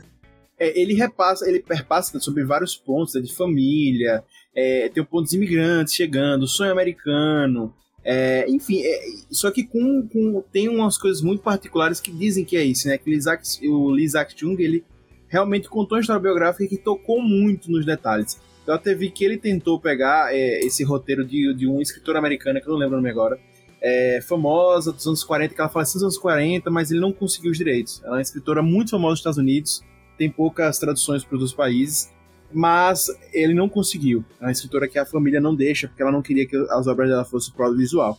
[0.58, 4.22] É, ele repassa, ele perpassa sobre vários pontos, né, de família,
[4.54, 7.74] é, tem o ponto dos imigrantes chegando, sonho americano,
[8.04, 9.00] é, enfim, é,
[9.30, 12.96] só que com, com, tem umas coisas muito particulares que dizem que é isso, né?
[12.96, 14.84] Que Isaac, o Isaac Chung, ele
[15.28, 18.40] realmente contou uma história biográfica que tocou muito nos detalhes.
[18.66, 22.60] Eu até vi que ele tentou pegar é, esse roteiro de, de uma escritora americana,
[22.60, 23.38] que eu não lembro o nome agora,
[23.80, 27.12] é, famosa dos anos 40, que ela fala assim dos anos 40, mas ele não
[27.12, 28.00] conseguiu os direitos.
[28.02, 29.82] Ela é uma escritora muito famosa nos Estados Unidos,
[30.18, 32.10] tem poucas traduções para os países,
[32.52, 34.24] mas ele não conseguiu.
[34.40, 37.24] Uma escritora que a família não deixa, porque ela não queria que as obras dela
[37.24, 38.18] fossem pro visual.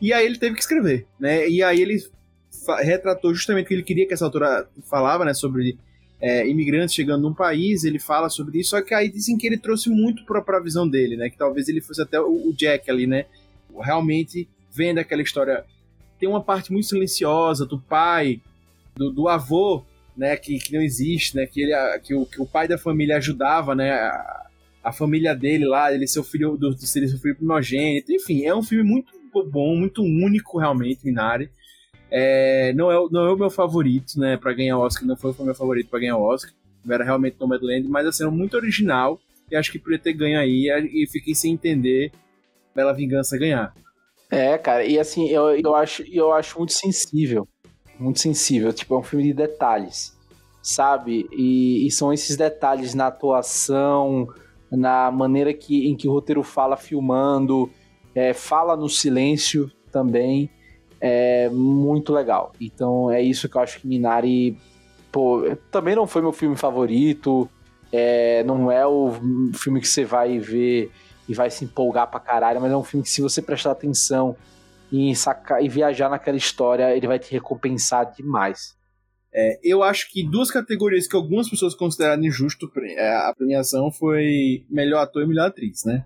[0.00, 1.48] E aí ele teve que escrever, né?
[1.48, 2.02] E aí ele
[2.82, 5.34] retratou justamente o que ele queria que essa autora falava, né?
[5.34, 5.78] Sobre
[6.20, 9.56] é, imigrantes chegando num país, ele fala sobre isso, só que aí dizem que ele
[9.56, 11.30] trouxe muito para a visão dele, né?
[11.30, 13.26] Que talvez ele fosse até o, o Jack ali, né?
[13.78, 15.64] Realmente vendo aquela história.
[16.18, 18.40] Tem uma parte muito silenciosa do pai,
[18.94, 19.82] do, do avô,
[20.20, 23.16] né, que, que não existe, né, que, ele, que, o, que o pai da família
[23.16, 24.46] ajudava, né, a,
[24.84, 28.54] a família dele lá, ele ser o filho do, do seu filho primogênito, enfim, é
[28.54, 29.10] um filme muito
[29.50, 31.50] bom, muito único realmente, Minari.
[32.10, 35.32] É, não, é, não é o meu favorito, né, para ganhar o Oscar, não foi
[35.38, 36.52] o meu favorito para ganhar o Oscar,
[36.86, 39.18] era realmente Nomadland, mas assim, é muito original
[39.50, 42.12] e acho que poderia ter ganho aí e fiquei sem entender
[42.74, 43.72] Bela Vingança ganhar.
[44.30, 47.48] É, cara, e assim, eu, eu, acho, eu acho muito sensível
[48.00, 48.72] muito sensível.
[48.72, 50.16] Tipo, é um filme de detalhes,
[50.62, 51.28] sabe?
[51.32, 54.28] E, e são esses detalhes na atuação,
[54.70, 57.70] na maneira que, em que o roteiro fala filmando,
[58.14, 60.50] é, fala no silêncio também.
[61.00, 62.52] É muito legal.
[62.60, 64.58] Então é isso que eu acho que Minari.
[65.10, 67.48] Pô, também não foi meu filme favorito.
[67.92, 69.12] É, não é o
[69.54, 70.92] filme que você vai ver
[71.28, 74.36] e vai se empolgar pra caralho, mas é um filme que se você prestar atenção
[74.92, 78.76] e, sacar, e viajar naquela história, ele vai te recompensar demais.
[79.32, 84.64] É, eu acho que duas categorias que algumas pessoas consideraram injusto é, a premiação foi
[84.68, 86.04] melhor ator e melhor atriz, né?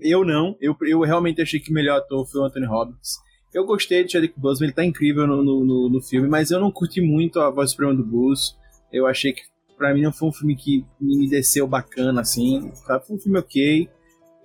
[0.00, 3.16] Eu não, eu, eu realmente achei que melhor ator foi o Anthony Hopkins.
[3.52, 6.70] Eu gostei de Chadwick Boseman, ele tá incrível no, no, no, filme, mas eu não
[6.70, 8.52] curti muito a voz suprema do Bruce.
[8.92, 9.42] Eu achei que
[9.76, 12.70] para mim não foi um filme que me desceu bacana, assim.
[12.86, 13.00] Tá?
[13.00, 13.88] Foi um filme ok.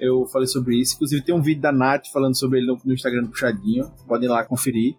[0.04, 0.96] Eu falei sobre isso.
[0.96, 3.90] Inclusive tem um vídeo da Nath falando sobre ele no, no Instagram do Puxadinho.
[4.06, 4.96] Podem lá conferir.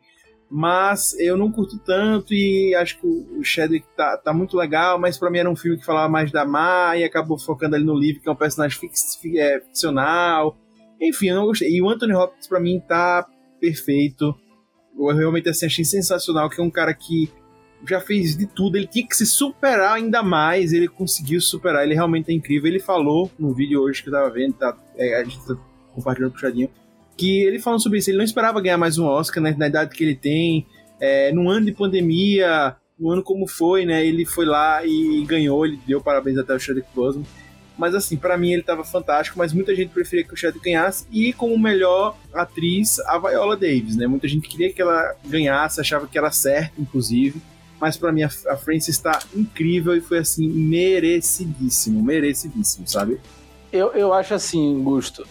[0.50, 5.18] Mas eu não curto tanto e acho que o Chadwick tá, tá muito legal, mas
[5.18, 7.98] para mim era um filme que falava mais da Mar e acabou focando ali no
[7.98, 10.56] livro, que é um personagem fix, é, ficcional.
[11.00, 11.68] Enfim, eu não gostei.
[11.68, 13.26] E o Anthony Hopkins para mim tá
[13.60, 14.34] perfeito.
[14.96, 17.30] Eu realmente assim, achei sensacional, que é um cara que
[17.86, 21.94] já fez de tudo, ele tinha que se superar ainda mais, ele conseguiu superar, ele
[21.94, 22.68] realmente é incrível.
[22.68, 25.56] Ele falou no vídeo hoje que eu tava vendo, tá, é, a gente tá
[25.94, 26.68] compartilhando puxadinho,
[27.16, 29.94] que ele falou sobre isso, ele não esperava ganhar mais um Oscar né, na idade
[29.94, 30.66] que ele tem,
[31.00, 35.64] é, num ano de pandemia, um ano como foi, né, ele foi lá e ganhou,
[35.64, 37.26] ele deu parabéns até o Chadwick Boseman.
[37.76, 41.06] Mas assim, para mim ele tava fantástico, mas muita gente preferia que o Chadwick ganhasse
[41.10, 44.06] e como melhor atriz a Viola Davis, né?
[44.06, 47.42] Muita gente queria que ela ganhasse, achava que era certo, inclusive
[47.84, 53.20] mas para mim a, a está incrível e foi assim, merecidíssimo, merecidíssimo, sabe?
[53.70, 55.26] Eu, eu acho assim, Gusto.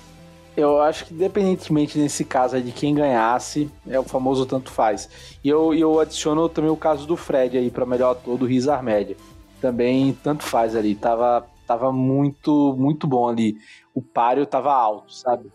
[0.56, 5.10] Eu acho que, independentemente nesse caso de quem ganhasse, é o famoso tanto faz.
[5.44, 8.68] E eu, eu adiciono também o caso do Fred aí para melhor ator do Riz
[8.68, 9.18] Ahmed.
[9.60, 10.94] Também tanto faz ali.
[10.94, 13.58] Tava, tava muito, muito bom ali.
[13.96, 15.52] O páreo tava alto, sabe?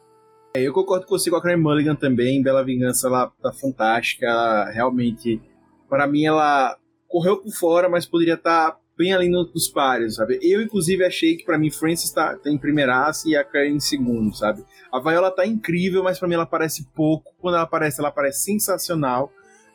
[0.53, 2.43] É, eu concordo com você com a Karen Mulligan também.
[2.43, 4.27] Bela Vingança, ela tá fantástica.
[4.27, 5.41] Ela realmente
[5.89, 6.77] para mim ela
[7.09, 10.39] correu por fora, mas poderia estar tá bem ali nos pares, sabe?
[10.43, 13.81] Eu, inclusive, achei que para mim Francis tá, tá em primeiraço e a Karen em
[13.81, 14.65] segundo, sabe?
[14.93, 17.33] A Viola tá incrível, mas para mim ela aparece pouco.
[17.39, 19.33] Quando ela aparece, ela aparece sensacional,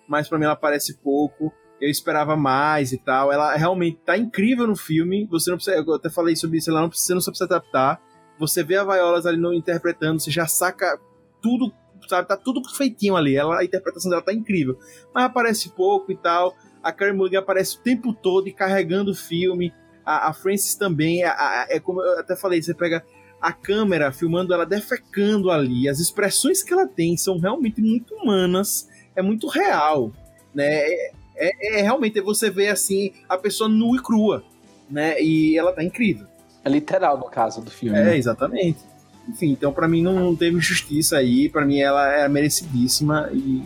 [0.08, 1.54] mas para mim ela aparece pouco.
[1.80, 3.32] Eu esperava mais e tal.
[3.32, 5.26] Ela realmente tá incrível no filme.
[5.32, 8.02] Você não precisa, eu até falei sobre isso, ela não precisa, não precisa adaptar.
[8.40, 11.00] Você vê a Viola ali interpretando, você já saca
[11.42, 11.74] tudo
[12.08, 12.28] sabe?
[12.28, 13.36] Tá tudo feitinho ali.
[13.36, 14.78] Ela, a interpretação dela tá incrível.
[15.14, 16.54] Mas aparece pouco e tal.
[16.84, 19.74] A Carey Mulligan aparece o tempo todo e carregando o filme.
[20.06, 21.24] A, a Frances também.
[21.24, 23.04] A, a, é como eu até falei, você pega
[23.42, 25.88] a câmera filmando ela defecando ali.
[25.88, 28.90] As expressões que ela tem são realmente muito humanas.
[29.16, 30.12] É muito real,
[30.54, 30.66] né?
[30.66, 34.44] É, é, é realmente você vê assim a pessoa nua e crua,
[34.90, 35.22] né?
[35.22, 36.28] E ela tá incrível.
[36.64, 37.98] É literal no caso do filme.
[37.98, 38.18] É, né?
[38.18, 38.80] exatamente.
[39.28, 43.64] Enfim, então para mim não teve justiça aí, para mim ela é merecidíssima e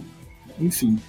[0.60, 1.00] enfim.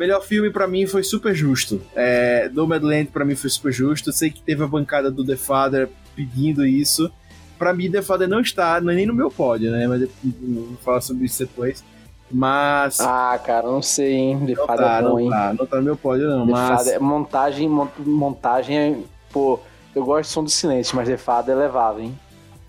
[0.00, 1.78] Melhor filme para mim foi super justo.
[1.94, 4.10] É, Nomadland para mim foi super justo.
[4.10, 7.12] Sei que teve a bancada do The Father pedindo isso.
[7.58, 9.86] Para mim The Father não está nem no meu pódio, né?
[9.86, 11.84] Mas eu vou falar sobre isso depois.
[12.30, 12.98] Mas.
[12.98, 14.46] Ah, cara, não sei, hein?
[14.46, 15.28] The Father tá, é bom, não hein?
[15.28, 16.46] Tá, não tá no meu pódio, não.
[16.46, 16.78] The mas...
[16.78, 19.60] Father, montagem, montagem, pô,
[19.94, 22.18] eu gosto de som do silêncio, mas The Father é levável, hein?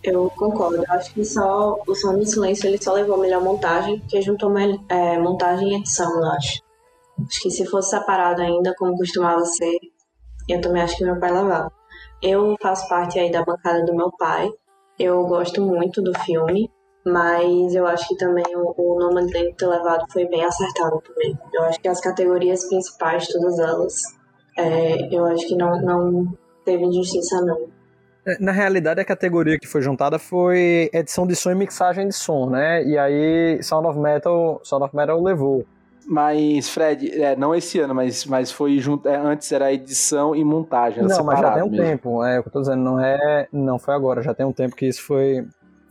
[0.04, 0.84] Eu concordo.
[0.84, 4.22] Eu acho que só o Som do Silêncio ele só levou a melhor montagem, porque
[4.22, 4.52] juntou
[4.90, 6.71] é, montagem e edição, eu acho.
[7.28, 9.78] Acho que se fosse separado ainda, como costumava ser,
[10.48, 11.72] eu também acho que meu pai levava.
[12.22, 14.50] Eu faço parte aí da bancada do meu pai.
[15.00, 16.70] Eu gosto muito do filme,
[17.06, 21.38] mas eu acho que também o, o nome dele ter levado foi bem acertado também.
[21.54, 23.96] Eu acho que as categorias principais, todas elas,
[24.58, 27.70] é, eu acho que não, não teve injustiça não.
[28.26, 32.14] É, na realidade, a categoria que foi juntada foi edição de som e mixagem de
[32.14, 32.84] som, né?
[32.84, 35.66] E aí Sound of Metal, Sound of Metal levou.
[36.08, 39.08] Mas, Fred, é, não esse ano, mas, mas foi junto.
[39.08, 41.04] É, antes era edição e montagem.
[41.04, 41.86] não, mas já tem um mesmo.
[41.86, 42.24] tempo.
[42.24, 43.48] É o que eu tô dizendo, não é.
[43.52, 45.46] Não foi agora, já tem um tempo que isso foi,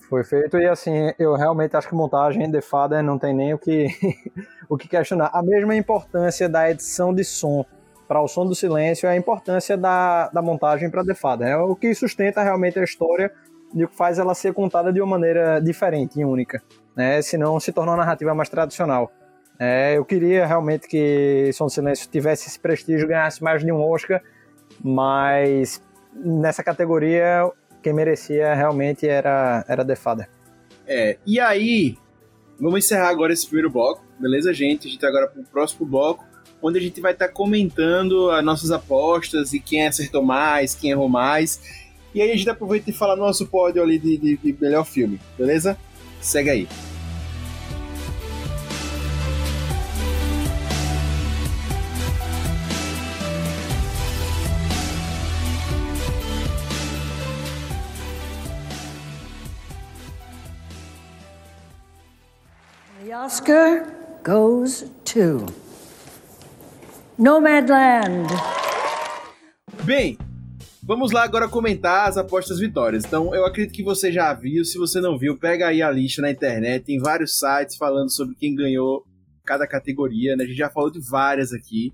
[0.09, 0.59] foi feito.
[0.59, 3.87] E assim, eu realmente acho que montagem de fada não tem nem o que,
[4.69, 5.31] o que questionar.
[5.33, 7.65] A mesma importância da edição de som
[8.09, 11.49] para o som do silêncio é a importância da, da montagem para a defada.
[11.49, 13.33] É o que sustenta realmente a história
[13.73, 16.61] e o que faz ela ser contada de uma maneira diferente e única.
[16.97, 17.23] Né?
[17.23, 19.13] Senão se torna uma narrativa mais tradicional.
[19.63, 23.79] É, eu queria realmente que Som do Silêncio tivesse esse prestígio, ganhasse mais de um
[23.79, 24.23] Oscar,
[24.83, 25.83] mas
[26.15, 27.47] nessa categoria
[27.83, 30.31] quem merecia realmente era, era The Father.
[30.87, 31.95] É, e aí,
[32.59, 34.89] vamos encerrar agora esse primeiro bloco, beleza, gente?
[34.89, 36.25] A gente tá agora para o próximo bloco,
[36.63, 40.91] onde a gente vai estar tá comentando as nossas apostas e quem acertou mais, quem
[40.91, 41.61] errou mais.
[42.15, 45.21] E aí a gente aproveita e fala nosso pódio ali de, de, de melhor filme,
[45.37, 45.77] beleza?
[46.19, 46.90] Segue aí.
[63.13, 63.87] Oscar
[64.23, 65.45] goes to
[67.19, 68.29] Nomadland.
[69.83, 70.17] Bem,
[70.83, 73.05] vamos lá agora comentar as apostas vitórias.
[73.05, 74.65] Então, eu acredito que você já viu.
[74.65, 76.85] Se você não viu, pega aí a lista na internet.
[76.85, 79.05] Tem vários sites falando sobre quem ganhou
[79.45, 80.37] cada categoria.
[80.37, 80.45] Né?
[80.45, 81.93] A gente já falou de várias aqui.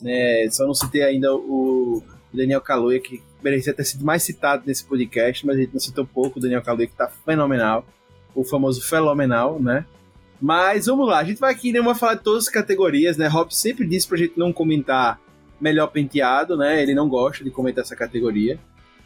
[0.00, 0.48] Né?
[0.50, 5.44] Só não citei ainda o Daniel Kaluuya, que merecia ter sido mais citado nesse podcast,
[5.44, 7.84] mas a gente não citou pouco o Daniel Kaluuya, que tá fenomenal.
[8.34, 9.84] O famoso fenomenal, né?
[10.46, 13.26] Mas vamos lá, a gente vai aqui, né, vamos falar de todas as categorias, né?
[13.28, 15.18] Rob sempre disse pra gente não comentar
[15.58, 16.82] melhor penteado, né?
[16.82, 18.58] Ele não gosta de comentar essa categoria.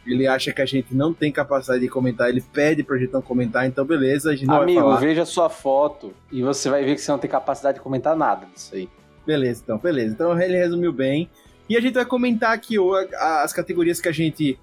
[0.05, 3.21] Ele acha que a gente não tem capacidade de comentar, ele pede pra gente não
[3.21, 4.99] comentar, então beleza, a gente não Amigo, vai falar.
[4.99, 8.45] veja sua foto e você vai ver que você não tem capacidade de comentar nada
[8.53, 8.89] disso aí.
[9.25, 10.13] Beleza, então, beleza.
[10.13, 11.29] Então ele resumiu bem.
[11.69, 12.75] E a gente vai comentar aqui
[13.17, 14.59] as categorias que a gente.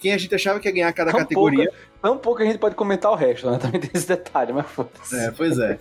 [0.00, 1.64] Quem a gente achava que ia ganhar cada Tão categoria.
[1.64, 3.58] pouca- tão pouco a gente pode comentar o resto, né?
[3.60, 5.16] Também tem esse detalhe, mas foda-se.
[5.18, 5.78] É, pois é.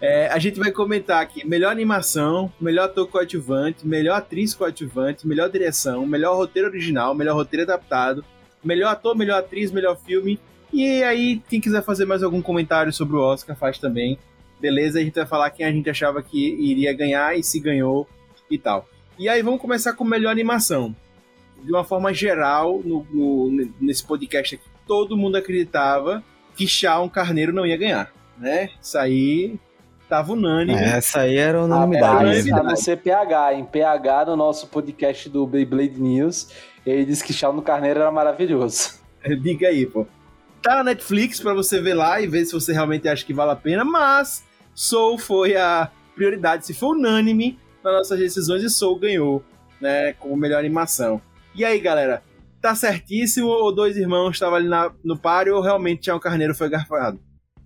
[0.00, 5.50] É, a gente vai comentar aqui melhor animação, melhor ator coadjuvante, melhor atriz coadjuvante, melhor
[5.50, 8.24] direção, melhor roteiro original, melhor roteiro adaptado,
[8.62, 10.38] melhor ator, melhor atriz, melhor filme.
[10.72, 14.18] E aí, quem quiser fazer mais algum comentário sobre o Oscar, faz também.
[14.60, 14.98] Beleza?
[15.00, 18.08] A gente vai falar quem a gente achava que iria ganhar e se ganhou
[18.50, 18.88] e tal.
[19.18, 20.94] E aí, vamos começar com melhor animação.
[21.64, 26.22] De uma forma geral, no, no- nesse podcast aqui, todo mundo acreditava
[26.54, 28.70] que Shaun Carneiro não ia ganhar, né?
[28.80, 29.58] Isso aí
[30.08, 30.78] tava unânime.
[30.78, 32.24] É, Essa aí era unanimidade.
[32.24, 32.56] mas mesmo.
[32.58, 33.54] a não ser PH.
[33.54, 36.48] Em PH, no nosso podcast do Beyblade News,
[36.86, 38.98] ele disse que Chá no Carneiro era maravilhoso.
[39.42, 40.06] Diga aí, pô.
[40.62, 43.52] Tá na Netflix pra você ver lá e ver se você realmente acha que vale
[43.52, 44.44] a pena, mas
[44.74, 49.42] Soul foi a prioridade, se for unânime nas nossas decisões e Soul ganhou,
[49.80, 51.20] né, como melhor animação.
[51.54, 52.22] E aí, galera,
[52.60, 56.68] tá certíssimo ou Dois Irmãos estavam ali na- no páreo ou realmente Tião Carneiro foi
[56.68, 57.20] garfado?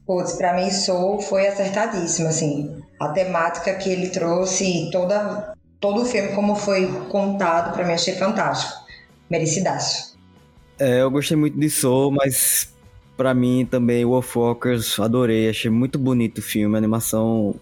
[0.06, 2.80] Putz, pra mim Soul foi acertadíssimo, assim.
[3.00, 8.14] A temática que ele trouxe, toda, todo o filme como foi contado, pra mim achei
[8.14, 8.72] fantástico.
[9.30, 10.16] Merecidaço.
[10.78, 12.72] É, eu gostei muito de Soul, mas
[13.16, 17.54] pra mim também Wolfwalkers adorei, achei muito bonito o filme, a animação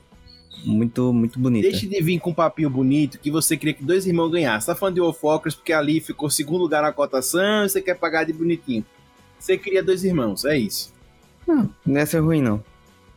[0.64, 1.68] muito muito bonita.
[1.68, 4.66] Deixe de vir com um papinho bonito que você queria que Dois Irmãos ganhassem.
[4.66, 8.24] Tá falando de Wolfwalkers porque ali ficou segundo lugar na cotação e você quer pagar
[8.24, 8.84] de bonitinho.
[9.38, 10.92] Você queria Dois Irmãos, é isso.
[11.86, 12.62] Não ia ser ruim não.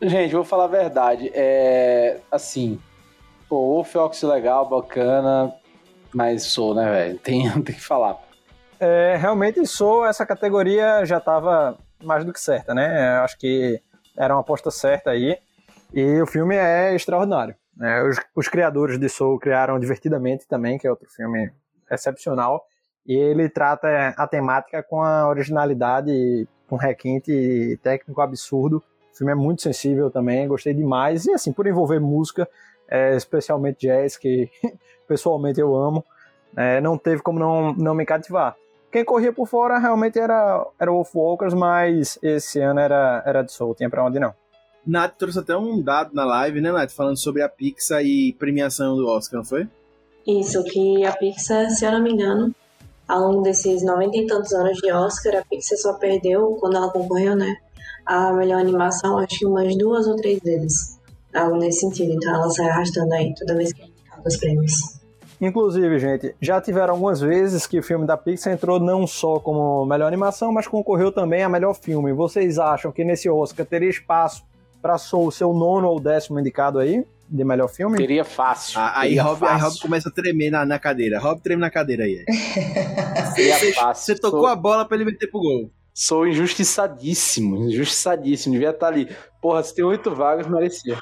[0.02, 1.32] Gente, vou falar a verdade.
[1.34, 2.20] É.
[2.32, 2.80] Assim.
[3.48, 5.54] Pô, o Feox legal, bacana.
[6.14, 7.20] Mas sou, né, velho?
[7.20, 8.18] Tem, tem que falar.
[8.80, 13.18] É, realmente sou essa categoria já estava mais do que certa, né?
[13.18, 13.80] Eu acho que
[14.18, 15.38] era uma aposta certa aí.
[15.94, 17.56] E o filme é extraordinário.
[17.78, 18.04] né?
[18.04, 21.52] Os, os criadores de Soul criaram Divertidamente também, que é outro filme
[21.90, 22.66] excepcional.
[23.06, 28.78] E ele trata a temática com a originalidade, com requinte técnico absurdo.
[29.14, 31.26] O filme é muito sensível também, gostei demais.
[31.26, 32.48] E assim, por envolver música,
[32.90, 34.50] é, especialmente jazz, que
[35.08, 36.04] pessoalmente eu amo,
[36.56, 38.56] é, não teve como não, não me cativar.
[38.92, 43.52] Quem corria por fora realmente era, era o Wolfwalkers, mas esse ano era, era de
[43.52, 44.34] Soul, tinha pra onde não.
[44.86, 46.92] Nath trouxe até um dado na live, né, Nath?
[46.92, 49.68] Falando sobre a Pixar e premiação do Oscar, não foi?
[50.28, 52.54] Isso, que a Pixar, se eu não me engano,
[53.08, 56.90] ao longo desses 90 e tantos anos de Oscar, a Pixar só perdeu, quando ela
[56.90, 57.58] concorreu, né,
[58.06, 61.00] a melhor animação, acho que umas duas ou três vezes.
[61.34, 62.14] Algo nesse sentido.
[62.14, 64.74] Então ela sai arrastando aí toda vez que indicada os prêmios.
[65.42, 69.86] Inclusive, gente, já tiveram algumas vezes que o filme da Pixar entrou não só como
[69.86, 72.14] melhor animação, mas concorreu também a melhor filme.
[72.14, 74.44] Vocês acham que nesse Oscar teria espaço
[74.82, 77.98] para o nono ou décimo indicado aí de melhor filme?
[77.98, 78.80] Teria fácil.
[78.80, 79.68] Ah, aí, Rob, aí fácil.
[79.70, 81.20] Rob começa a tremer na, na cadeira.
[81.20, 82.24] Rob treme na cadeira aí.
[83.36, 84.06] Teria Você, fácil.
[84.16, 85.72] você tocou Sou- a bola pra ele meter pro gol.
[85.94, 88.54] Sou injustiçadíssimo, injustiçadíssimo.
[88.54, 89.10] Devia estar ali.
[89.42, 90.98] Porra, se tem oito vagas, merecia.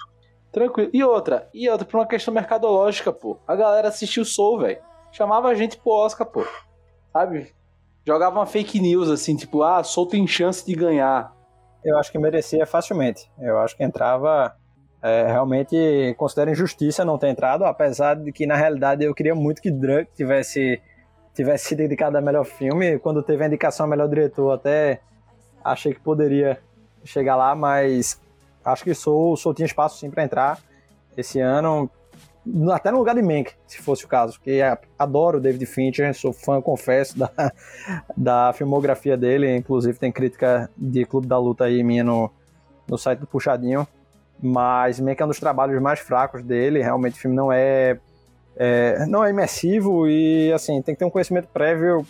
[0.51, 0.89] Tranquilo.
[0.93, 3.37] E outra, e outra, por uma questão mercadológica, pô.
[3.47, 4.79] A galera assistiu Soul, velho.
[5.11, 6.45] Chamava a gente pro Oscar, pô.
[7.13, 7.53] Sabe?
[8.05, 11.31] Jogava uma fake news, assim, tipo, ah, Soul tem chance de ganhar.
[11.83, 13.29] Eu acho que merecia facilmente.
[13.39, 14.55] Eu acho que entrava.
[15.01, 19.61] É, realmente considero injustiça não ter entrado, apesar de que na realidade eu queria muito
[19.61, 20.81] que Drunk tivesse
[21.33, 22.99] tivesse sido indicado a melhor filme.
[22.99, 24.99] Quando teve a indicação a melhor diretor, até
[25.63, 26.59] achei que poderia
[27.05, 28.19] chegar lá, mas
[28.63, 30.59] acho que Soul, Soul tinha espaço sim para entrar
[31.15, 31.89] esse ano,
[32.73, 34.61] até no lugar de Mank, se fosse o caso, porque
[34.97, 37.31] adoro David Fincher, sou fã, confesso, da,
[38.15, 42.31] da filmografia dele, inclusive tem crítica de Clube da Luta aí minha no,
[42.87, 43.87] no site do Puxadinho,
[44.41, 47.97] mas Mank é um dos trabalhos mais fracos dele, realmente o filme não é,
[48.55, 52.05] é- não é imersivo e assim, tem que ter um conhecimento prévio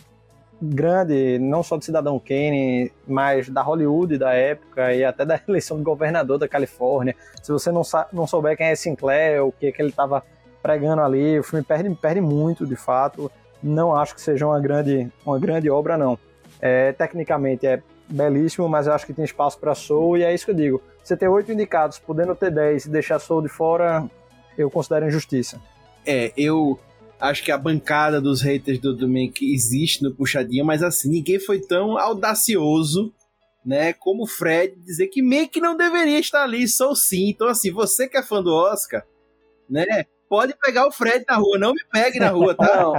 [0.62, 5.78] grande, não só de Cidadão Kane, mas da Hollywood da época e até da eleição
[5.78, 7.16] de governador da Califórnia.
[7.42, 7.82] Se você não,
[8.14, 10.24] não souber quem é Sinclair, o que, que ele estava
[10.62, 13.32] pregando ali, o filme perde, perde muito, de fato.
[13.62, 16.18] Não acho que seja uma grande, uma grande obra, não.
[16.60, 20.46] É, tecnicamente é belíssimo, mas eu acho que tem espaço para Soul e é isso
[20.46, 20.82] que eu digo.
[21.04, 24.10] Você ter oito indicados, podendo ter dez e deixar Soul de fora,
[24.58, 25.60] eu considero injustiça.
[26.06, 26.80] É, eu
[27.20, 31.60] acho que a bancada dos haters do domingo existe no puxadinho, mas assim, ninguém foi
[31.60, 33.14] tão audacioso,
[33.64, 37.30] né, como o Fred dizer que meio que não deveria estar ali, sou sim.
[37.30, 39.06] Então assim, você que é fã do Oscar,
[39.70, 42.76] né, pode pegar o Fred na rua, não me pegue na rua, tá?
[42.82, 42.94] Não.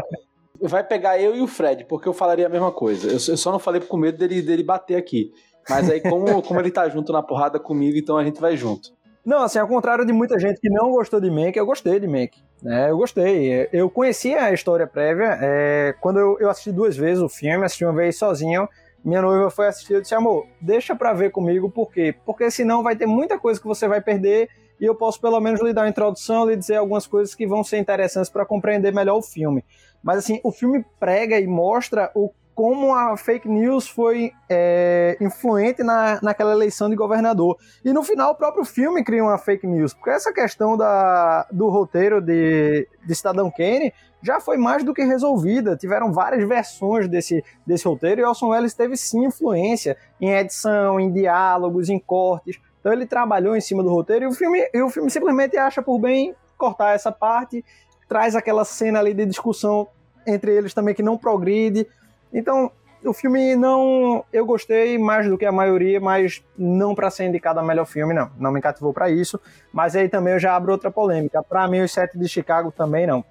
[0.69, 3.11] Vai pegar eu e o Fred, porque eu falaria a mesma coisa.
[3.11, 5.33] Eu, só não falei com medo dele, dele bater aqui.
[5.69, 8.91] Mas aí, como, como ele tá junto na porrada comigo, então a gente vai junto.
[9.25, 12.09] Não, assim, ao contrário de muita gente que não gostou de Mank, eu gostei de
[12.09, 12.43] Mank.
[12.61, 12.91] Né?
[12.91, 13.69] Eu gostei.
[13.73, 15.39] Eu conhecia a história prévia.
[15.41, 18.69] É, quando eu, eu, assisti duas vezes o filme, assisti uma vez sozinho,
[19.05, 19.95] minha noiva foi assistir.
[19.95, 22.15] Eu disse, amor, deixa pra ver comigo, por quê?
[22.27, 24.49] Porque senão vai ter muita coisa que você vai perder
[24.81, 27.63] e eu posso pelo menos lhe dar uma introdução, lhe dizer algumas coisas que vão
[27.63, 29.65] ser interessantes para compreender melhor o filme.
[30.03, 35.83] Mas assim, o filme prega e mostra o como a fake news foi é, influente
[35.83, 37.57] na, naquela eleição de governador.
[37.85, 41.69] E no final, o próprio filme cria uma fake news, porque essa questão da, do
[41.69, 43.93] roteiro de, de Cidadão Kane
[44.23, 45.77] já foi mais do que resolvida.
[45.77, 51.11] Tiveram várias versões desse, desse roteiro e Orson Welles teve sim influência em edição, em
[51.11, 52.61] diálogos, em cortes.
[52.81, 55.83] Então ele trabalhou em cima do roteiro e o filme, e o filme simplesmente acha
[55.83, 57.65] por bem cortar essa parte,
[58.09, 59.89] traz aquela cena ali de discussão
[60.27, 61.87] entre eles também que não progride.
[62.33, 62.71] Então,
[63.05, 64.25] o filme não.
[64.33, 68.15] Eu gostei mais do que a maioria, mas não para ser indicado a melhor filme,
[68.15, 68.31] não.
[68.39, 69.41] Não me cativou para isso.
[69.73, 71.43] Mas aí também eu já abro outra polêmica.
[71.43, 73.25] Para mim, os Sete de Chicago também não.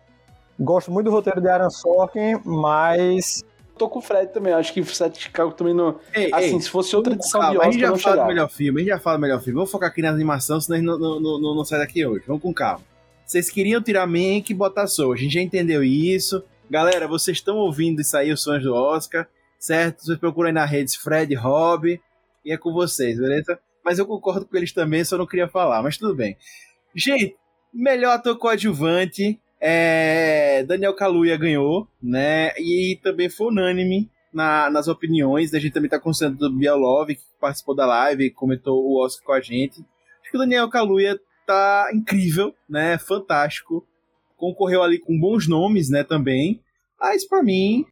[0.59, 3.43] Gosto muito do roteiro de Aaron Sorkin, mas.
[3.77, 5.99] Tô com o Fred também, acho que o Sete de Chicago também não.
[6.13, 8.27] Ei, assim, ei, se fosse outra edição calma, de Oscar, a gente já fala do
[8.27, 9.55] melhor filme, a gente já fala do melhor filme.
[9.55, 12.23] Vamos focar aqui na animação, senão a gente não, não, não, não sai daqui hoje.
[12.27, 12.81] Vamos com calma.
[13.25, 15.13] Vocês queriam tirar Mank e botar Soul.
[15.13, 16.43] A gente já entendeu isso.
[16.71, 19.27] Galera, vocês estão ouvindo isso aí, os sons do Oscar,
[19.59, 20.05] certo?
[20.05, 21.99] Vocês procuram aí na rede Fred Rob
[22.45, 23.59] e é com vocês, beleza?
[23.83, 26.37] Mas eu concordo com eles também, só não queria falar, mas tudo bem.
[26.95, 27.35] Gente,
[27.73, 30.63] melhor ator coadjuvante, é...
[30.63, 32.53] Daniel Kaluuya ganhou, né?
[32.57, 35.53] E também foi unânime na, nas opiniões.
[35.53, 39.25] A gente também tá considerando do Bielov, que participou da live e comentou o Oscar
[39.25, 39.81] com a gente.
[40.21, 42.97] Acho que o Daniel Kaluuya tá incrível, né?
[42.97, 43.85] Fantástico
[44.41, 46.59] concorreu ali com bons nomes, né, também.
[46.99, 47.85] Mas para mim,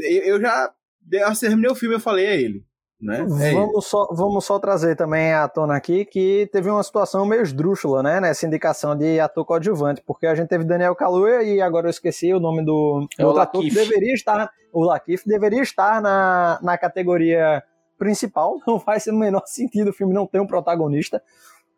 [0.00, 0.72] eu já
[1.12, 2.64] eu terminei o filme eu falei a é ele.
[3.00, 3.20] Né?
[3.20, 7.42] É vamos, só, vamos só trazer também à tona aqui que teve uma situação meio
[7.42, 11.88] esdrúxula, né, nessa indicação de ator coadjuvante, porque a gente teve Daniel Kaluuya e agora
[11.88, 16.00] eu esqueci o nome do é outro ator que deveria estar, o Lakif deveria estar
[16.00, 17.62] na, na categoria
[17.98, 21.22] principal, não faz no menor sentido o filme não ter um protagonista,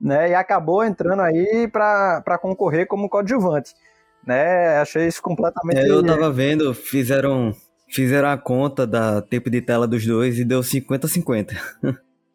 [0.00, 3.74] né, e acabou entrando aí para concorrer como coadjuvante
[4.28, 4.76] né?
[4.76, 5.78] Achei isso completamente.
[5.78, 7.54] É, eu tava vendo, fizeram
[7.88, 11.56] fizeram a conta da tempo de tela dos dois e deu 50-50.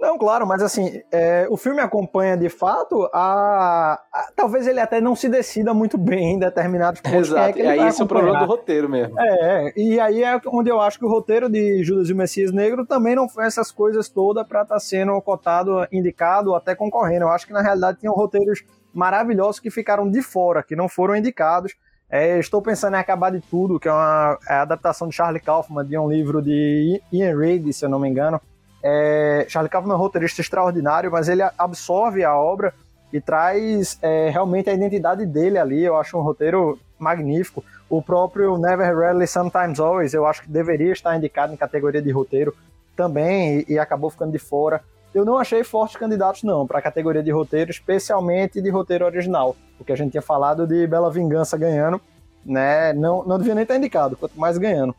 [0.03, 4.99] Não, claro, mas assim, é, o filme acompanha de fato a, a, Talvez ele até
[4.99, 7.30] não se decida muito bem em determinados pontos.
[7.30, 9.18] Exato, é que e aí esse é o problema do roteiro mesmo.
[9.18, 12.52] É, e aí é onde eu acho que o roteiro de Judas e o Messias
[12.52, 17.24] Negro também não foi essas coisas todas para estar tá sendo cotado, indicado, até concorrendo.
[17.24, 18.61] Eu acho que na realidade tinham roteiros
[18.94, 21.74] maravilhosos que ficaram de fora, que não foram indicados.
[22.15, 25.41] É, estou pensando em Acabar de Tudo, que é uma é a adaptação de Charlie
[25.41, 28.40] Kaufman de um livro de Ian Reid, se eu não me engano.
[28.84, 32.72] É, Charlie Kaufman é um roteirista extraordinário, mas ele absorve a obra
[33.11, 35.84] e traz é, realmente a identidade dele ali.
[35.84, 37.65] Eu acho um roteiro magnífico.
[37.90, 42.11] O próprio Never Rarely Sometimes Always, eu acho que deveria estar indicado em categoria de
[42.11, 42.56] roteiro
[42.95, 44.84] também e, e acabou ficando de fora
[45.14, 49.56] eu não achei fortes candidatos, não, para a categoria de roteiro, especialmente de roteiro original.
[49.77, 52.02] Porque a gente tinha falado de Bela Vingança ganhando,
[52.45, 52.94] né?
[52.94, 54.95] Não, não devia nem estar indicado, quanto mais ganhando.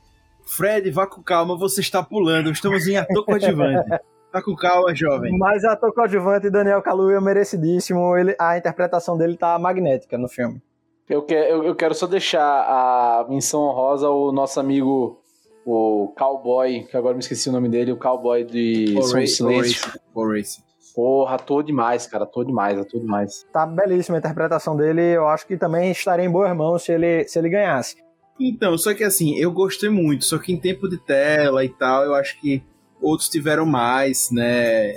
[0.46, 2.50] Fred, vá com calma, você está pulando.
[2.50, 3.90] Estamos em ator coadjuvante.
[4.30, 5.38] Tá com calma, jovem.
[5.38, 8.16] Mas ator coadjuvante Daniel Kaluuya é merecidíssimo.
[8.16, 10.60] Ele, a interpretação dele tá magnética no filme.
[11.08, 15.22] Eu, que, eu, eu quero só deixar a menção honrosa ao nosso amigo
[15.64, 19.92] o cowboy, que agora me esqueci o nome dele, o cowboy de Som Silêncio.
[20.14, 20.62] Race.
[20.94, 23.44] Porra, ator demais, cara, ator demais, ator demais.
[23.52, 27.24] Tá belíssima a interpretação dele, eu acho que também estaria em boas mãos se ele,
[27.26, 27.96] se ele ganhasse.
[28.38, 32.04] Então, só que assim, eu gostei muito, só que em tempo de tela e tal,
[32.04, 32.62] eu acho que
[33.00, 34.92] outros tiveram mais, né,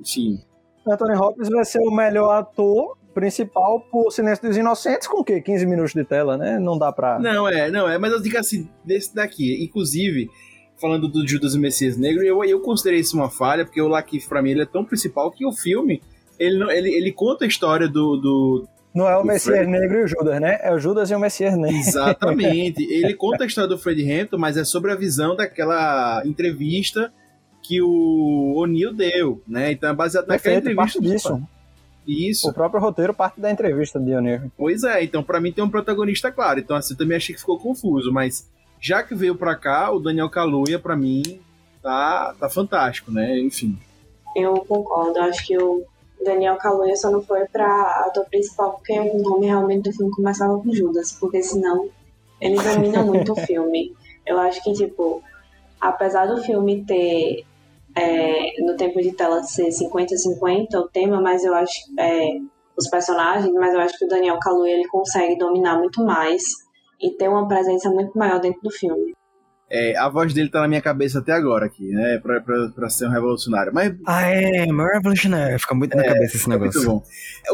[0.00, 0.40] enfim.
[0.86, 5.40] Anthony Hopkins vai ser o melhor ator principal por Silêncio dos Inocentes com o quê?
[5.40, 6.58] 15 minutos de tela, né?
[6.58, 7.18] Não dá pra.
[7.18, 10.28] Não, é, não, é, mas eu digo assim, desse daqui, inclusive,
[10.80, 14.28] falando do Judas e Messias Negro, eu, eu considerei isso uma falha, porque o Lakif,
[14.28, 16.02] pra mim, ele é tão principal que o filme,
[16.38, 18.16] ele, não, ele, ele conta a história do...
[18.16, 20.58] do não é o Messias Fred- Negro e o Judas, né?
[20.60, 21.78] É o Judas e o Messias Negro.
[21.78, 22.82] Exatamente.
[22.92, 27.10] Ele conta a história do Fred Hampton, mas é sobre a visão daquela entrevista
[27.62, 29.72] que o O'Neill deu, né?
[29.72, 31.30] Então é baseado naquela Perfeito, parte entrevista.
[31.34, 31.48] disso.
[32.06, 32.48] Isso.
[32.48, 34.50] O próprio roteiro parte da entrevista de O'Neill.
[34.56, 36.60] Pois é, então pra mim tem um protagonista claro.
[36.60, 38.48] Então assim, eu também achei que ficou confuso, mas
[38.80, 41.40] já que veio pra cá, o Daniel Kaluuya pra mim
[41.82, 43.38] tá tá fantástico, né?
[43.38, 43.78] Enfim.
[44.34, 45.84] Eu concordo, acho que o
[46.24, 50.58] Daniel Kaluuya só não foi pra ator principal porque o nome realmente do filme começava
[50.58, 51.88] com Judas, porque senão
[52.40, 53.94] ele domina muito o filme.
[54.24, 55.22] Eu acho que, tipo,
[55.80, 57.44] apesar do filme ter
[57.96, 62.28] é, no tempo de tela ser 50-50 o tema, mas eu acho é,
[62.76, 66.42] os personagens, mas eu acho que o Daniel Kaluuya ele consegue dominar muito mais
[67.00, 69.12] e ter uma presença muito maior dentro do filme.
[69.74, 72.18] É, a voz dele tá na minha cabeça até agora aqui, né?
[72.22, 73.72] Pra, pra, pra ser um revolucionário.
[73.72, 75.58] Mas Ah, é, Revolutionary.
[75.58, 76.86] Fica muito na É, cabeça esse é muito negócio.
[76.90, 77.02] bom.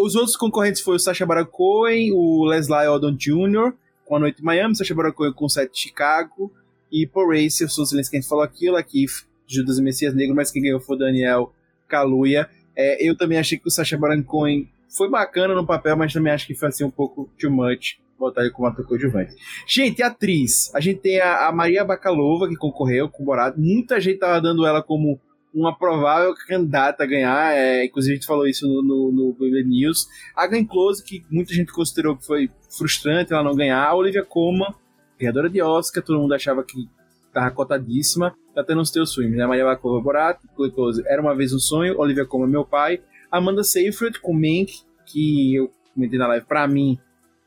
[0.05, 3.73] Os outros concorrentes foram o Sacha Baron Cohen, o Leslie Odom Jr.,
[4.05, 6.51] com A Noite em Miami, Sacha Baron Cohen com o Set de Chicago,
[6.90, 9.05] e Paul Racer, o Silêncio que a gente falou aquilo, aqui
[9.49, 11.53] Judas e Messias Negro, mas quem ganhou foi o Daniel
[11.89, 12.49] Kaluuya.
[12.77, 16.33] É, eu também achei que o Sacha Baron Cohen foi bacana no papel, mas também
[16.33, 19.35] acho que foi assim um pouco too much botar ele como ator coadjuvante.
[19.66, 20.75] Gente, atriz.
[20.75, 23.57] A gente tem a, a Maria Bakalova, que concorreu com o Borat.
[23.57, 25.20] Muita gente tava dando ela como
[25.55, 27.57] uma provável candidata a ganhar.
[27.57, 30.09] É, inclusive, a gente falou isso no, no, no News.
[30.35, 33.85] A Glenn Close, que muita gente considerou que foi frustrante ela não ganhar.
[33.85, 34.75] A Olivia Colman,
[35.19, 36.89] ganhadora de Oscar, todo mundo achava que
[37.32, 38.34] tava cotadíssima.
[38.55, 39.46] Tá tendo os teus filmes, né?
[39.46, 43.00] Maria Bakalova, Borat, Glenn Close, Era Uma Vez um Sonho, Olivia Colman, Meu Pai.
[43.30, 46.98] Amanda Seyfried, com Mank, que eu comentei na live, pra mim,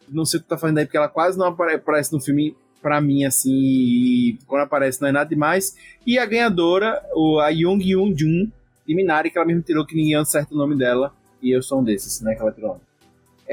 [0.07, 2.55] não sei o que tá fazendo aí, porque ela quase não apare- aparece no filme
[2.81, 5.75] pra mim, assim, e quando aparece não é nada demais.
[6.05, 7.01] E a ganhadora,
[7.43, 8.51] a Young Yoon Jun,
[8.87, 11.79] de Minari, que ela mesmo tirou que ninguém acerta o nome dela, e eu sou
[11.79, 12.79] um desses, né, que ela tirou.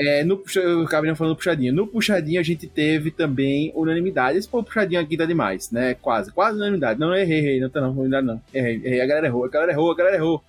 [0.01, 1.75] É, no, puxa- eu acabei não falando puxadinho.
[1.75, 4.39] No puxadinho a gente teve também unanimidade.
[4.39, 5.95] Esse pô, puxadinho aqui tá demais, né?
[5.95, 7.01] Quase, quase unanimidade.
[7.01, 8.41] Não, errei, errei, não tá não, unanimidade não.
[8.55, 9.01] Errei, errei.
[9.01, 10.45] A galera errou, a galera errou, a galera errou.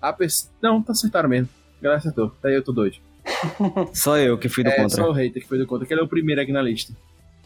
[0.00, 0.48] A pessoa...
[0.62, 1.48] Não, tá acertaram mesmo.
[1.80, 2.30] A galera acertou.
[2.40, 2.96] Tá aí, eu tô doido.
[3.92, 5.02] Só eu que fui do é, contra.
[5.02, 6.92] só o hater que foi do contra, que ele é o primeiro aqui na lista.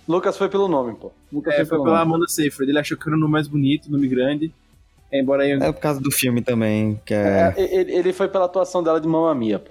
[0.09, 1.13] Lucas foi pelo nome, pô.
[1.33, 2.09] Lucas É, foi pelo pela nome.
[2.11, 2.71] Amanda Seyfried.
[2.71, 4.53] Ele achou que era o nome mais bonito, nome grande.
[5.13, 5.53] Embora aí...
[5.53, 7.55] É por causa do filme também, que é.
[7.57, 9.71] É, ele, ele foi pela atuação dela de Mamma Mia, pô.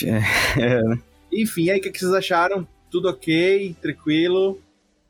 [0.58, 0.98] é, né?
[1.32, 2.66] Enfim, aí o que, que vocês acharam?
[2.90, 3.74] Tudo ok?
[3.80, 4.60] Tranquilo?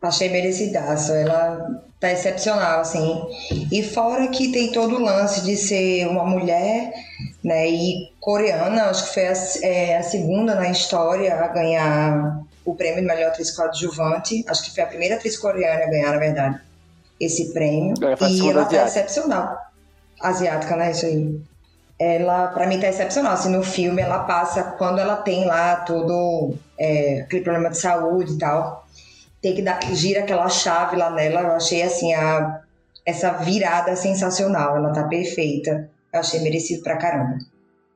[0.01, 1.13] Achei merecidaço.
[1.13, 3.23] Ela tá excepcional, assim.
[3.71, 6.93] E fora que tem todo o lance de ser uma mulher,
[7.43, 7.69] né?
[7.69, 9.33] E coreana, acho que foi a,
[9.63, 14.45] é, a segunda na história a ganhar o prêmio de melhor atriz coadjuvante.
[14.49, 16.61] Acho que foi a primeira atriz coreana a ganhar, na verdade,
[17.21, 17.95] esse prêmio.
[18.01, 18.85] A e ela tá asiática.
[18.85, 19.57] excepcional.
[20.21, 20.91] Asiática, né?
[20.91, 21.41] Isso aí.
[22.05, 23.33] Ela, pra mim, tá excepcional.
[23.35, 28.33] Assim, no filme, ela passa, quando ela tem lá todo é, aquele problema de saúde
[28.33, 28.85] e tal,
[29.41, 31.41] tem que dar, gira aquela chave lá nela.
[31.43, 32.61] Eu achei, assim, a,
[33.07, 34.77] essa virada sensacional.
[34.77, 35.89] Ela tá perfeita.
[36.13, 37.37] Eu achei merecido pra caramba.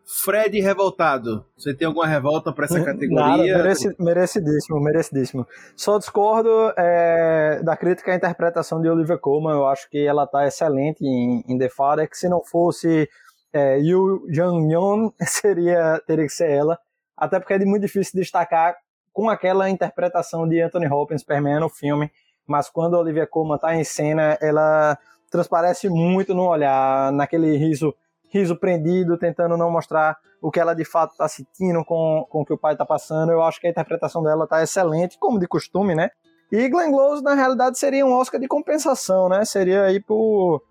[0.09, 1.45] Fred revoltado.
[1.59, 3.57] Você tem alguma revolta pra essa Nada, categoria?
[3.59, 5.45] mereci- merecidíssimo, merecidíssimo.
[5.75, 9.53] Só discordo é, da crítica à interpretação de Olivia Colman.
[9.55, 13.09] Eu acho que ela tá excelente em, em The Father, que se não fosse
[13.57, 16.79] é, Yu Jang-yeon, seria, teria que ser ela.
[17.17, 18.77] Até porque é muito difícil destacar
[19.13, 22.11] com aquela interpretação de Anthony Hopkins permeando o filme.
[22.47, 24.99] Mas quando a Olivia Colman tá em cena, ela
[25.31, 27.95] transparece muito no olhar, naquele riso
[28.29, 32.45] riso prendido, tentando não mostrar o que ela de fato está sentindo com, com o
[32.45, 33.33] que o pai está passando.
[33.33, 36.11] Eu acho que a interpretação dela está excelente, como de costume, né?
[36.53, 39.45] E Glenn Close, na realidade, seria um Oscar de compensação, né?
[39.45, 40.63] Seria aí por,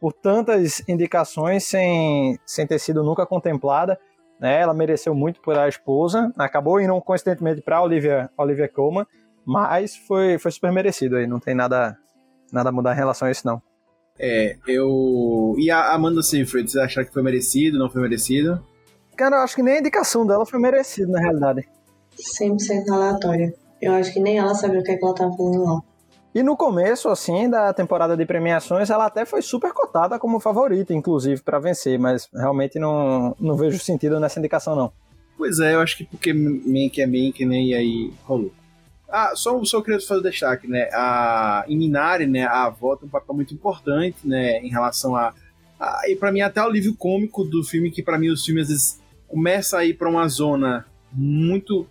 [0.00, 3.98] por tantas indicações sem, sem ter sido nunca contemplada.
[4.40, 4.60] Né?
[4.60, 6.32] Ela mereceu muito por a esposa.
[6.36, 9.06] Acabou indo coincidentemente para Olivia, Olivia Colman,
[9.44, 11.26] mas foi, foi super merecido aí.
[11.26, 11.96] Não tem nada,
[12.52, 13.62] nada a mudar em relação a isso, não.
[14.18, 15.54] É, eu.
[15.58, 18.64] E a Amanda Seyfried, vocês acharam que foi merecido, não foi merecido?
[19.16, 21.68] Cara, eu acho que nem a indicação dela foi merecida, na realidade.
[22.40, 23.54] 100% aleatória.
[23.80, 25.80] Eu acho que nem ela sabia o que, é que ela tava fazendo lá.
[26.34, 30.92] E no começo, assim, da temporada de premiações, ela até foi super cotada como favorita,
[30.92, 34.92] inclusive, para vencer, mas realmente não, não vejo sentido nessa indicação, não.
[35.38, 37.62] Pois é, eu acho que porque Mank é Mank, né?
[37.62, 38.52] E aí rolou.
[39.08, 40.88] Ah, só, só queria fazer destaque, né?
[40.92, 42.44] A, em Minari, né?
[42.44, 44.58] A avó tem um papel muito importante, né?
[44.58, 45.32] Em relação a.
[45.78, 48.64] a e pra mim, até o livro cômico do filme, que pra mim os filmes
[48.64, 51.86] às vezes começa a ir pra uma zona muito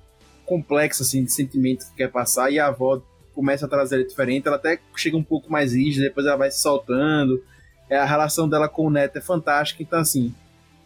[0.45, 3.01] complexa, assim, de sentimentos que quer passar, e a avó
[3.33, 6.51] começa a trazer ela diferente, ela até chega um pouco mais rígida, depois ela vai
[6.51, 7.43] se soltando.
[7.89, 10.33] É, a relação dela com o Neto é fantástica, então assim,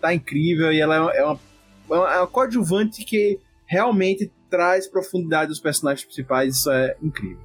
[0.01, 1.39] tá incrível e ela é uma, é uma,
[2.13, 7.39] é uma coadjuvante que realmente traz profundidade dos personagens principais, isso é incrível.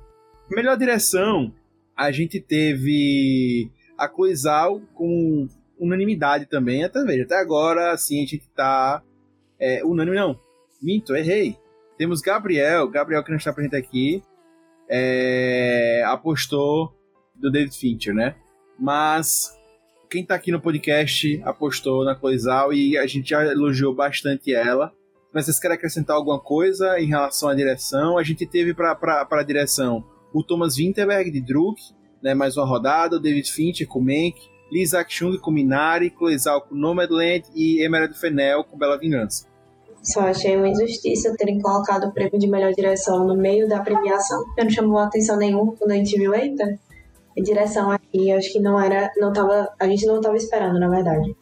[0.51, 1.53] Melhor direção,
[1.97, 5.49] a gente teve a Cloizal com
[5.79, 9.03] unanimidade também, até veja, até agora assim a gente tá
[9.59, 10.39] é, unânime não,
[10.81, 11.57] minto, errei.
[11.97, 14.23] Temos Gabriel, Gabriel que não está presente aqui,
[14.95, 16.93] é, apostou
[17.35, 18.37] do David Fincher, né?
[18.79, 19.51] Mas
[20.11, 24.93] quem tá aqui no podcast apostou na Cloizal e a gente já elogiou bastante ela.
[25.33, 28.19] Mas vocês querem acrescentar alguma coisa em relação à direção?
[28.19, 30.05] A gente teve para a direção
[30.35, 31.81] o Thomas Winterberg de Druk,
[32.23, 34.35] né, mais uma rodada, o David Fincher com Mank,
[34.71, 39.52] Lisa Chung com Minari, Cloizal com Nomadland e Emerald Fennell com Bela Vingança.
[40.03, 44.45] Só achei uma injustiça terem colocado o prêmio de melhor direção no meio da premiação,
[44.45, 46.65] porque não chamou atenção nenhuma quando a gente viu, eita,
[47.39, 50.89] a direção aqui, acho que não era, não tava, a gente não estava esperando, na
[50.89, 51.35] verdade.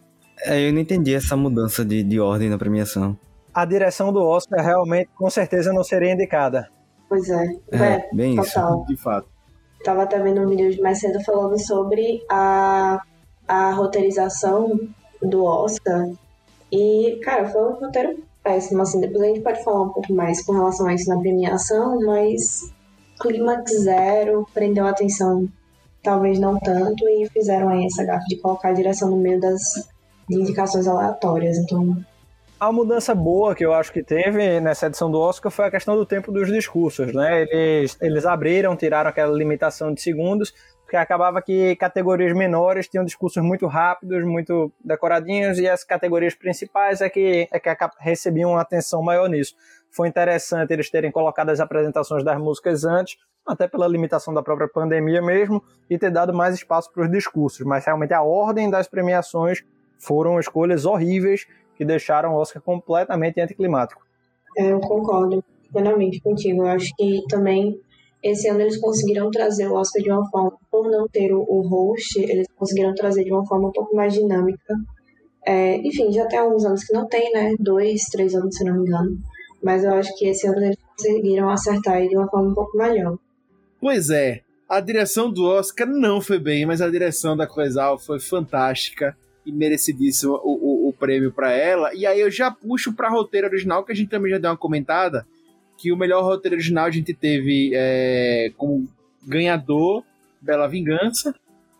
[0.44, 3.18] É, eu não entendi essa mudança de, de ordem na premiação.
[3.52, 6.68] A direção do Oscar realmente, com certeza, não seria indicada.
[7.08, 8.82] Pois é, é, é bem total.
[8.82, 8.86] isso.
[8.86, 9.28] De fato.
[9.82, 13.00] Tava até vendo um vídeo de mais cedo falando sobre a,
[13.48, 14.78] a roteirização
[15.20, 16.08] do Oscar.
[16.70, 20.42] E, cara, foi um roteiro péssimo, assim, depois a gente pode falar um pouco mais
[20.44, 22.72] com relação a isso na premiação, mas
[23.20, 25.48] clímax zero, prendeu a atenção
[26.02, 29.60] talvez não tanto, e fizeram aí essa gafe de colocar a direção no meio das
[30.30, 31.96] indicações aleatórias, então...
[32.58, 35.96] A mudança boa que eu acho que teve nessa edição do Oscar foi a questão
[35.96, 37.46] do tempo dos discursos, né?
[37.50, 40.52] Eles, eles abriram, tiraram aquela limitação de segundos,
[40.90, 47.00] porque acabava que categorias menores tinham discursos muito rápidos, muito decoradinhos, e as categorias principais
[47.00, 49.54] é que, é que recebiam uma atenção maior nisso.
[49.88, 54.66] Foi interessante eles terem colocado as apresentações das músicas antes, até pela limitação da própria
[54.66, 58.88] pandemia mesmo, e ter dado mais espaço para os discursos, mas realmente a ordem das
[58.88, 59.62] premiações
[59.96, 61.46] foram escolhas horríveis
[61.76, 64.04] que deixaram o Oscar completamente anticlimático.
[64.56, 66.62] Eu concordo plenamente contigo.
[66.62, 67.80] Eu acho que também
[68.22, 71.62] esse ano eles conseguiram trazer o Oscar de uma forma, por não ter o, o
[71.66, 74.74] host, eles conseguiram trazer de uma forma um pouco mais dinâmica.
[75.46, 77.54] É, enfim, já tem alguns anos que não tem, né?
[77.58, 79.18] Dois, três anos, se não me engano.
[79.62, 83.16] Mas eu acho que esse ano eles conseguiram acertar de uma forma um pouco melhor.
[83.80, 88.20] Pois é, a direção do Oscar não foi bem, mas a direção da Coisal foi
[88.20, 91.94] fantástica e merecidíssimo o, o, o prêmio para ela.
[91.94, 94.56] E aí eu já puxo para roteiro original, que a gente também já deu uma
[94.56, 95.26] comentada,
[95.80, 98.86] que o melhor roteiro original a gente teve é, como
[99.26, 100.04] ganhador
[100.38, 101.34] Bela Vingança,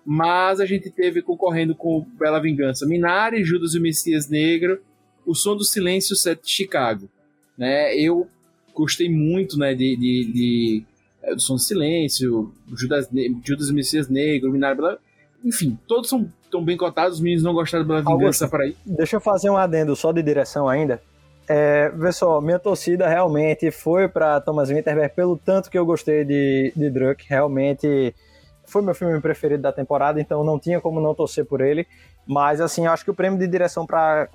[0.06, 4.80] mas a gente teve concorrendo com Bela Vingança Minari, Judas e o Messias Negro,
[5.26, 7.10] O Som do Silêncio, Sete de Chicago.
[7.58, 7.94] Né?
[7.94, 8.26] Eu
[8.74, 10.82] gostei muito né, de, de, de
[11.22, 13.06] é, do Som do Silêncio, Judas,
[13.44, 14.98] Judas e o Messias Negro, Minari, Bela...
[15.44, 18.74] enfim, todos são tão bem cotados, os meninos não gostaram da Vingança para aí.
[18.86, 21.02] Deixa eu fazer um adendo só de direção ainda.
[21.52, 26.72] É, só, minha torcida realmente foi para Thomas Winterberg pelo tanto que eu gostei de,
[26.76, 27.26] de Druck.
[27.28, 28.14] Realmente
[28.64, 31.88] foi meu filme preferido da temporada, então não tinha como não torcer por ele.
[32.24, 34.28] Mas, assim, acho que o prêmio de direção para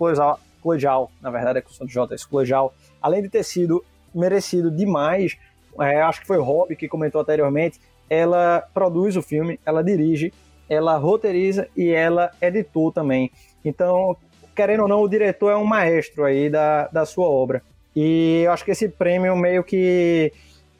[0.62, 3.82] Clojal, na verdade é com o J, esse Clojal, além de ter sido
[4.14, 5.38] merecido demais,
[5.80, 7.80] é, acho que foi Rob que comentou anteriormente,
[8.10, 10.34] ela produz o filme, ela dirige,
[10.70, 13.32] ela roteiriza e ela editou também.
[13.64, 14.18] Então,
[14.56, 17.61] querendo ou não, o diretor é um maestro aí da, da sua obra.
[17.95, 20.32] E eu acho que esse prêmio meio que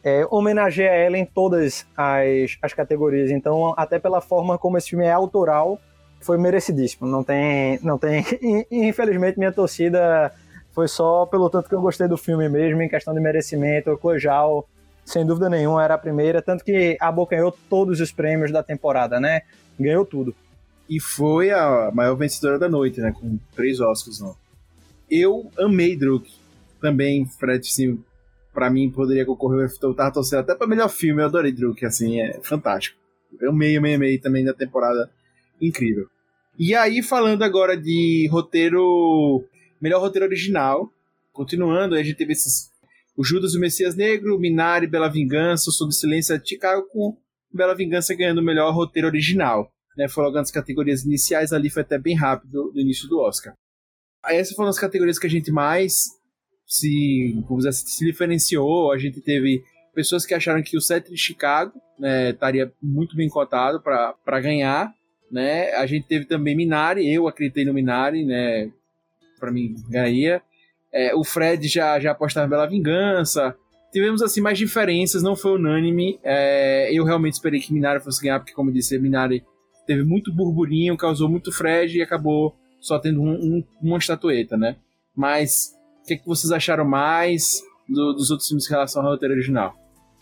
[0.04, 3.32] é, homenageia ela em todas as, as categorias.
[3.32, 5.80] Então, até pela forma como esse filme é autoral,
[6.22, 7.08] foi merecidíssimo.
[7.08, 8.26] Não tem, não tem.
[8.72, 10.32] Infelizmente, minha torcida
[10.72, 13.92] foi só pelo tanto que eu gostei do filme mesmo, em questão de merecimento.
[13.92, 14.68] O Kojal,
[15.04, 19.42] sem dúvida nenhuma, era a primeira, tanto que abocanhou todos os prêmios da temporada, né?
[19.80, 20.36] Ganhou tudo
[20.90, 23.12] e foi a maior vencedora da noite, né?
[23.12, 24.20] Com três Oscars.
[24.20, 24.36] Não.
[25.10, 26.32] Eu amei Druk.
[26.80, 28.04] Também, Fred, sim,
[28.54, 29.70] pra mim poderia concorrer.
[29.82, 31.22] Eu tava torcendo até pra melhor filme.
[31.22, 32.98] Eu adorei Druk, assim, é fantástico.
[33.40, 35.10] Eu amei, amei, amei também da temporada.
[35.60, 36.08] Incrível.
[36.58, 39.44] E aí, falando agora de roteiro.
[39.82, 40.92] Melhor roteiro original.
[41.34, 42.70] Continuando, a gente teve esses.
[43.18, 47.18] O Judas e o Messias Negro, Minari, Bela Vingança, o do Silêncio Chicago, com
[47.52, 51.98] Bela Vingança ganhando o melhor roteiro original né, logo nas categorias iniciais, ali foi até
[51.98, 53.54] bem rápido no início do Oscar.
[54.24, 56.06] Aí essa foram as categorias que a gente mais
[56.66, 59.64] se, dizer, se diferenciou, a gente teve
[59.94, 64.94] pessoas que acharam que o set de Chicago né, estaria muito bem cotado para ganhar,
[65.32, 65.72] né?
[65.74, 68.72] A gente teve também Minari, eu acreditei no Minari, né?
[69.40, 70.42] Para mim ganharia.
[70.92, 73.56] É, o Fred já já apostava em Bela Vingança.
[73.92, 76.20] tivemos assim mais diferenças, não foi unânime.
[76.24, 79.44] É, eu realmente esperei que Minari fosse ganhar, porque, como eu disse, Minari
[79.86, 84.76] teve muito burburinho, causou muito frege e acabou só tendo um, um, uma estatueta, né?
[85.16, 89.12] Mas o que, é que vocês acharam mais do, dos outros filmes em relação ao
[89.12, 89.74] roteiro original?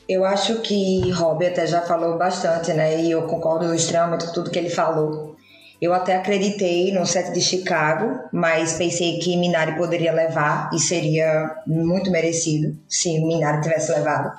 [0.07, 3.01] Eu acho que Robbie até já falou bastante, né?
[3.01, 5.35] E eu concordo extremamente com tudo que ele falou.
[5.81, 11.57] Eu até acreditei no set de Chicago, mas pensei que Minari poderia levar e seria
[11.67, 14.31] muito merecido se Minari tivesse levado.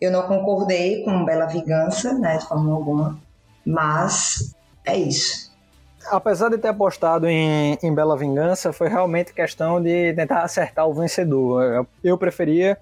[0.00, 3.21] Eu não concordei com Bela Vingança, né, de forma alguma,
[3.64, 5.52] mas é isso.
[6.10, 10.94] Apesar de ter apostado em, em Bela Vingança, foi realmente questão de tentar acertar o
[10.94, 11.86] vencedor.
[12.02, 12.76] Eu, preferia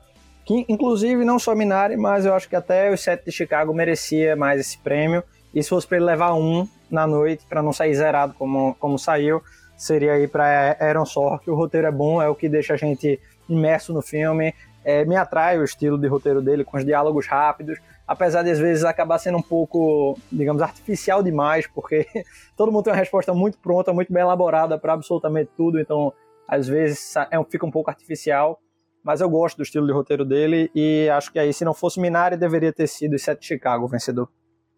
[0.44, 4.34] que, inclusive, não só Minari, mas eu acho que até o set de Chicago merecia
[4.34, 5.22] mais esse prêmio.
[5.54, 8.98] E se fosse para ele levar um, na noite para não sair zerado como, como
[8.98, 9.42] saiu,
[9.76, 11.50] seria aí para Aaron Sorkin.
[11.50, 14.54] O roteiro é bom, é o que deixa a gente imerso no filme.
[14.84, 17.78] É, me atrai o estilo de roteiro dele, com os diálogos rápidos,
[18.10, 22.04] apesar de às vezes acabar sendo um pouco, digamos, artificial demais, porque
[22.56, 26.12] todo mundo tem uma resposta muito pronta, muito bem elaborada para absolutamente tudo, então
[26.48, 28.60] às vezes é, fica um pouco artificial.
[29.04, 32.00] Mas eu gosto do estilo de roteiro dele e acho que aí, se não fosse
[32.00, 34.28] Minari, deveria ter sido o Sete Chicago vencedor.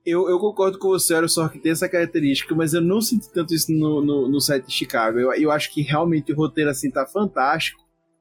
[0.05, 3.55] Eu, eu concordo com você, Aaron Sorkin tem essa característica, mas eu não senti tanto
[3.55, 5.19] isso no, no, no set de Chicago.
[5.19, 7.81] Eu, eu acho que realmente o roteiro assim tá fantástico,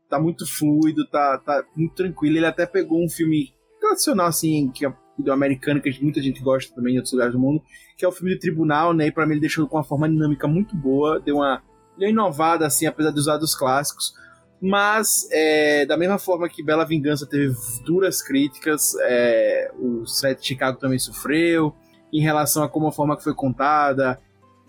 [0.09, 2.37] tá muito fluido, tá, tá muito tranquilo.
[2.37, 6.73] Ele até pegou um filme tradicional, assim, que é do americano, que muita gente gosta
[6.73, 7.61] também em outros lugares do mundo,
[7.97, 9.07] que é o filme de tribunal, né?
[9.07, 11.61] E pra mim ele deixou com uma forma dinâmica muito boa, deu uma,
[11.97, 14.13] deu uma inovada, assim, apesar de usar dos clássicos.
[14.61, 20.47] Mas, é, da mesma forma que Bela Vingança teve duras críticas, é, o set de
[20.47, 21.75] Chicago também sofreu,
[22.13, 24.19] em relação a como a forma que foi contada.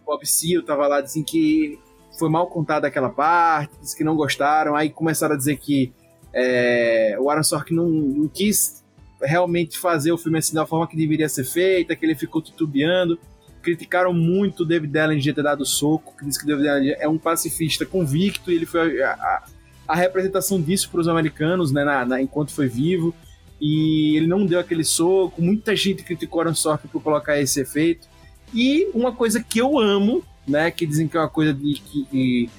[0.05, 1.79] Bob Seale tava lá dizendo que
[2.19, 5.93] foi mal contada aquela parte, disse que não gostaram, aí começaram a dizer que
[6.35, 8.82] é, o Aaron Sorkin não, não, quis
[9.23, 13.19] realmente fazer o filme assim da forma que deveria ser feita, que ele ficou titubeando.
[13.63, 17.19] Criticaram muito o David Allen ter dado soco, que disse que David Allen é um
[17.19, 19.45] pacifista convicto e ele foi a, a,
[19.89, 23.15] a representação disso para os americanos, né, na, na, enquanto foi vivo.
[23.61, 25.41] E ele não deu aquele soco.
[25.41, 28.09] Muita gente criticou Aaron Sorkin por colocar esse efeito.
[28.53, 32.51] E uma coisa que eu amo, né, que dizem que é uma coisa de que,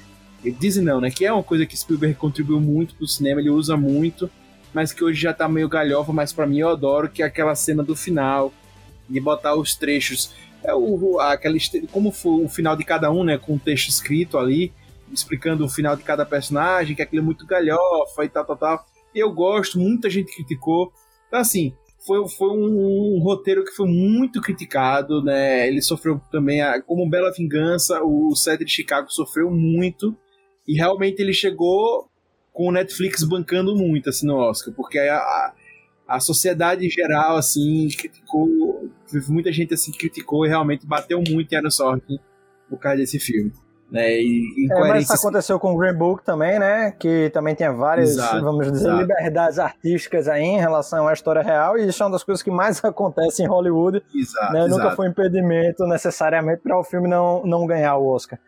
[0.60, 3.50] dizem não, né, que é uma coisa que Spielberg contribuiu muito para o cinema, ele
[3.50, 4.30] usa muito,
[4.74, 7.56] mas que hoje já tá meio galhofa, mas para mim eu adoro que é aquela
[7.56, 8.54] cena do final
[9.10, 10.34] de botar os trechos,
[10.64, 11.58] é o aquela
[11.92, 14.74] como foi o final de cada um, né, com o texto escrito ali
[15.14, 18.86] explicando o final de cada personagem, que aquilo é muito galhofa e tal, tal, tal.
[19.14, 20.92] Eu gosto, muita gente criticou.
[21.28, 21.74] Então, assim,
[22.06, 25.68] foi, foi um, um, roteiro que foi muito criticado, né?
[25.68, 30.18] Ele sofreu também, a, como Bela Vingança, o set de Chicago sofreu muito.
[30.68, 32.10] E realmente ele chegou
[32.54, 35.54] com o Netflix bancando muito, assim, no Oscar, porque a, a,
[36.08, 38.48] a sociedade em geral, assim, criticou,
[39.28, 42.20] muita gente, assim, criticou e realmente bateu muito em Aaron Sorkin
[42.70, 43.52] por causa desse filme.
[43.92, 46.92] Né, e, é, mas isso aconteceu com o Green Book também, né?
[46.98, 49.02] Que também tinha várias, exato, vamos dizer, exato.
[49.02, 52.50] liberdades artísticas aí em relação à história real, e isso é uma das coisas que
[52.50, 54.04] mais acontece em Hollywood.
[54.16, 54.66] Exato, né?
[54.68, 58.40] Nunca foi impedimento necessariamente para o filme não, não ganhar o Oscar.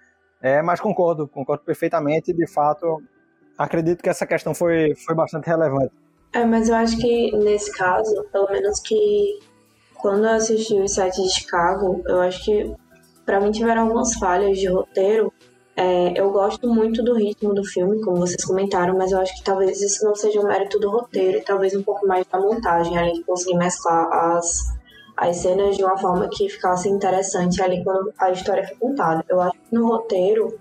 [0.42, 2.34] É, mas concordo, concordo perfeitamente.
[2.34, 3.04] De fato,
[3.58, 5.92] acredito que essa questão foi, foi bastante relevante.
[6.34, 9.40] É, mas eu acho que nesse caso, pelo menos que
[9.96, 12.76] quando eu assisti o site de Chicago, eu acho que
[13.26, 15.34] para mim tiveram algumas falhas de roteiro.
[15.78, 19.44] É, eu gosto muito do ritmo do filme, como vocês comentaram, mas eu acho que
[19.44, 22.98] talvez isso não seja um mérito do roteiro e talvez um pouco mais da montagem,
[22.98, 24.60] além de conseguir mesclar as,
[25.18, 29.26] as cenas de uma forma que ficasse interessante ali quando a história foi contada.
[29.28, 30.60] Eu acho que no roteiro,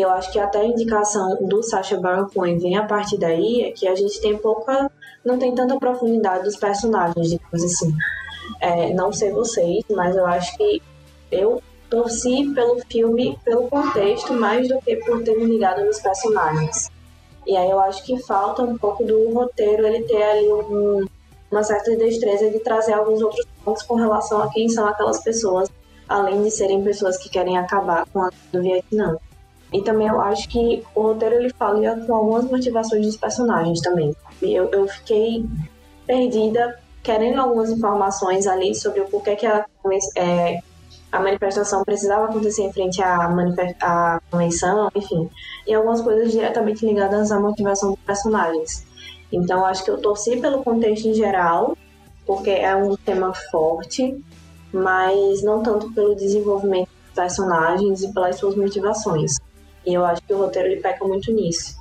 [0.00, 3.70] eu acho que até a indicação do Sacha Baron Cohen vem a partir daí, é
[3.70, 4.90] que a gente tem pouca,
[5.24, 7.94] não tem tanta profundidade dos personagens, digamos assim.
[8.60, 10.82] É, não sei vocês, mas eu acho que
[11.30, 16.90] eu torci pelo filme, pelo contexto, mais do que por ter me ligado nos personagens.
[17.46, 21.06] E aí eu acho que falta um pouco do roteiro ele ter ali um,
[21.50, 25.70] uma certa destreza de trazer alguns outros pontos com relação a quem são aquelas pessoas,
[26.08, 29.16] além de serem pessoas que querem acabar com a do Vietnã.
[29.72, 34.14] E também eu acho que o roteiro ele fala com algumas motivações dos personagens também.
[34.40, 35.44] Eu, eu fiquei
[36.06, 39.66] perdida, querendo algumas informações ali sobre o porquê que a,
[40.16, 40.60] é,
[41.10, 43.28] a manifestação precisava acontecer em frente à,
[43.80, 45.28] à convenção, enfim,
[45.66, 48.86] e algumas coisas diretamente ligadas à motivação dos personagens.
[49.32, 51.76] Então, acho que eu torci pelo contexto em geral,
[52.24, 54.22] porque é um tema forte,
[54.72, 59.36] mas não tanto pelo desenvolvimento dos personagens e pelas suas motivações.
[59.86, 61.76] E eu acho que o roteiro ele peca muito nisso.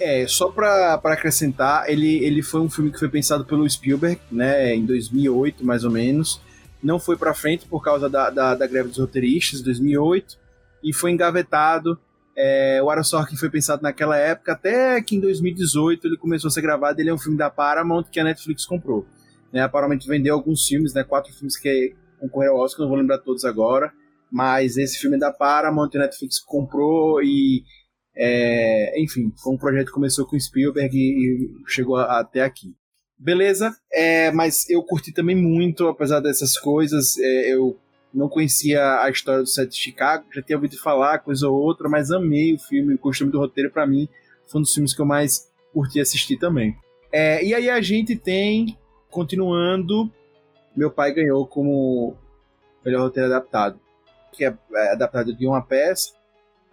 [0.00, 4.74] É, só pra acrescentar, ele, ele foi um filme que foi pensado pelo Spielberg, né,
[4.74, 6.40] em 2008, mais ou menos.
[6.82, 10.36] Não foi pra frente por causa da, da, da greve dos roteiristas, 2008,
[10.82, 11.98] e foi engavetado.
[12.36, 16.50] É, o Aaron Sorkin foi pensado naquela época, até que em 2018 ele começou a
[16.50, 17.00] ser gravado.
[17.00, 19.06] Ele é um filme da Paramount que a Netflix comprou.
[19.52, 22.98] Né, a Paramount vendeu alguns filmes, né, quatro filmes que concorreram ao Oscar, não vou
[22.98, 23.92] lembrar todos agora,
[24.34, 27.62] mas esse filme é da Paramount, a Netflix comprou e
[28.16, 32.74] é, enfim, foi um projeto que começou com Spielberg e, e chegou a, até aqui.
[33.16, 37.16] Beleza, é, mas eu curti também muito, apesar dessas coisas.
[37.16, 37.78] É, eu
[38.12, 41.88] não conhecia a história do set de Chicago, já tinha ouvido falar coisa ou outra,
[41.88, 43.70] mas amei o filme, gostei muito do roteiro.
[43.70, 44.08] Para mim,
[44.48, 46.76] foi um dos filmes que eu mais curti assistir também.
[47.12, 48.76] É, e aí a gente tem,
[49.12, 50.10] continuando,
[50.76, 52.16] meu pai ganhou como
[52.84, 53.78] melhor roteiro adaptado,
[54.34, 56.12] que é, é adaptado de uma peça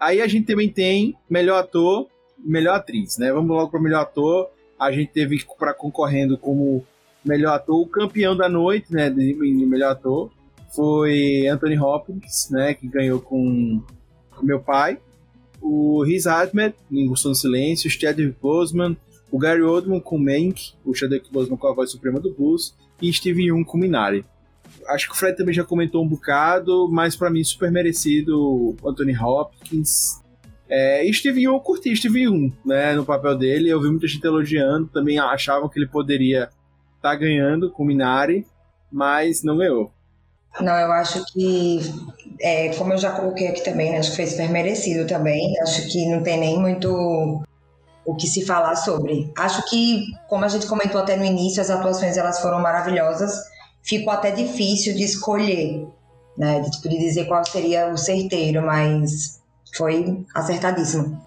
[0.02, 2.08] Aí a gente também tem melhor ator,
[2.40, 3.32] melhor atriz, né?
[3.32, 4.50] Vamos logo para melhor ator.
[4.80, 6.84] A gente teve para concorrendo como
[7.24, 10.32] melhor ator, o campeão da noite, né, de, melhor ator,
[10.72, 13.80] foi Anthony Hopkins, né, que ganhou com,
[14.36, 14.98] com meu pai.
[15.62, 18.98] O Riz Ahmed, em Gostou do Silêncio, o Chadwick Boseman,
[19.30, 23.14] o Gary Oldman com Mank, o Chadwick Boseman com a voz suprema do Blues, e
[23.14, 24.26] Steve Young com Minari
[24.88, 29.16] acho que o Fred também já comentou um bocado, mas para mim super merecido Anthony
[29.18, 30.22] Hopkins.
[30.70, 33.70] É, e Steve Young, eu curti Steve Young, né, no papel dele.
[33.70, 36.44] Eu vi muita gente elogiando, também achavam que ele poderia
[36.96, 38.48] estar tá ganhando com Minari,
[38.90, 39.92] mas não ganhou.
[40.60, 41.80] Não, eu acho que,
[42.40, 45.54] é, como eu já coloquei aqui também, né, acho que foi super merecido também.
[45.62, 47.44] Acho que não tem nem muito
[48.06, 49.32] o que se falar sobre.
[49.38, 53.51] Acho que, como a gente comentou até no início, as atuações elas foram maravilhosas
[53.84, 55.88] ficou até difícil de escolher,
[56.38, 56.60] né?
[56.62, 59.42] De, tipo, de dizer qual seria o certeiro, mas
[59.76, 61.20] foi acertadíssimo.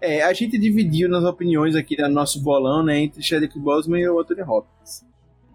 [0.00, 4.08] É, a gente dividiu nas opiniões aqui no nosso bolão, né, entre Chadwick Boseman e
[4.08, 5.04] o Anthony Hopkins.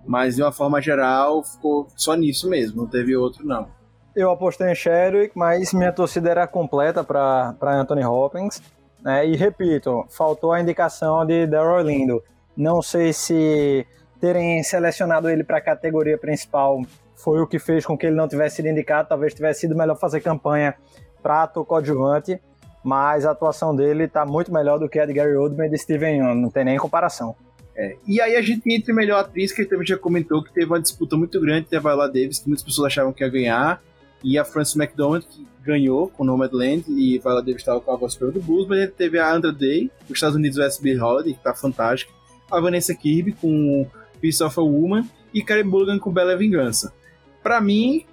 [0.05, 3.67] Mas de uma forma geral, ficou só nisso mesmo, não teve outro não.
[4.15, 8.61] Eu apostei em Chadwick, mas minha torcida era completa para Anthony Hopkins.
[9.01, 9.27] Né?
[9.27, 12.23] E repito, faltou a indicação de Daryl Lindo.
[12.55, 13.85] Não sei se
[14.21, 16.81] terem selecionado ele para a categoria principal
[17.15, 19.09] foi o que fez com que ele não tivesse sido indicado.
[19.09, 20.75] Talvez tivesse sido melhor fazer campanha
[21.21, 22.39] para ator coadjuvante,
[22.83, 25.77] mas a atuação dele está muito melhor do que a de Gary Oldman e de
[25.77, 27.35] Steven Yeun, não tem nem comparação.
[27.75, 30.53] É, e aí a gente entra em melhor atriz, que ele também já comentou que
[30.53, 33.29] teve uma disputa muito grande entre a Viola Davis, que muitas pessoas achavam que ia
[33.29, 33.81] ganhar,
[34.23, 37.95] e a Frances McDormand, que ganhou com Nomadland, e a Viola Davis estava com a
[37.95, 41.33] voz do blues, mas ele teve a Andra Day, dos Estados Unidos, o SB Holiday,
[41.33, 42.11] que está fantástica,
[42.51, 43.87] a Vanessa Kirby com
[44.21, 45.03] Piece of a Woman
[45.33, 46.93] e Karen Mulligan com Bela Vingança.
[47.41, 48.05] Para mim,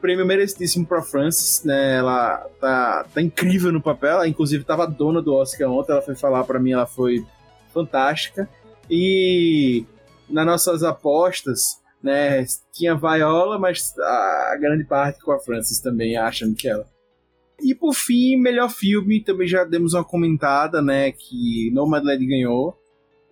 [0.00, 1.96] prêmio merecidíssimo para Frances, né?
[1.96, 6.14] Ela tá, tá incrível no papel, ela inclusive tava dona do Oscar ontem, ela foi
[6.14, 7.26] falar para mim, ela foi
[7.74, 8.48] fantástica.
[8.88, 9.84] E
[10.30, 16.54] nas nossas apostas, né, tinha Viola, mas a grande parte com a Frances também achando
[16.54, 16.86] que ela.
[17.60, 22.76] E por fim, melhor filme, também já demos uma comentada, né, que Nomadland ganhou.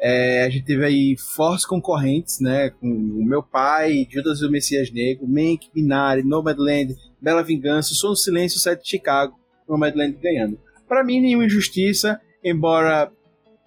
[0.01, 2.71] É, a gente teve aí fortes concorrentes, né?
[2.71, 8.11] Com o meu pai, Judas e o Messias Negro, Mank, Minari, Nomadland, Bela Vingança, Som
[8.11, 9.35] do Silêncio, Sete de Chicago,
[9.69, 10.59] Nomadland ganhando.
[10.89, 13.11] Para mim, nenhuma injustiça, embora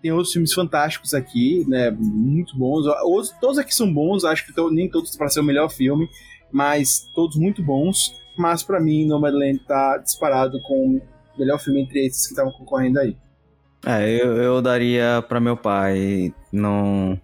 [0.02, 1.90] tem outros filmes fantásticos aqui, né?
[1.91, 2.86] Muito bons.
[3.06, 6.08] Os, todos aqui são bons, acho que tô, nem todos para ser o melhor filme,
[6.52, 8.14] mas todos muito bons.
[8.38, 11.02] Mas para mim, Nomadland tá disparado com o
[11.40, 13.18] melhor filme entre esses que estavam concorrendo aí.
[13.90, 16.34] É, eu, eu daria para meu pai.
[16.52, 17.18] Não,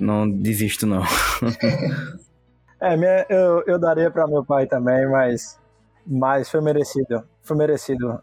[0.00, 1.02] não desisto, não.
[2.80, 5.60] é, minha, eu, eu daria para meu pai também, mas,
[6.06, 7.22] mas foi merecido.
[7.42, 8.22] Foi merecido.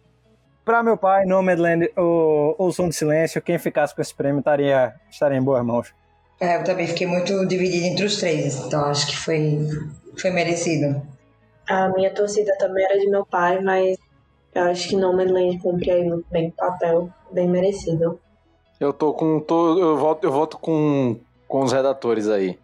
[0.65, 4.95] Para meu pai, Nomadland ou, ou Som de Silêncio, quem ficasse com esse prêmio estaria,
[5.07, 5.93] estaria em boas mãos.
[6.39, 9.59] É, eu também fiquei muito dividida entre os três, então acho que foi,
[10.19, 11.03] foi merecido.
[11.69, 13.95] A minha torcida também era de meu pai, mas
[14.55, 18.17] eu acho que Nomadland cumpre aí muito bem o papel, bem merecido.
[18.79, 19.39] Eu tô com.
[19.41, 22.57] Tô, eu, voto, eu voto com, com os redatores aí.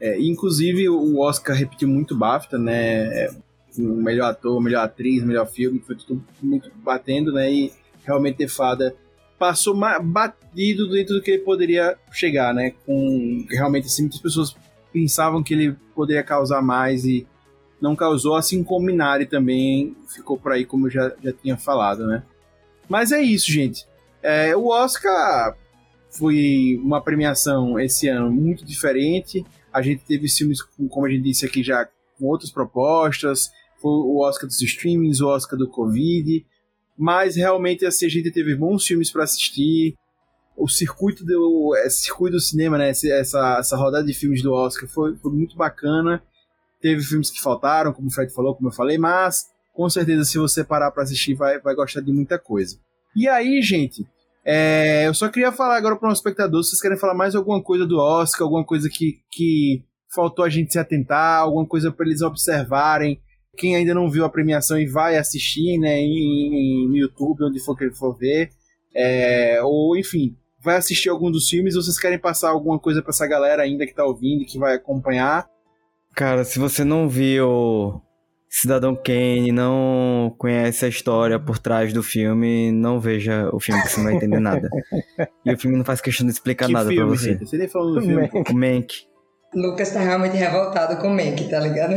[0.00, 3.28] É, inclusive, o Oscar repetiu muito BAFTA, né?
[3.76, 7.52] O melhor ator, melhor atriz, melhor filme, foi tudo muito batendo, né?
[7.52, 7.72] E
[8.04, 8.94] realmente The Fada
[9.38, 12.72] passou batido dentro do que ele poderia chegar, né?
[12.86, 14.54] Com realmente assim, muitas pessoas
[14.92, 17.26] pensavam que ele poderia causar mais e
[17.82, 22.06] não causou, assim como Minari também ficou por aí, como eu já, já tinha falado,
[22.06, 22.22] né?
[22.88, 23.84] Mas é isso, gente.
[24.22, 25.56] É, o Oscar
[26.10, 29.44] foi uma premiação esse ano muito diferente.
[29.72, 33.50] A gente teve filmes, como a gente disse aqui já, com outras propostas.
[33.78, 36.46] Foi o Oscar dos streamings, o Oscar do Covid.
[36.96, 39.96] Mas realmente assim, a gente teve bons filmes para assistir.
[40.56, 42.90] o circuito do, esse circuito do cinema, né?
[42.90, 46.22] Essa, essa rodada de filmes do Oscar foi, foi muito bacana.
[46.82, 50.36] Teve filmes que faltaram, como o Fred falou, como eu falei, mas com certeza se
[50.36, 52.76] você parar para assistir vai, vai gostar de muita coisa.
[53.16, 54.04] E aí, gente,
[54.44, 57.34] é, eu só queria falar agora para o nosso espectador, se vocês querem falar mais
[57.34, 61.92] alguma coisa do Oscar, alguma coisa que, que faltou a gente se atentar, alguma coisa
[61.92, 63.20] para eles observarem.
[63.56, 67.60] Quem ainda não viu a premiação e vai assistir, né, em, em, no YouTube, onde
[67.60, 68.50] for que ele for ver,
[68.94, 73.26] é, ou enfim, vai assistir algum dos filmes, vocês querem passar alguma coisa para essa
[73.26, 75.46] galera ainda que tá ouvindo, que vai acompanhar?
[76.14, 78.02] Cara, se você não viu
[78.48, 83.88] Cidadão Kane, não conhece a história por trás do filme, não veja o filme que
[83.88, 84.68] você não vai entender nada.
[85.44, 87.32] e o filme não faz questão de explicar que nada filme, pra você.
[87.32, 87.46] Gente?
[87.46, 88.28] Você nem falou do filme.
[88.50, 89.06] O Mank.
[89.54, 91.94] Lucas tá realmente revoltado com o Mank, tá ligado?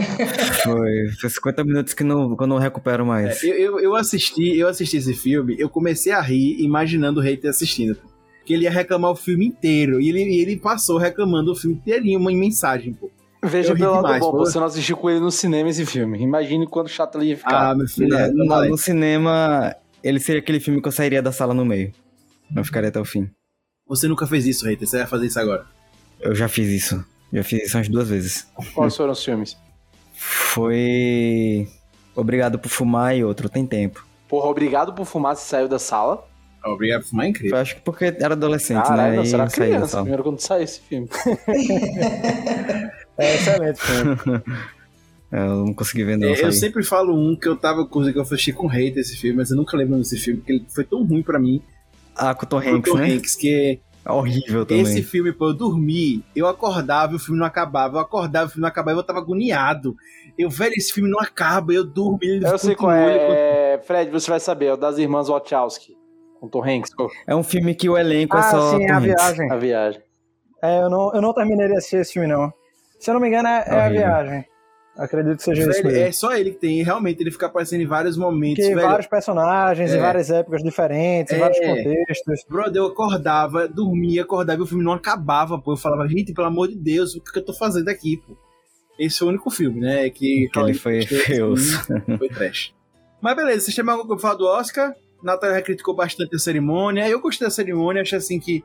[0.64, 3.44] Foi, foi 50 minutos que, não, que eu não recupero mais.
[3.44, 7.50] É, eu, eu, assisti, eu assisti esse filme, eu comecei a rir imaginando o hater
[7.50, 7.98] assistindo.
[8.46, 10.00] Que ele ia reclamar o filme inteiro.
[10.00, 13.10] E ele, ele passou reclamando o filme inteirinho, uma mensagem, pô.
[13.46, 14.38] Veja pelo lado demais, bom, pô.
[14.40, 16.22] você não assistiu com ele no cinema esse filme.
[16.22, 17.72] Imagine quanto chato ele ia ficar.
[17.72, 18.14] Ah, meu filho.
[18.16, 21.66] É, no, no, no cinema, ele seria aquele filme que eu sairia da sala no
[21.66, 21.92] meio.
[22.50, 23.30] Não ficaria até o fim.
[23.88, 24.88] Você nunca fez isso, hater.
[24.88, 25.66] Você vai fazer isso agora.
[26.20, 27.04] Eu já fiz isso.
[27.32, 28.48] Já fiz isso umas duas vezes.
[28.74, 29.58] Quais foram os filmes?
[30.14, 31.68] Foi.
[32.16, 34.06] Obrigado por fumar e outro, tem tempo.
[34.28, 36.26] Porra, obrigado por fumar, você saiu da sala.
[36.64, 37.58] Obrigado por fumar é incrível.
[37.58, 39.18] Eu acho que porque era adolescente, né?
[39.18, 41.08] Não, será criança, primeiro quando saiu esse filme.
[43.18, 44.18] é excelente filme.
[45.32, 46.28] É, eu não consegui ver não.
[46.28, 49.18] É, eu sempre falo um que eu tava com que eu assisti com hate esse
[49.18, 51.62] filme, mas eu nunca lembro desse filme, porque ele foi tão ruim pra mim.
[52.16, 53.14] Ah, com o Tom Hanks, Tom né?
[53.14, 54.84] Hanks, que é horrível também.
[54.84, 57.98] Esse filme, pô, eu dormi, eu acordava e o filme não acabava.
[57.98, 59.96] Eu acordava e o filme não acabava e eu tava agoniado.
[60.38, 62.20] Eu, velho, esse filme não acaba, eu durmo.
[62.22, 63.74] Ele eu sei qual é.
[63.74, 63.82] é.
[63.84, 65.98] Fred, você vai saber, é o das irmãs Wachowski.
[66.40, 66.92] Com Tom Hanks.
[67.26, 68.72] É um filme que o elenco ah, é só.
[68.72, 69.06] Sim, Tom a Hanks.
[69.06, 69.52] viagem.
[69.52, 70.02] A viagem.
[70.64, 72.54] É, eu não, eu não terminei de assistir esse filme, não.
[73.06, 74.46] Se eu não me engano, é, é a viagem.
[74.98, 76.00] Acredito que seja velho, isso mesmo.
[76.00, 76.82] É só ele que tem.
[76.82, 78.66] Realmente, ele fica aparecendo em vários momentos.
[78.66, 78.88] Que velho.
[78.88, 79.98] vários personagens, É.
[79.98, 81.40] em várias épocas diferentes, em É.
[81.40, 82.46] vários contextos.
[82.50, 85.74] Brother, eu acordava, dormia, acordava e o filme não acabava, pô.
[85.74, 88.36] Eu falava, gente, pelo amor de Deus, o que que eu tô fazendo aqui, pô?
[88.98, 90.10] Esse foi o único filme, né?
[90.10, 91.58] Que, Que ele foi filme
[92.18, 92.74] Foi trash.
[93.22, 94.94] Mas beleza, você tem mais alguma coisa pra falar do Oscar?
[95.22, 97.08] Natália criticou bastante a cerimônia.
[97.08, 98.64] Eu gostei da cerimônia, achei assim que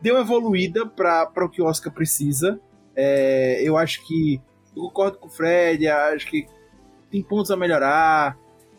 [0.00, 2.58] deu uma evoluída pra o que o Oscar precisa.
[2.96, 4.40] É, eu acho que.
[4.76, 6.46] Eu concordo com o Fred, acho que
[7.10, 8.36] tem pontos a melhorar.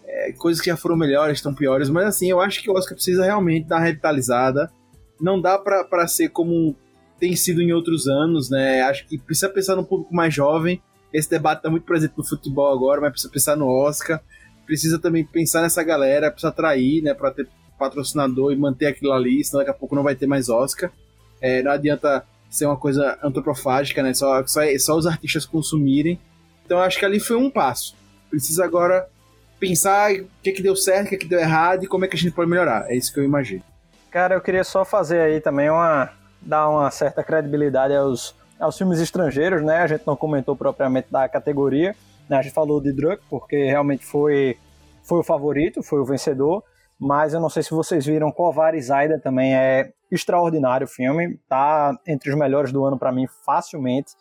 [0.07, 2.95] é, coisas que já foram melhores, estão piores, mas assim, eu acho que o Oscar
[2.95, 4.71] precisa realmente dar uma revitalizada.
[5.19, 6.75] Não dá pra ser como
[7.19, 8.81] tem sido em outros anos, né?
[8.81, 10.81] Acho que precisa pensar no público mais jovem.
[11.13, 14.21] Esse debate tá muito presente no futebol agora, mas precisa pensar no Oscar.
[14.65, 17.13] Precisa também pensar nessa galera, precisa atrair, né?
[17.13, 17.47] Pra ter
[17.79, 20.91] patrocinador e manter aquilo ali, senão daqui a pouco não vai ter mais Oscar.
[21.41, 22.25] É, não adianta
[22.55, 24.13] ser uma coisa antropofágica, né?
[24.13, 26.19] Só, só, só os artistas consumirem.
[26.65, 27.95] Então eu acho que ali foi um passo.
[28.29, 29.07] Precisa agora
[29.59, 32.15] pensar o que, que deu certo, o que, que deu errado e como é que
[32.15, 32.89] a gente pode melhorar.
[32.89, 33.63] É isso que eu imagino.
[34.09, 36.11] Cara, eu queria só fazer aí também uma.
[36.41, 39.79] dar uma certa credibilidade aos, aos filmes estrangeiros, né?
[39.79, 41.95] A gente não comentou propriamente da categoria,
[42.29, 42.37] né?
[42.37, 44.57] A gente falou de Druk, porque realmente foi,
[45.03, 46.63] foi o favorito, foi o vencedor.
[46.99, 51.37] Mas eu não sei se vocês viram, Kovar e Zaida também é extraordinário o filme,
[51.47, 54.13] tá entre os melhores do ano para mim facilmente,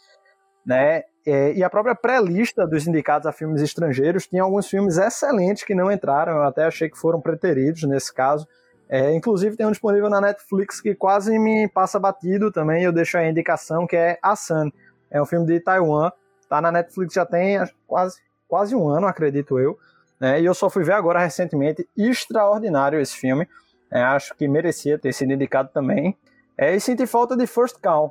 [0.67, 1.03] né?
[1.27, 5.75] É, e a própria pré-lista dos indicados a filmes estrangeiros tinha alguns filmes excelentes que
[5.75, 8.47] não entraram, eu até achei que foram preteridos nesse caso.
[8.89, 13.17] É, inclusive tem um disponível na Netflix que quase me passa batido também, eu deixo
[13.17, 14.71] a indicação que é Asan.
[15.11, 16.11] É um filme de Taiwan,
[16.49, 19.79] tá na Netflix já tem quase, quase um ano, acredito eu.
[20.25, 20.41] Né?
[20.41, 23.47] E eu só fui ver agora recentemente, extraordinário esse filme.
[23.93, 26.17] É, acho que merecia ter sido indicado também.
[26.57, 28.11] É, e senti falta de First Call,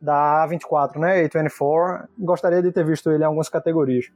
[0.00, 1.26] da A24, né?
[1.26, 2.06] A24.
[2.16, 4.06] Gostaria de ter visto ele em algumas categorias.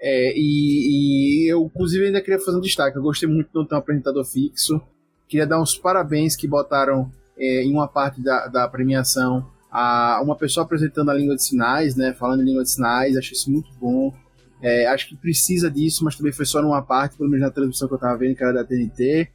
[0.00, 2.96] É, e, e eu, inclusive, ainda queria fazer um destaque.
[2.96, 4.82] Eu gostei muito de não ter um apresentador fixo.
[5.28, 7.08] Queria dar uns parabéns que botaram
[7.38, 11.94] é, em uma parte da, da premiação a uma pessoa apresentando a língua de sinais,
[11.94, 12.12] né?
[12.14, 13.16] Falando em língua de sinais.
[13.16, 14.12] Achei isso muito bom.
[14.62, 17.88] É, acho que precisa disso, mas também foi só numa parte, pelo menos na transmissão
[17.88, 19.28] que eu tava vendo, que era da TNT.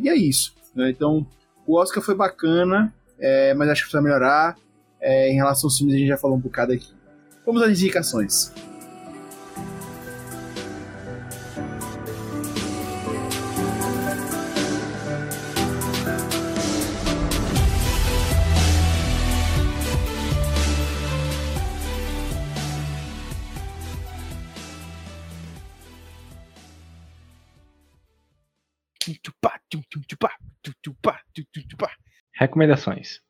[0.00, 0.54] E é isso.
[0.74, 0.90] Né?
[0.90, 1.26] Então,
[1.66, 4.56] o Oscar foi bacana, é, mas acho que precisa melhorar.
[5.00, 6.92] É, em relação aos filmes, a gente já falou um bocado aqui.
[7.44, 8.52] Vamos às indicações.
[32.38, 33.20] Recomendações.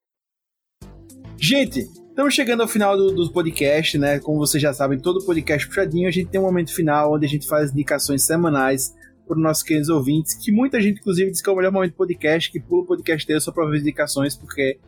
[1.38, 4.18] Gente, estamos chegando ao final do, do podcast, né?
[4.18, 7.28] Como vocês já sabem, todo podcast puxadinho, a gente tem um momento final onde a
[7.28, 8.94] gente faz indicações semanais
[9.26, 11.92] para os nossos queridos ouvintes, que muita gente, inclusive, diz que é o melhor momento
[11.92, 14.78] do podcast, que pula o podcast inteiro só para ver as indicações, porque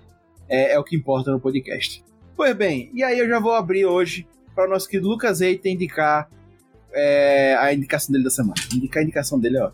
[0.48, 2.04] é, é, o que importa no podcast.
[2.36, 5.68] Pois bem, e aí eu já vou abrir hoje para o nosso querido Lucas Eita
[5.68, 6.28] indicar
[6.92, 8.54] é, a indicação dele da semana.
[8.74, 9.70] Indicar a indicação dele, ó.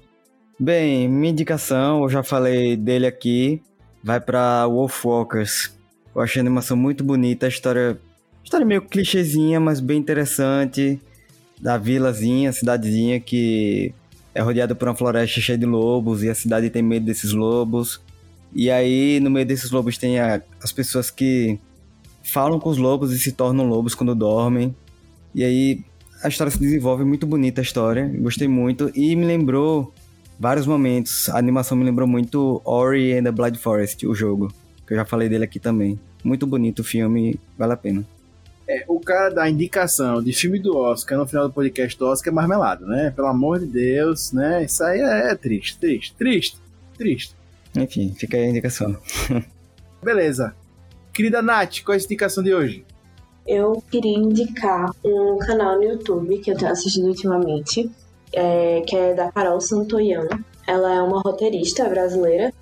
[0.59, 3.62] Bem, minha indicação, eu já falei dele aqui,
[4.06, 5.72] vai para Wolfwalkers.
[6.14, 7.98] Eu achei a animação muito bonita, a história,
[8.44, 11.00] história meio clichêzinha, mas bem interessante,
[11.60, 13.92] da vilazinha, cidadezinha que
[14.32, 18.00] é rodeada por uma floresta cheia de lobos e a cidade tem medo desses lobos.
[18.54, 21.58] E aí, no meio desses lobos, tem a, as pessoas que
[22.22, 24.72] falam com os lobos e se tornam lobos quando dormem.
[25.34, 25.84] E aí,
[26.22, 29.92] a história se desenvolve muito bonita a história, gostei muito e me lembrou
[30.38, 31.28] vários momentos.
[31.28, 34.52] A animação me lembrou muito Ori and the Blood Forest, o jogo,
[34.86, 35.98] que eu já falei dele aqui também.
[36.22, 38.04] Muito bonito o filme, vale a pena.
[38.68, 42.32] É, o cara dá indicação de filme do Oscar no final do podcast do Oscar
[42.32, 43.12] é marmelado, né?
[43.14, 44.64] Pelo amor de Deus, né?
[44.64, 46.58] Isso aí é, é triste, triste, triste,
[46.98, 47.36] triste.
[47.76, 48.96] Enfim, fica aí a indicação.
[50.02, 50.54] Beleza.
[51.12, 52.84] Querida Nath, qual é a indicação de hoje?
[53.46, 57.88] Eu queria indicar um canal no YouTube que eu tenho assistido ultimamente,
[58.32, 60.44] é, que é da Carol Santoyano.
[60.66, 62.52] Ela é uma roteirista brasileira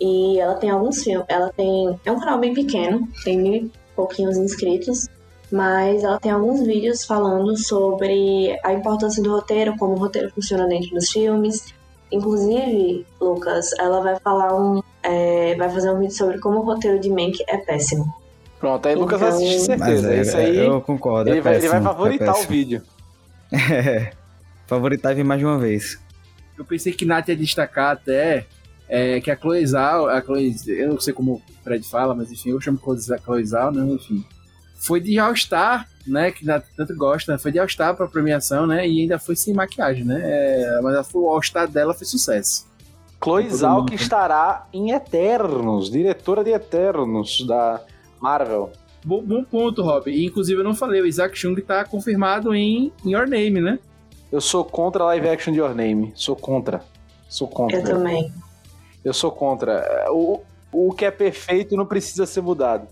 [0.00, 1.26] e ela tem alguns filmes.
[1.28, 1.98] Ela tem.
[2.04, 5.08] É um canal bem pequeno, tem mil pouquinhos inscritos,
[5.50, 10.66] mas ela tem alguns vídeos falando sobre a importância do roteiro, como o roteiro funciona
[10.66, 11.72] dentro dos filmes.
[12.10, 14.82] Inclusive, Lucas, ela vai falar um.
[15.02, 18.12] É, vai fazer um vídeo sobre como o roteiro de Mank é péssimo.
[18.58, 20.14] Pronto, aí então, Lucas vai assistir certeza.
[20.14, 20.56] É, Isso aí.
[20.56, 21.30] Eu concordo.
[21.30, 22.82] Ele, é vai, péssimo, ele vai favoritar o vídeo.
[23.52, 24.10] É.
[24.74, 26.00] Favoritar e mais de uma vez.
[26.58, 28.46] Eu pensei que Nath ia destacar até
[28.88, 32.30] é, que a Chloe Zhao, a Chloe, eu não sei como o Fred fala, mas
[32.30, 33.84] enfim, eu chamo Chloe Zhao, né?
[33.92, 34.24] Enfim,
[34.74, 36.30] foi de All-Star, né?
[36.30, 36.44] Que
[36.76, 37.38] tanto gosta, né?
[37.38, 38.86] foi de All-Star pra premiação, né?
[38.86, 40.20] E ainda foi sem maquiagem, né?
[40.22, 42.66] É, mas o All-Star dela foi sucesso.
[43.22, 47.80] Chloe Zhao que estará em Eternos, diretora de Eternos da
[48.20, 48.70] Marvel.
[49.04, 50.10] Bom, bom ponto, Rob.
[50.10, 53.78] E, inclusive eu não falei, o Isaac Chung tá confirmado em Your Name, né?
[54.32, 56.12] Eu sou contra a live action de Your Name.
[56.14, 56.82] Sou contra.
[57.28, 57.78] Sou contra.
[57.78, 58.32] Eu também.
[59.04, 60.06] Eu sou contra.
[60.10, 60.40] O,
[60.72, 62.88] o que é perfeito não precisa ser mudado.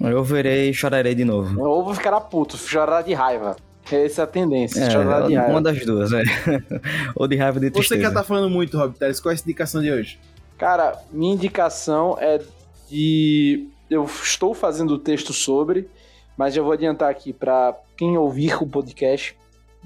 [0.00, 1.60] Eu verei e chorarei de novo.
[1.60, 3.56] Ou vou ficar puto, chorar de raiva.
[3.90, 5.50] Essa é a tendência, é, chorar de raiva.
[5.50, 6.22] Uma das duas, é.
[7.16, 7.94] ou de raiva de tristeza.
[7.94, 10.20] Você que já tá falando muito, Rob Teles, qual é a indicação de hoje?
[10.56, 12.40] Cara, minha indicação é
[12.88, 13.68] de...
[13.88, 15.88] Eu estou fazendo o texto sobre,
[16.36, 19.34] mas já vou adiantar aqui para quem ouvir o podcast.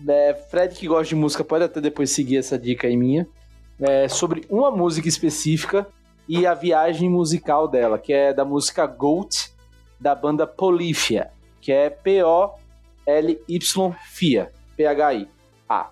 [0.09, 3.27] É, Fred, que gosta de música, pode até depois seguir essa dica aí minha.
[3.81, 5.87] É, sobre uma música específica
[6.29, 9.53] e a viagem musical dela, que é da música Goat,
[9.99, 12.59] da banda Polifia, que é P-O-L-Y
[14.05, 15.91] FIA, P-H-I-A.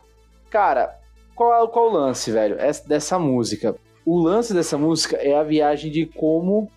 [0.49, 0.99] Cara,
[1.35, 2.57] qual, qual o lance, velho,
[2.87, 3.77] dessa música?
[4.05, 6.71] O lance dessa música é a viagem de como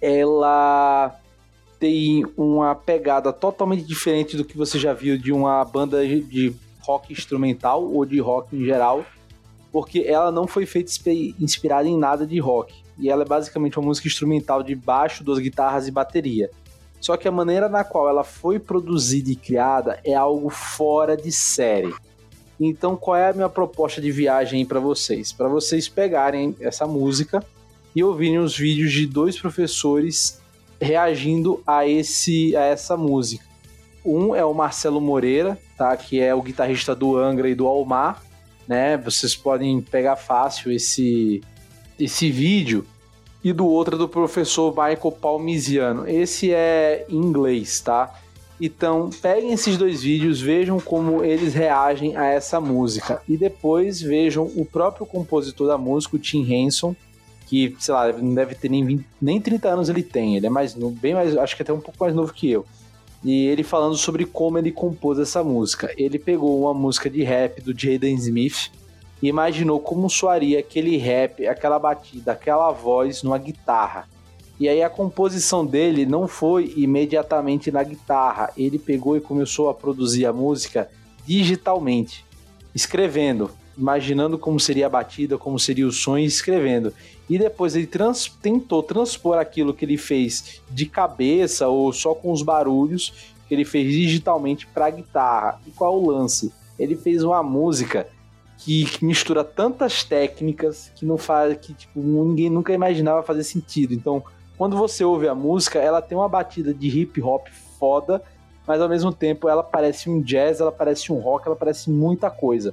[0.00, 1.14] ela
[1.82, 7.12] tem uma pegada totalmente diferente do que você já viu de uma banda de rock
[7.12, 9.04] instrumental ou de rock em geral,
[9.72, 10.92] porque ela não foi feita
[11.40, 12.72] inspirada em nada de rock.
[12.96, 16.52] E ela é basicamente uma música instrumental de baixo, duas guitarras e bateria.
[17.00, 21.32] Só que a maneira na qual ela foi produzida e criada é algo fora de
[21.32, 21.92] série.
[22.60, 25.32] Então, qual é a minha proposta de viagem para vocês?
[25.32, 27.44] Para vocês pegarem essa música
[27.92, 30.40] e ouvirem os vídeos de dois professores
[30.82, 33.44] reagindo a esse a essa música.
[34.04, 35.96] Um é o Marcelo Moreira, tá?
[35.96, 38.22] Que é o guitarrista do Angra e do Almar,
[38.66, 38.96] né?
[38.96, 41.40] Vocês podem pegar fácil esse
[41.98, 42.84] esse vídeo
[43.44, 46.08] e do outro é do professor Michael Palmisiano.
[46.08, 48.18] Esse é em inglês, tá?
[48.60, 54.44] Então, peguem esses dois vídeos, vejam como eles reagem a essa música e depois vejam
[54.54, 56.94] o próprio compositor da música, o Tim Henson,
[57.52, 60.48] que, sei lá, não deve ter nem, 20, nem 30 anos ele tem, ele é
[60.48, 62.64] mais bem mais, acho que até um pouco mais novo que eu.
[63.22, 65.92] E ele falando sobre como ele compôs essa música.
[65.98, 68.70] Ele pegou uma música de rap do Jaden Smith,
[69.20, 74.08] e imaginou como soaria aquele rap, aquela batida, aquela voz numa guitarra.
[74.58, 79.74] E aí a composição dele não foi imediatamente na guitarra, ele pegou e começou a
[79.74, 80.90] produzir a música
[81.26, 82.24] digitalmente,
[82.74, 86.92] escrevendo, imaginando como seria a batida, como seria o e escrevendo.
[87.28, 92.32] E depois ele trans tentou transpor aquilo que ele fez de cabeça ou só com
[92.32, 95.60] os barulhos que ele fez digitalmente para guitarra.
[95.66, 96.52] E qual o lance?
[96.78, 98.06] Ele fez uma música
[98.58, 103.92] que, que, mistura tantas técnicas que não faz que tipo, ninguém nunca imaginava fazer sentido.
[103.92, 104.22] Então,
[104.56, 108.22] quando você ouve a música, ela tem uma batida de hip hop foda,
[108.66, 112.30] mas ao mesmo tempo ela parece um jazz, ela parece um rock, ela parece muita
[112.30, 112.72] coisa.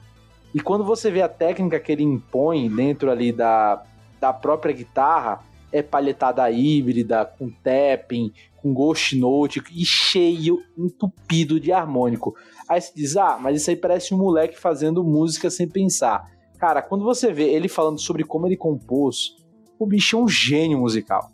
[0.54, 3.84] E quando você vê a técnica que ele impõe dentro ali da,
[4.20, 11.72] da própria guitarra, é palhetada híbrida, com tapping, com ghost note e cheio, entupido de
[11.72, 12.36] harmônico.
[12.68, 16.26] Aí você diz, ah, mas isso aí parece um moleque fazendo música sem pensar.
[16.58, 19.38] Cara, quando você vê ele falando sobre como ele compôs,
[19.78, 21.32] o bicho é um gênio musical.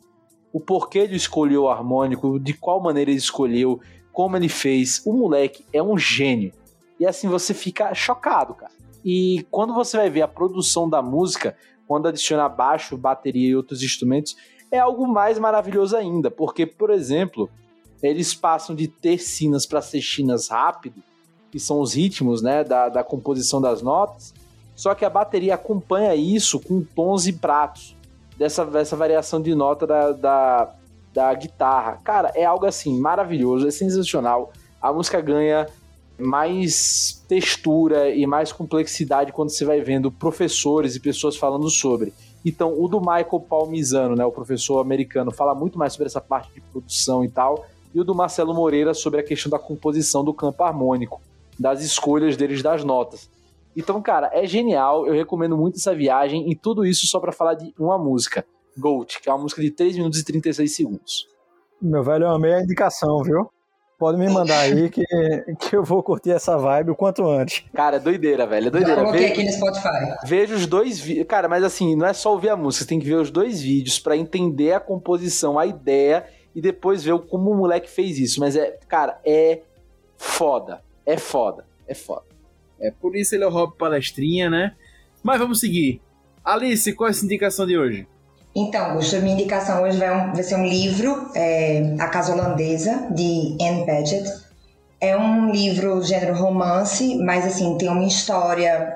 [0.54, 3.80] O porquê ele escolheu o harmônico, de qual maneira ele escolheu,
[4.14, 5.02] como ele fez.
[5.06, 6.54] O moleque é um gênio.
[7.00, 8.72] E assim você fica chocado, cara.
[9.06, 11.56] E quando você vai ver a produção da música,
[11.88, 14.36] quando adiciona baixo, bateria e outros instrumentos,
[14.72, 17.48] é algo mais maravilhoso ainda, porque, por exemplo,
[18.02, 21.04] eles passam de tercinas para sextinas rápido,
[21.52, 24.34] que são os ritmos né, da, da composição das notas,
[24.76, 27.96] só que a bateria acompanha isso com tons e pratos
[28.38, 30.76] dessa, dessa variação de nota da, da,
[31.14, 32.02] da guitarra.
[32.04, 34.52] Cara, é algo assim maravilhoso, é sensacional.
[34.82, 35.68] A música ganha
[36.18, 42.14] mais textura e mais complexidade quando você vai vendo professores e pessoas falando sobre.
[42.46, 46.54] Então, o do Michael Palmisano, né, o professor americano, fala muito mais sobre essa parte
[46.54, 50.34] de produção e tal, e o do Marcelo Moreira sobre a questão da composição do
[50.34, 51.22] campo harmônico,
[51.60, 53.30] das escolhas deles das notas.
[53.76, 57.56] Então, cara, é genial, eu recomendo muito essa viagem e tudo isso só para falar
[57.56, 58.46] de uma música,
[58.78, 61.28] Gold, que é uma música de 3 minutos e 36 segundos.
[61.82, 63.50] Meu velho, eu amei a indicação, viu?
[64.06, 65.04] Pode me mandar aí que,
[65.60, 67.64] que eu vou curtir essa vibe o quanto antes.
[67.74, 68.68] Cara, é doideira, velho.
[68.68, 69.02] É doideira.
[69.02, 70.16] Eu coloquei aqui no Spotify.
[70.24, 71.26] Veja os dois vídeos.
[71.26, 73.64] Cara, mas assim, não é só ouvir a música, você tem que ver os dois
[73.64, 76.24] vídeos para entender a composição, a ideia
[76.54, 78.40] e depois ver como o moleque fez isso.
[78.40, 79.62] Mas é, cara, é
[80.16, 80.84] foda.
[81.04, 81.66] É foda.
[81.88, 82.26] É foda.
[82.80, 84.76] É por isso ele é o Rob Palestrinha, né?
[85.24, 86.00] Mas vamos seguir.
[86.44, 88.08] Alice, qual é a indicação de hoje?
[88.56, 93.08] Então, Augusto, minha indicação hoje vai, um, vai ser um livro, é, A Casa Holandesa,
[93.12, 94.32] de Anne Patchett.
[95.02, 98.96] É um livro gênero romance, mas assim, tem uma história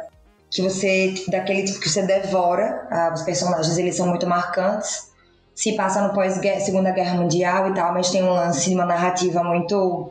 [0.50, 2.88] que você, daquele tipo que você devora.
[2.90, 5.10] Ah, os personagens, eles são muito marcantes.
[5.54, 9.44] Se passa no pós-segunda guerra mundial e tal, mas tem um lance de uma narrativa
[9.44, 10.10] muito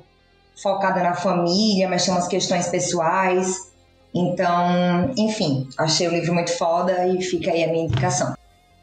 [0.62, 3.70] focada na família, mas tem umas questões pessoais.
[4.14, 8.34] Então, enfim, achei o livro muito foda e fica aí a minha indicação.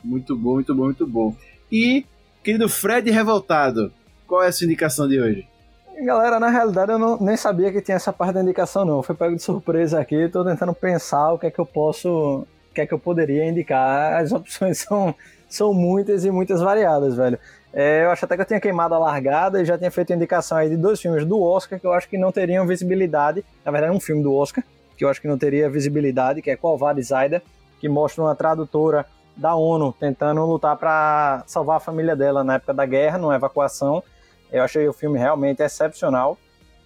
[0.06, 1.36] Muito bom, muito bom, muito bom.
[1.72, 2.06] E,
[2.44, 3.92] querido Fred Revoltado,
[4.28, 5.48] qual é a sua indicação de hoje?
[6.04, 9.02] Galera, na realidade eu não, nem sabia que tinha essa parte da indicação não.
[9.02, 12.10] Foi pego de surpresa aqui, tô tentando pensar o que é que eu posso,
[12.70, 14.22] o que é que eu poderia indicar.
[14.22, 15.16] As opções são,
[15.50, 17.40] são muitas e muitas variadas, velho.
[17.74, 20.58] É, eu acho até que eu tinha queimado a largada e já tinha feito indicação
[20.58, 23.44] aí de dois filmes do Oscar que eu acho que não teriam visibilidade.
[23.66, 24.64] Na verdade, um filme do Oscar
[24.96, 27.42] que eu acho que não teria visibilidade, que é Qual Vale Zaida,
[27.80, 29.06] que mostra uma tradutora
[29.36, 34.04] da ONU tentando lutar para salvar a família dela na época da guerra, numa evacuação.
[34.52, 36.38] Eu achei o filme realmente excepcional.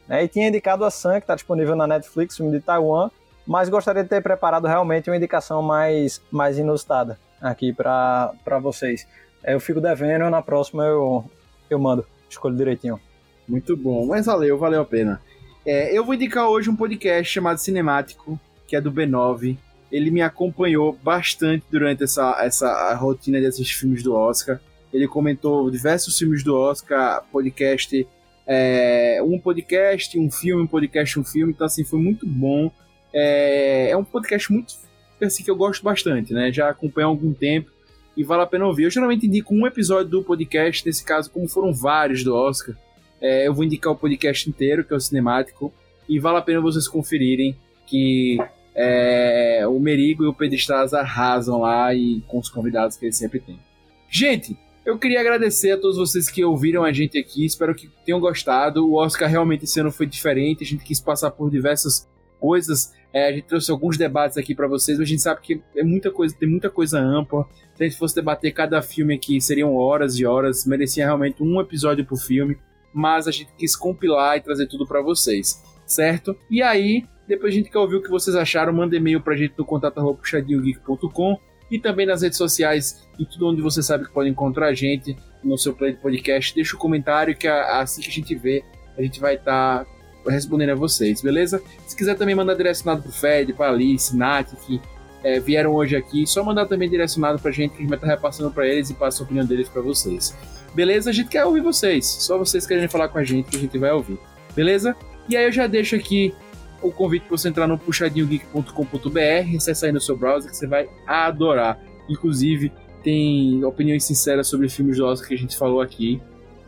[0.07, 0.23] Né?
[0.23, 3.11] E tinha indicado a Sun, que está disponível na Netflix, filme de Taiwan,
[3.45, 9.07] mas gostaria de ter preparado realmente uma indicação mais, mais inusitada aqui para vocês.
[9.43, 11.23] É, eu fico devendo, na próxima eu,
[11.69, 12.99] eu mando, escolho direitinho.
[13.47, 15.21] Muito bom, mas valeu, valeu a pena.
[15.65, 19.57] É, eu vou indicar hoje um podcast chamado Cinemático, que é do B9,
[19.91, 24.59] ele me acompanhou bastante durante essa, essa rotina de assistir filmes do Oscar.
[24.93, 28.07] Ele comentou diversos filmes do Oscar, podcast,
[28.45, 31.53] é, um podcast, um filme, um podcast, um filme.
[31.53, 32.71] Então, assim, foi muito bom.
[33.13, 34.75] É, é um podcast muito,
[35.21, 36.51] assim, que eu gosto bastante, né?
[36.51, 37.71] Já acompanho há algum tempo
[38.15, 38.83] e vale a pena ouvir.
[38.83, 42.75] Eu geralmente indico um episódio do podcast, nesse caso, como foram vários do Oscar,
[43.21, 45.73] é, eu vou indicar o podcast inteiro, que é o cinemático,
[46.07, 47.55] e vale a pena vocês conferirem
[47.85, 48.37] que
[48.81, 53.13] é, o Merigo e o Pedro Estrada arrasam lá e com os convidados que ele
[53.13, 53.59] sempre tem.
[54.09, 58.21] Gente, eu queria agradecer a todos vocês que ouviram a gente aqui, espero que tenham
[58.21, 58.87] gostado.
[58.87, 62.07] O Oscar realmente esse ano foi diferente, a gente quis passar por diversas
[62.39, 65.61] coisas, é, a gente trouxe alguns debates aqui para vocês, mas a gente sabe que
[65.75, 67.45] é muita coisa, tem muita coisa ampla.
[67.75, 71.59] Se a gente fosse debater cada filme aqui, seriam horas e horas, merecia realmente um
[71.59, 72.57] episódio por filme,
[72.93, 76.33] mas a gente quis compilar e trazer tudo para vocês, certo?
[76.49, 78.73] E aí, depois a gente quer ouvir o que vocês acharam.
[78.73, 81.37] Manda e-mail pra gente no contato.puxadinhogeek.com
[81.69, 85.15] e também nas redes sociais e tudo onde você sabe que pode encontrar a gente
[85.43, 86.55] no seu play de podcast.
[86.55, 88.63] Deixa o um comentário que assim que a gente vê,
[88.97, 91.61] a gente vai estar tá respondendo a vocês, beleza?
[91.85, 94.81] Se quiser também mandar direcionado pro Fed, pra Alice, Nath, que
[95.23, 98.07] é, vieram hoje aqui, só mandar também direcionado pra gente, que a gente vai estar
[98.07, 100.35] tá repassando para eles e passa a opinião deles para vocês.
[100.73, 101.11] Beleza?
[101.11, 102.05] A gente quer ouvir vocês.
[102.05, 104.19] Só vocês querem falar com a gente que a gente vai ouvir.
[104.55, 104.95] Beleza?
[105.27, 106.33] E aí eu já deixo aqui
[106.81, 110.89] o convite para você entrar no puxadinhogeek.com.br, acessa aí no seu browser que você vai
[111.05, 111.79] adorar.
[112.09, 112.71] Inclusive,
[113.03, 116.21] tem opiniões sinceras sobre filmes do Oscar que a gente falou aqui.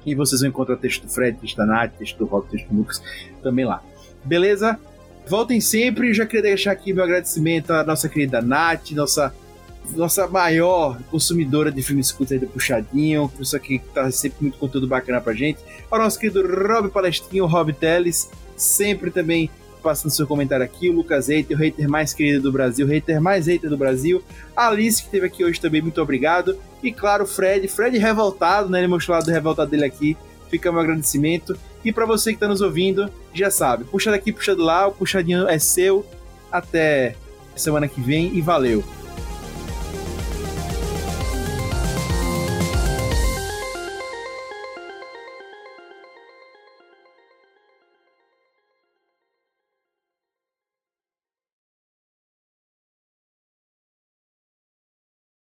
[0.06, 2.78] E vocês vão encontrar texto do Fred, texto da Nath, texto do Rob, texto do
[2.78, 3.02] Lucas
[3.44, 3.84] também lá.
[4.24, 4.80] Beleza?
[5.28, 6.14] Voltem sempre.
[6.14, 9.34] Já queria deixar aqui meu agradecimento à nossa querida Nath, nossa,
[9.96, 14.88] nossa maior consumidora de filmes curtos aí do Puxadinho, pessoa que tá sempre muito conteúdo
[14.88, 15.60] bacana pra gente.
[15.90, 19.50] Ao nosso querido Rob Palestrinho, Rob Teles, sempre também
[19.82, 23.22] passando seu comentário aqui, o Lucas Hater, o hater mais querido do Brasil, o hater
[23.22, 24.24] mais hater do Brasil,
[24.56, 28.70] a Alice, que esteve aqui hoje também, muito obrigado, e claro, o Fred, Fred revoltado,
[28.70, 30.16] né, ele mostrou o lado revoltado dele aqui,
[30.50, 34.56] fica meu agradecimento, e para você que está nos ouvindo, já sabe, puxa daqui, puxa
[34.56, 36.06] do lá, o puxadinho é seu,
[36.52, 37.16] até
[37.56, 39.01] semana que vem, e valeu!